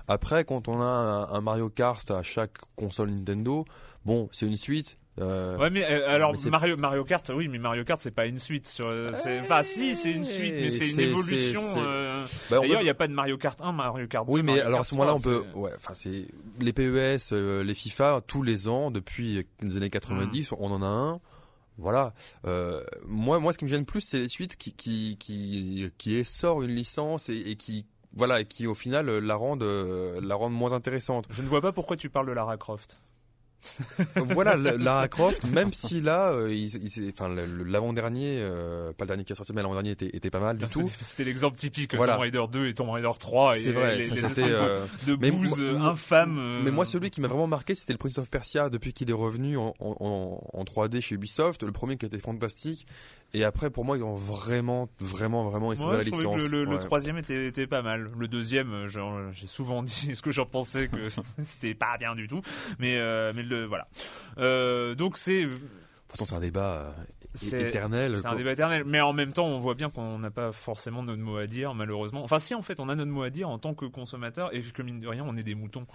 Après, 0.08 0.44
quand 0.44 0.66
on 0.66 0.80
a 0.80 0.84
un, 0.84 1.32
un 1.32 1.40
Mario 1.40 1.70
Kart 1.70 2.10
à 2.10 2.24
chaque 2.24 2.58
console 2.74 3.10
Nintendo, 3.10 3.64
bon, 4.04 4.28
c'est 4.32 4.46
une 4.46 4.56
suite. 4.56 4.98
Euh, 5.20 5.58
Ouais 5.58 5.68
mais 5.70 5.84
euh, 5.84 6.08
alors 6.08 6.32
mais 6.32 6.50
Mario 6.50 6.76
Mario 6.76 7.04
Kart 7.04 7.30
oui 7.34 7.46
mais 7.48 7.58
Mario 7.58 7.84
Kart 7.84 8.00
c'est 8.00 8.10
pas 8.10 8.24
une 8.26 8.38
suite 8.38 8.66
sur 8.66 8.86
enfin 9.42 9.62
si 9.62 9.94
c'est 9.94 10.12
une 10.12 10.24
suite 10.24 10.54
mais 10.54 10.70
c'est 10.70 10.88
une 10.88 11.00
évolution 11.00 11.60
euh, 11.76 12.24
Bah, 12.50 12.60
d'ailleurs 12.60 12.78
peut- 12.78 12.82
il 12.82 12.84
n'y 12.84 12.90
a 12.90 12.94
pas 12.94 13.08
de 13.08 13.12
Mario 13.12 13.36
Kart 13.36 13.60
1 13.60 13.72
Mario 13.72 14.06
Kart 14.06 14.26
2 14.26 14.32
Oui, 14.32 14.42
mais 14.42 14.52
Mario 14.52 14.62
alors 14.66 14.72
à 14.72 14.76
Kart 14.78 14.88
ce 14.88 14.94
moment-là, 14.94 15.14
on 15.14 15.18
3, 15.20 15.32
peut, 15.32 15.44
ouais, 15.58 15.70
enfin 15.76 15.94
c'est 15.94 16.26
les 16.60 16.72
PES, 16.72 17.32
euh, 17.32 17.62
les 17.62 17.74
FIFA, 17.74 18.22
tous 18.26 18.42
les 18.42 18.68
ans 18.68 18.90
depuis 18.90 19.46
les 19.60 19.76
années 19.76 19.90
90, 19.90 20.52
Mm. 20.52 20.54
on 20.60 20.70
en 20.72 20.82
a 20.82 20.86
un. 20.86 21.20
Voilà. 21.78 22.12
Euh, 22.46 22.82
moi, 23.06 23.38
moi, 23.40 23.52
ce 23.52 23.58
qui 23.58 23.64
me 23.64 23.70
gêne 23.70 23.86
plus, 23.86 24.02
c'est 24.02 24.18
les 24.18 24.28
suites 24.28 24.56
qui 24.56 24.72
qui 24.74 25.16
qui 25.18 25.90
qui 25.98 26.16
essorent 26.16 26.62
une 26.62 26.74
licence 26.74 27.28
et, 27.30 27.36
et 27.50 27.56
qui 27.56 27.86
voilà, 28.14 28.40
et 28.42 28.44
qui 28.44 28.66
au 28.66 28.74
final 28.74 29.08
la 29.18 29.34
rendent 29.36 29.62
euh, 29.62 30.20
la 30.22 30.34
rendent 30.34 30.52
moins 30.52 30.72
intéressante. 30.74 31.26
je 31.30 31.40
ne 31.42 31.48
vois 31.48 31.62
pas 31.62 31.72
pourquoi 31.72 31.96
tu 31.96 32.10
parles 32.10 32.26
de 32.26 32.32
Lara 32.32 32.56
Croft 32.58 32.98
voilà, 34.16 34.56
la- 34.56 34.76
Lara 34.76 35.08
Croft, 35.08 35.44
même 35.50 35.72
si 35.72 36.00
là, 36.00 36.32
euh, 36.32 36.54
enfin 37.10 37.28
l'avant-dernier, 37.66 38.38
euh, 38.40 38.92
pas 38.92 39.04
le 39.04 39.08
dernier 39.08 39.24
qui 39.24 39.32
est 39.32 39.36
sorti, 39.36 39.52
mais 39.52 39.62
l'avant-dernier 39.62 39.90
était, 39.92 40.10
était 40.16 40.30
pas 40.30 40.40
mal 40.40 40.56
du 40.58 40.66
tout. 40.66 40.90
C'était- 41.00 41.24
l'exemple 41.24 41.56
typique 41.58 41.94
Voilà. 41.94 42.14
Tomb 42.14 42.22
Raider 42.22 42.44
2 42.50 42.66
et 42.66 42.74
Tomb 42.74 42.90
Raider 42.90 43.10
3 43.18 43.56
et 43.56 43.60
C'est 43.60 43.72
vrai, 43.72 43.96
les, 43.96 44.02
ça, 44.04 44.14
les 44.14 44.20
c'était, 44.20 44.42
de- 44.48 44.52
euh, 44.52 44.84
de, 45.06 45.16
mais 45.20 45.30
bouse 45.30 45.54
euh, 45.60 45.78
euh, 46.12 46.60
Mais 46.64 46.70
moi, 46.70 46.86
celui 46.86 47.10
qui 47.10 47.20
m'a 47.20 47.28
vraiment 47.28 47.46
marqué, 47.46 47.74
c'était 47.74 47.92
le 47.92 47.98
Prince 47.98 48.18
of 48.18 48.30
Persia 48.30 48.68
depuis 48.70 48.92
qu'il 48.92 49.08
est 49.10 49.14
revenu 49.14 49.56
en, 49.56 49.74
en, 49.80 49.96
en- 50.00 50.40
en 50.52 50.64
3D 50.64 51.00
chez 51.00 51.14
Ubisoft. 51.14 51.62
Le 51.62 51.72
premier 51.72 51.96
qui 51.96 52.06
était 52.06 52.18
fantastique. 52.18 52.86
Et 53.34 53.44
après, 53.44 53.70
pour 53.70 53.86
moi, 53.86 53.96
ils 53.96 54.02
ont 54.02 54.14
vraiment, 54.14 54.90
vraiment, 55.00 55.44
vraiment 55.48 55.72
Moi, 55.74 55.96
la 55.96 56.02
licence. 56.02 56.20
que 56.36 56.42
le, 56.42 56.48
le, 56.48 56.64
le 56.64 56.70
Ouais. 56.74 56.78
troisième 56.78 57.16
était, 57.16 57.46
était 57.46 57.66
pas 57.66 57.80
mal. 57.80 58.10
Le 58.18 58.28
deuxième, 58.28 58.88
j'ai 58.88 59.46
souvent 59.46 59.82
dit 59.82 60.10
ce 60.14 60.20
que 60.20 60.30
j'en 60.32 60.44
pensais 60.44 60.88
que 60.88 61.08
c'était 61.46 61.74
pas 61.74 61.96
bien 61.98 62.14
du 62.14 62.28
tout. 62.28 62.42
Mais, 62.78 62.98
euh, 62.98 63.32
mais 63.34 63.42
le, 63.42 63.51
voilà. 63.68 63.86
Euh, 64.38 64.94
donc 64.94 65.16
c'est, 65.18 65.44
De 65.44 65.50
toute 65.50 65.60
façon, 66.08 66.24
c'est 66.24 66.34
un 66.34 66.40
débat 66.40 66.74
euh, 66.74 66.90
C'est- 67.34 67.68
éternel. 67.68 68.16
C'est 68.16 68.26
un 68.26 68.34
débat 68.36 68.52
éternel, 68.52 68.84
mais 68.86 69.00
en 69.00 69.12
même 69.12 69.32
temps, 69.32 69.46
on 69.46 69.58
voit 69.58 69.74
bien 69.74 69.88
qu'on 69.90 70.18
n'a 70.18 70.30
pas 70.30 70.52
forcément 70.52 71.02
notre 71.02 71.22
mot 71.22 71.36
à 71.36 71.46
dire, 71.46 71.74
malheureusement. 71.74 72.22
Enfin, 72.24 72.38
si, 72.38 72.54
en 72.54 72.62
fait, 72.62 72.78
on 72.80 72.88
a 72.88 72.94
notre 72.94 73.10
mot 73.10 73.22
à 73.22 73.30
dire 73.30 73.48
en 73.48 73.58
tant 73.58 73.74
que 73.74 73.86
consommateur, 73.86 74.54
et 74.54 74.60
que 74.60 74.82
mine 74.82 75.00
de 75.00 75.08
rien, 75.08 75.24
on 75.26 75.36
est 75.36 75.42
des 75.42 75.54
moutons. 75.54 75.86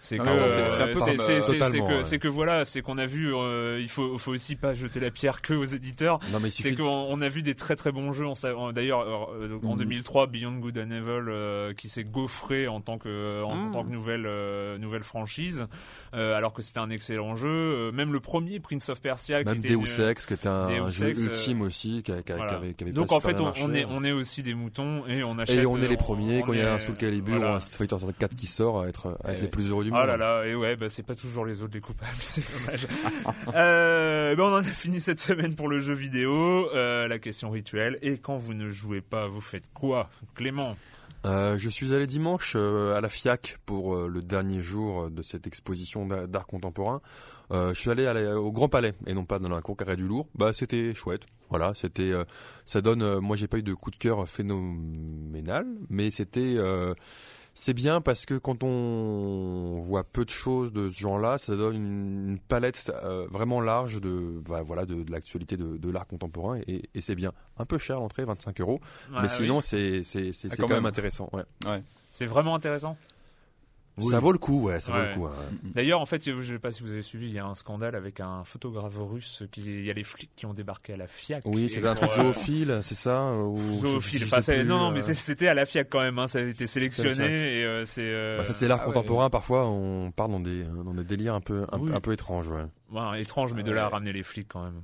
C'est 0.00 0.18
En 0.20 0.24
que, 0.24 0.48
c'est- 0.48 0.60
euh, 0.60 0.64
euh, 0.64 0.94
que, 0.94 1.92
ouais. 1.98 2.04
c'est 2.04 2.18
que 2.18 2.28
voilà, 2.28 2.64
c'est 2.64 2.82
qu'on 2.82 2.98
a 2.98 3.06
vu, 3.06 3.34
euh, 3.34 3.78
il 3.80 3.88
faut, 3.88 4.18
faut 4.18 4.32
aussi 4.32 4.56
pas 4.56 4.74
jeter 4.74 5.00
la 5.00 5.10
pierre 5.10 5.40
que 5.42 5.54
aux 5.54 5.64
éditeurs. 5.64 6.18
Non, 6.32 6.40
mais 6.40 6.50
C'est 6.50 6.74
qu'on 6.74 6.84
on 6.84 7.20
a 7.20 7.28
vu 7.28 7.42
des 7.42 7.54
très 7.54 7.76
très 7.76 7.92
bons 7.92 8.12
jeux. 8.12 8.26
En- 8.26 8.72
D'ailleurs, 8.72 9.02
euh, 9.30 9.58
en 9.64 9.72
Mhm. 9.72 9.78
2003, 9.78 10.26
Beyond 10.26 10.56
Good 10.58 10.78
and 10.78 10.90
Evil, 10.90 11.28
euh, 11.28 11.72
qui 11.74 11.88
s'est 11.88 12.04
gaufré 12.04 12.68
en 12.68 12.80
tant 12.80 12.98
que 12.98 13.42
en, 13.42 13.54
Mhm. 13.54 13.72
tant 13.72 13.84
que 13.84 13.90
nouvelle 13.90 14.24
euh, 14.26 14.76
nouvelle 14.78 15.04
franchise, 15.04 15.66
euh, 16.14 16.36
alors 16.36 16.52
que 16.52 16.62
c'était 16.62 16.80
un 16.80 16.90
excellent 16.90 17.34
jeu. 17.34 17.48
Euh, 17.48 17.92
même 17.92 18.12
le 18.12 18.20
premier 18.20 18.60
Prince 18.60 18.88
of 18.88 19.00
Persia, 19.00 19.42
qui 19.42 19.48
Même 19.48 19.58
était 19.58 19.68
Deus 19.68 19.98
une- 20.00 20.08
Ex, 20.10 20.26
qui 20.26 20.34
était 20.34 20.48
un 20.48 20.66
Deus 20.86 20.92
jeu 20.92 21.08
Ex, 21.08 21.20
euh, 21.20 21.24
ultime 21.26 21.60
aussi, 21.62 22.02
qui, 22.02 22.12
a- 22.12 22.22
qui 22.22 22.32
voilà. 22.32 22.48
qui 22.48 22.54
avait, 22.54 22.74
qui 22.74 22.84
avait 22.84 22.92
Donc 22.92 23.08
pas 23.08 23.16
en 23.16 23.20
fait, 23.20 23.38
on, 23.40 23.44
marché. 23.44 23.62
on 23.64 23.74
est 23.74 23.84
on 23.84 24.04
est 24.04 24.12
aussi 24.12 24.42
des 24.42 24.54
moutons 24.54 25.06
et 25.06 25.22
on 25.24 25.38
achète. 25.38 25.56
Et 25.58 25.66
on 25.66 25.76
est 25.78 25.88
les 25.88 25.94
on- 25.94 25.98
premiers, 25.98 26.38
on 26.42 26.46
quand 26.46 26.52
il 26.52 26.58
y 26.60 26.62
a 26.62 26.72
un 26.74 26.78
Soul 26.78 26.94
Calibur 26.96 27.36
voilà. 27.36 27.52
ou 27.52 27.56
un 27.56 27.60
Street 27.60 27.86
Fighter 27.88 28.06
4 28.18 28.34
qui 28.36 28.46
sort, 28.46 28.82
à 28.82 28.88
être, 28.88 29.18
à 29.24 29.32
être 29.32 29.42
les 29.42 29.48
plus 29.48 29.68
heureux 29.70 29.84
du 29.84 29.90
Oh 29.90 29.94
monde. 29.94 30.06
là 30.06 30.16
là, 30.16 30.44
et 30.46 30.54
ouais, 30.54 30.76
bah 30.76 30.88
c'est 30.88 31.02
pas 31.02 31.14
toujours 31.14 31.44
les 31.44 31.62
autres 31.62 31.74
les 31.74 31.80
coupables, 31.80 32.10
c'est 32.20 32.42
dommage. 32.66 32.86
euh, 33.54 34.34
ben 34.36 34.42
on 34.42 34.52
en 34.54 34.56
a 34.56 34.62
fini 34.62 35.00
cette 35.00 35.20
semaine 35.20 35.54
pour 35.54 35.68
le 35.68 35.80
jeu 35.80 35.94
vidéo. 35.94 36.68
Euh, 36.74 37.08
la 37.08 37.18
question 37.18 37.50
rituelle. 37.50 37.98
Et 38.02 38.18
quand 38.18 38.36
vous 38.36 38.54
ne 38.54 38.68
jouez 38.70 39.00
pas, 39.00 39.26
vous 39.28 39.40
faites 39.40 39.64
quoi, 39.74 40.08
Clément? 40.34 40.76
Euh, 41.24 41.56
je 41.56 41.68
suis 41.68 41.94
allé 41.94 42.06
dimanche 42.08 42.54
euh, 42.56 42.96
à 42.96 43.00
la 43.00 43.08
FIAC 43.08 43.58
pour 43.64 43.94
euh, 43.94 44.08
le 44.08 44.22
dernier 44.22 44.60
jour 44.60 45.08
de 45.08 45.22
cette 45.22 45.46
exposition 45.46 46.04
d'a- 46.06 46.26
d'art 46.26 46.46
contemporain. 46.48 47.00
Euh, 47.52 47.72
je 47.74 47.78
suis 47.78 47.90
allé 47.90 48.08
au 48.32 48.50
Grand 48.50 48.68
Palais 48.68 48.92
et 49.06 49.14
non 49.14 49.24
pas 49.24 49.38
dans 49.38 49.48
la 49.48 49.60
cour 49.60 49.76
carré 49.76 49.96
du 49.96 50.06
Lourd. 50.06 50.26
Bah 50.34 50.52
c'était 50.52 50.94
chouette. 50.94 51.22
Voilà, 51.48 51.72
c'était 51.76 52.10
euh, 52.12 52.24
ça 52.64 52.80
donne. 52.80 53.20
moi 53.20 53.36
j'ai 53.36 53.46
pas 53.46 53.58
eu 53.58 53.62
de 53.62 53.74
coup 53.74 53.90
de 53.92 53.96
cœur 53.96 54.28
phénoménal, 54.28 55.66
mais 55.90 56.10
c'était 56.10 56.56
c'est 57.54 57.74
bien 57.74 58.00
parce 58.00 58.24
que 58.26 58.34
quand 58.38 58.62
on 58.64 59.80
voit 59.80 60.04
peu 60.04 60.24
de 60.24 60.30
choses 60.30 60.72
de 60.72 60.90
ce 60.90 60.98
genre-là, 60.98 61.38
ça 61.38 61.54
donne 61.54 61.76
une, 61.76 62.38
palette 62.38 62.90
euh, 63.04 63.26
vraiment 63.30 63.60
large 63.60 64.00
de 64.00 64.40
bah, 64.48 64.62
voilà 64.62 64.86
de, 64.86 65.02
de 65.02 65.10
l'actualité 65.12 65.56
de, 65.56 65.76
de 65.76 65.90
l'art 65.90 66.06
contemporain 66.06 66.58
et, 66.66 66.88
et 66.94 67.00
c'est 67.00 67.14
bien. 67.14 67.32
Un 67.58 67.64
peu 67.66 67.78
cher 67.78 68.00
l'entrée, 68.00 68.24
25 68.24 68.60
euros, 68.60 68.80
Ouais, 69.12 69.22
mais 69.22 69.28
sinon 69.28 69.56
oui. 69.56 69.62
c'est 69.62 70.02
c'est 70.02 70.32
c'est 70.32 70.48
Ah, 70.52 70.56
quand 70.56 70.62
quand 70.62 70.68
même 70.70 70.78
même. 70.84 70.86
intéressant. 70.86 71.28
Ouais. 71.32 71.82
c'est 72.10 72.26
vraiment 72.26 72.54
intéressant? 72.54 72.96
Ça 74.00 74.20
vaut 74.20 74.32
le 74.32 74.38
coup, 74.38 74.62
ouais, 74.62 74.80
ça 74.80 74.92
vaut 74.92 74.98
le 74.98 75.14
coup. 75.14 75.26
hein. 75.26 75.32
D'ailleurs, 75.74 76.00
en 76.00 76.06
fait, 76.06 76.24
je 76.24 76.42
sais 76.52 76.58
pas 76.58 76.70
si 76.70 76.82
vous 76.82 76.90
avez 76.90 77.02
suivi, 77.02 77.26
il 77.26 77.32
y 77.34 77.38
a 77.38 77.44
un 77.46 77.54
scandale 77.54 77.94
avec 77.94 78.20
un 78.20 78.42
photographe 78.44 78.94
russe. 78.98 79.42
Qui, 79.52 79.60
il 79.60 79.84
y 79.84 79.90
a 79.90 79.92
les 79.92 80.04
flics 80.04 80.30
qui 80.34 80.46
ont 80.46 80.54
débarqué 80.54 80.94
à 80.94 80.96
la 80.96 81.06
FIAC. 81.06 81.42
Oui, 81.46 81.68
c'était 81.68 81.86
un 81.88 81.94
truc 81.94 82.10
euh, 82.16 82.22
zoophile, 82.22 82.80
c'est 82.82 82.94
ça 82.94 83.34
ou 83.34 83.56
Zoophile. 83.86 84.24
Enfin, 84.24 84.40
plus, 84.40 84.64
non, 84.64 84.90
mais 84.90 85.00
euh, 85.08 85.14
c'était 85.14 85.48
à 85.48 85.54
la 85.54 85.66
FIAC 85.66 85.88
quand 85.90 86.00
même. 86.00 86.18
Hein, 86.18 86.26
ça 86.26 86.38
a 86.38 86.42
été 86.42 86.66
sélectionné 86.66 87.24
et 87.60 87.64
euh, 87.64 87.84
c'est. 87.84 88.00
euh, 88.02 88.38
bah, 88.38 88.44
ça 88.44 88.52
c'est 88.54 88.66
l'art 88.68 88.78
ah 88.82 88.88
ouais. 88.88 88.92
contemporain. 88.94 89.28
Parfois, 89.30 89.66
on 89.68 90.10
part 90.10 90.28
dans 90.28 90.40
des 90.40 90.64
dans 90.64 90.94
des 90.94 91.04
délires 91.04 91.34
un 91.34 91.40
peu 91.40 91.66
un, 91.70 91.78
Oui. 91.78 91.90
un 91.94 92.00
peu 92.00 92.12
étranges. 92.12 92.48
Ouais. 92.48 92.64
Ouais, 92.92 93.20
étrange, 93.20 93.54
mais 93.54 93.62
de 93.62 93.72
là 93.72 93.86
à 93.86 93.88
ramener 93.88 94.12
les 94.12 94.22
flics 94.22 94.48
quand 94.48 94.62
même. 94.64 94.82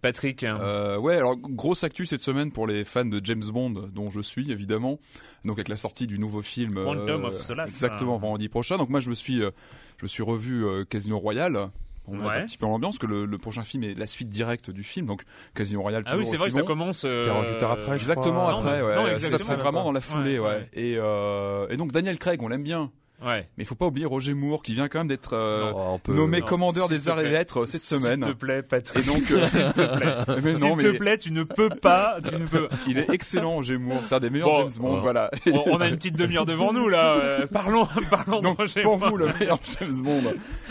Patrick. 0.00 0.42
hein. 0.44 0.58
Euh, 0.60 0.98
ouais, 0.98 1.16
alors 1.16 1.36
grosse 1.36 1.84
actu 1.84 2.06
cette 2.06 2.20
semaine 2.22 2.50
pour 2.52 2.66
les 2.66 2.84
fans 2.84 3.04
de 3.04 3.20
James 3.24 3.42
Bond, 3.52 3.88
dont 3.92 4.10
je 4.10 4.20
suis 4.20 4.50
évidemment. 4.50 4.98
Donc 5.44 5.58
avec 5.58 5.68
la 5.68 5.76
sortie 5.76 6.06
du 6.06 6.18
nouveau 6.18 6.42
film, 6.42 6.78
euh, 6.78 6.84
Quantum 6.84 7.24
of 7.24 7.40
Solace. 7.40 7.68
exactement 7.70 8.18
vendredi 8.18 8.48
prochain. 8.48 8.78
Donc 8.78 8.88
moi 8.88 9.00
je 9.00 9.08
me 9.08 9.14
suis, 9.14 9.42
euh, 9.42 9.50
je 9.98 10.04
me 10.04 10.08
suis 10.08 10.22
revu 10.22 10.64
Casino 10.88 11.18
Royale. 11.18 11.70
On 12.08 12.14
Ouais. 12.18 12.24
mettre 12.24 12.38
un 12.38 12.44
petit 12.46 12.58
peu 12.58 12.66
en 12.66 12.72
ambiance 12.72 12.98
que 12.98 13.06
le, 13.06 13.26
le 13.26 13.38
prochain 13.38 13.62
film 13.62 13.84
est 13.84 13.94
la 13.94 14.08
suite 14.08 14.28
directe 14.28 14.70
du 14.72 14.82
film. 14.82 15.06
Donc 15.06 15.22
Casino 15.54 15.82
Royale. 15.82 16.02
ah 16.06 16.16
oui, 16.18 16.26
c'est 16.26 16.34
vrai 16.36 16.48
que 16.48 16.54
ça 16.54 16.62
commence. 16.62 17.04
euh, 17.04 17.24
48 17.24 17.62
heures 17.62 17.70
après, 17.70 17.94
Exactement 17.94 18.46
crois. 18.46 18.58
après, 18.58 18.80
Non, 18.96 19.04
ouais. 19.04 19.18
c'est 19.20 19.54
vraiment 19.54 19.84
dans 19.84 19.92
la 19.92 20.00
foulée, 20.00 20.40
ouais. 20.40 20.48
ouais. 20.48 20.68
Et, 20.72 20.96
euh, 20.98 21.68
et 21.70 21.76
donc 21.76 21.92
Daniel 21.92 22.18
Craig, 22.18 22.42
on 22.42 22.48
l'aime 22.48 22.64
bien. 22.64 22.90
Ouais. 23.24 23.48
Mais 23.56 23.64
il 23.64 23.66
faut 23.66 23.74
pas 23.74 23.86
oublier 23.86 24.06
Roger 24.06 24.34
Moore 24.34 24.62
qui 24.62 24.74
vient 24.74 24.88
quand 24.88 25.00
même 25.00 25.08
d'être 25.08 25.34
euh, 25.34 25.72
nommé 26.08 26.40
non, 26.40 26.46
commandeur 26.46 26.88
des 26.88 27.08
arts 27.08 27.20
et 27.20 27.28
lettres 27.28 27.66
cette 27.66 27.82
semaine. 27.82 28.24
S'il 28.24 28.32
te 28.34 28.38
plaît, 28.38 28.62
Patrick. 28.62 29.04
Et 29.04 29.06
donc, 29.08 29.30
euh, 29.30 29.46
S'il 29.48 29.72
te 29.72 29.96
plaît. 29.96 30.40
mais 30.42 30.54
S'il 30.56 30.68
non, 30.68 30.76
te 30.76 30.82
mais 30.82 30.98
plaît, 30.98 31.18
tu 31.18 31.32
ne 31.32 31.42
peux 31.44 31.68
pas. 31.68 32.16
Tu 32.28 32.34
ne 32.36 32.46
peux. 32.46 32.68
il 32.88 32.98
est 32.98 33.10
excellent, 33.10 33.52
Roger 33.54 33.78
Moore. 33.78 34.04
C'est 34.04 34.14
un 34.14 34.20
des 34.20 34.30
meilleurs 34.30 34.50
Bon, 34.50 34.68
James 34.68 34.82
Bond, 34.82 35.00
voilà. 35.00 35.30
On, 35.46 35.62
on 35.66 35.80
a 35.80 35.88
une 35.88 35.96
petite 35.96 36.16
demi-heure 36.18 36.46
devant 36.46 36.72
nous 36.72 36.88
là. 36.88 37.14
euh, 37.16 37.46
parlons, 37.46 37.86
parlons 38.10 38.38
de 38.38 38.42
Donc 38.44 38.58
Roger 38.58 38.82
pour 38.82 38.98
Moore. 38.98 39.10
vous 39.10 39.16
le 39.16 39.26
meilleur 39.38 39.58
James 39.78 40.00
Bond. 40.02 40.22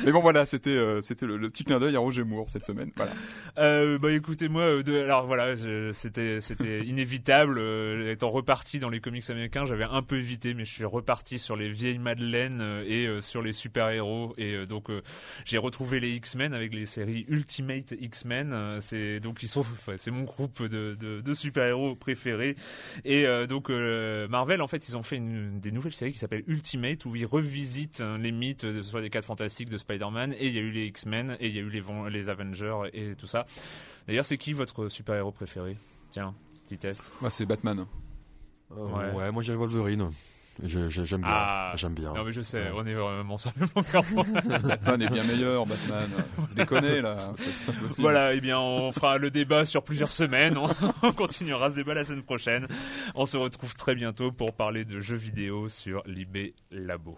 Mais 0.03 0.11
bon 0.11 0.19
voilà, 0.21 0.45
c'était 0.45 0.69
euh, 0.71 1.01
c'était 1.01 1.25
le, 1.25 1.37
le 1.37 1.49
petit 1.49 1.63
clin 1.63 1.79
d'œil 1.79 1.95
à 1.95 1.99
Roger 1.99 2.23
Moore 2.23 2.49
cette 2.49 2.65
semaine. 2.65 2.91
Voilà. 2.95 3.11
Euh, 3.57 3.97
bah 3.97 4.11
écoutez 4.11 4.49
moi 4.49 4.63
euh, 4.63 4.83
de, 4.83 4.97
alors 4.99 5.25
voilà 5.27 5.55
je- 5.55 5.91
c'était 5.93 6.39
c'était 6.41 6.81
inévitable 6.85 7.57
euh, 7.59 8.11
étant 8.11 8.29
reparti 8.29 8.79
dans 8.79 8.89
les 8.89 8.99
comics 9.01 9.29
américains 9.29 9.65
j'avais 9.65 9.83
un 9.83 10.01
peu 10.01 10.17
évité 10.17 10.53
mais 10.53 10.63
je 10.65 10.71
suis 10.71 10.85
reparti 10.85 11.37
sur 11.37 11.55
les 11.55 11.69
vieilles 11.69 11.99
Madeleines 11.99 12.40
Marvel 12.49 12.85
et 12.87 13.21
sur 13.21 13.41
les 13.41 13.51
super-héros. 13.51 14.33
Et 14.37 14.65
donc, 14.65 14.89
j'ai 15.45 15.57
retrouvé 15.57 15.99
les 15.99 16.11
X-Men 16.15 16.53
avec 16.53 16.73
les 16.73 16.85
séries 16.85 17.25
Ultimate 17.27 17.93
X-Men. 17.99 18.79
c'est 18.81 19.19
donc 19.19 19.43
ils 19.43 19.47
sont, 19.47 19.65
c'est 19.97 20.11
mon 20.11 20.23
groupe 20.23 20.63
de, 20.63 20.95
de, 20.95 21.21
de 21.21 21.33
super-héros 21.33 21.95
préférés. 21.95 22.55
Et 23.05 23.25
donc 23.47 23.69
Marvel, 23.69 24.61
en 24.61 24.67
fait, 24.67 24.87
ils 24.87 24.97
ont 24.97 25.03
fait 25.03 25.17
une, 25.17 25.59
des 25.59 25.71
nouvelles 25.71 25.93
séries 25.93 26.13
qui 26.13 26.19
s'appelle 26.19 26.43
Ultimate 26.47 27.05
où 27.05 27.15
ils 27.15 27.25
revisitent 27.25 28.01
hein, 28.01 28.15
les 28.19 28.31
mythes, 28.31 28.81
soit 28.81 29.01
des 29.01 29.09
quatre 29.09 29.25
fantastiques 29.25 29.69
de 29.69 29.77
Spider-Man. 29.77 30.33
Et 30.39 30.47
il 30.47 30.53
y 30.53 30.57
a 30.57 30.61
eu 30.61 30.71
les 30.71 30.85
X-Men 30.85 31.37
et 31.39 31.47
il 31.47 31.55
y 31.55 31.59
a 31.59 31.61
eu 31.61 31.69
les, 31.69 31.83
les 32.09 32.29
Avengers 32.29 32.89
et 32.93 33.15
tout 33.15 33.27
ça. 33.27 33.45
D'ailleurs, 34.07 34.25
c'est 34.25 34.37
qui 34.37 34.53
votre 34.53 34.87
super-héros 34.87 35.31
préféré? 35.31 35.77
Tiens, 36.09 36.33
petit 36.65 36.77
test. 36.77 37.11
Moi, 37.21 37.29
c'est 37.29 37.45
Batman. 37.45 37.85
Euh, 38.71 39.13
ouais. 39.13 39.31
moi 39.31 39.43
j'ai 39.43 39.53
Wolverine. 39.53 40.09
J'aime 40.63 41.21
bien. 41.21 41.31
Ah. 41.31 41.73
J'aime 41.75 41.93
bien. 41.93 42.13
Non 42.13 42.23
mais 42.23 42.31
je 42.31 42.41
sais, 42.41 42.71
on 42.75 42.85
est 42.85 42.93
vraiment 42.93 43.37
sur 43.37 43.51
le 43.55 43.65
même 43.65 44.61
Batman 44.63 45.01
est 45.01 45.07
bien 45.07 45.23
meilleur, 45.23 45.65
Batman. 45.65 46.09
Vous 46.37 46.53
déconnez 46.53 47.01
là. 47.01 47.33
Voilà, 47.97 48.33
et 48.33 48.37
eh 48.37 48.41
bien 48.41 48.59
on 48.59 48.91
fera 48.91 49.17
le 49.17 49.31
débat 49.31 49.65
sur 49.65 49.83
plusieurs 49.83 50.11
semaines. 50.11 50.57
On 51.03 51.11
continuera 51.11 51.69
ce 51.69 51.75
débat 51.75 51.93
la 51.93 52.03
semaine 52.03 52.23
prochaine. 52.23 52.67
On 53.15 53.25
se 53.25 53.37
retrouve 53.37 53.75
très 53.75 53.95
bientôt 53.95 54.31
pour 54.31 54.53
parler 54.53 54.85
de 54.85 54.99
jeux 54.99 55.15
vidéo 55.15 55.69
sur 55.69 56.03
Libé 56.05 56.53
Labo. 56.71 57.17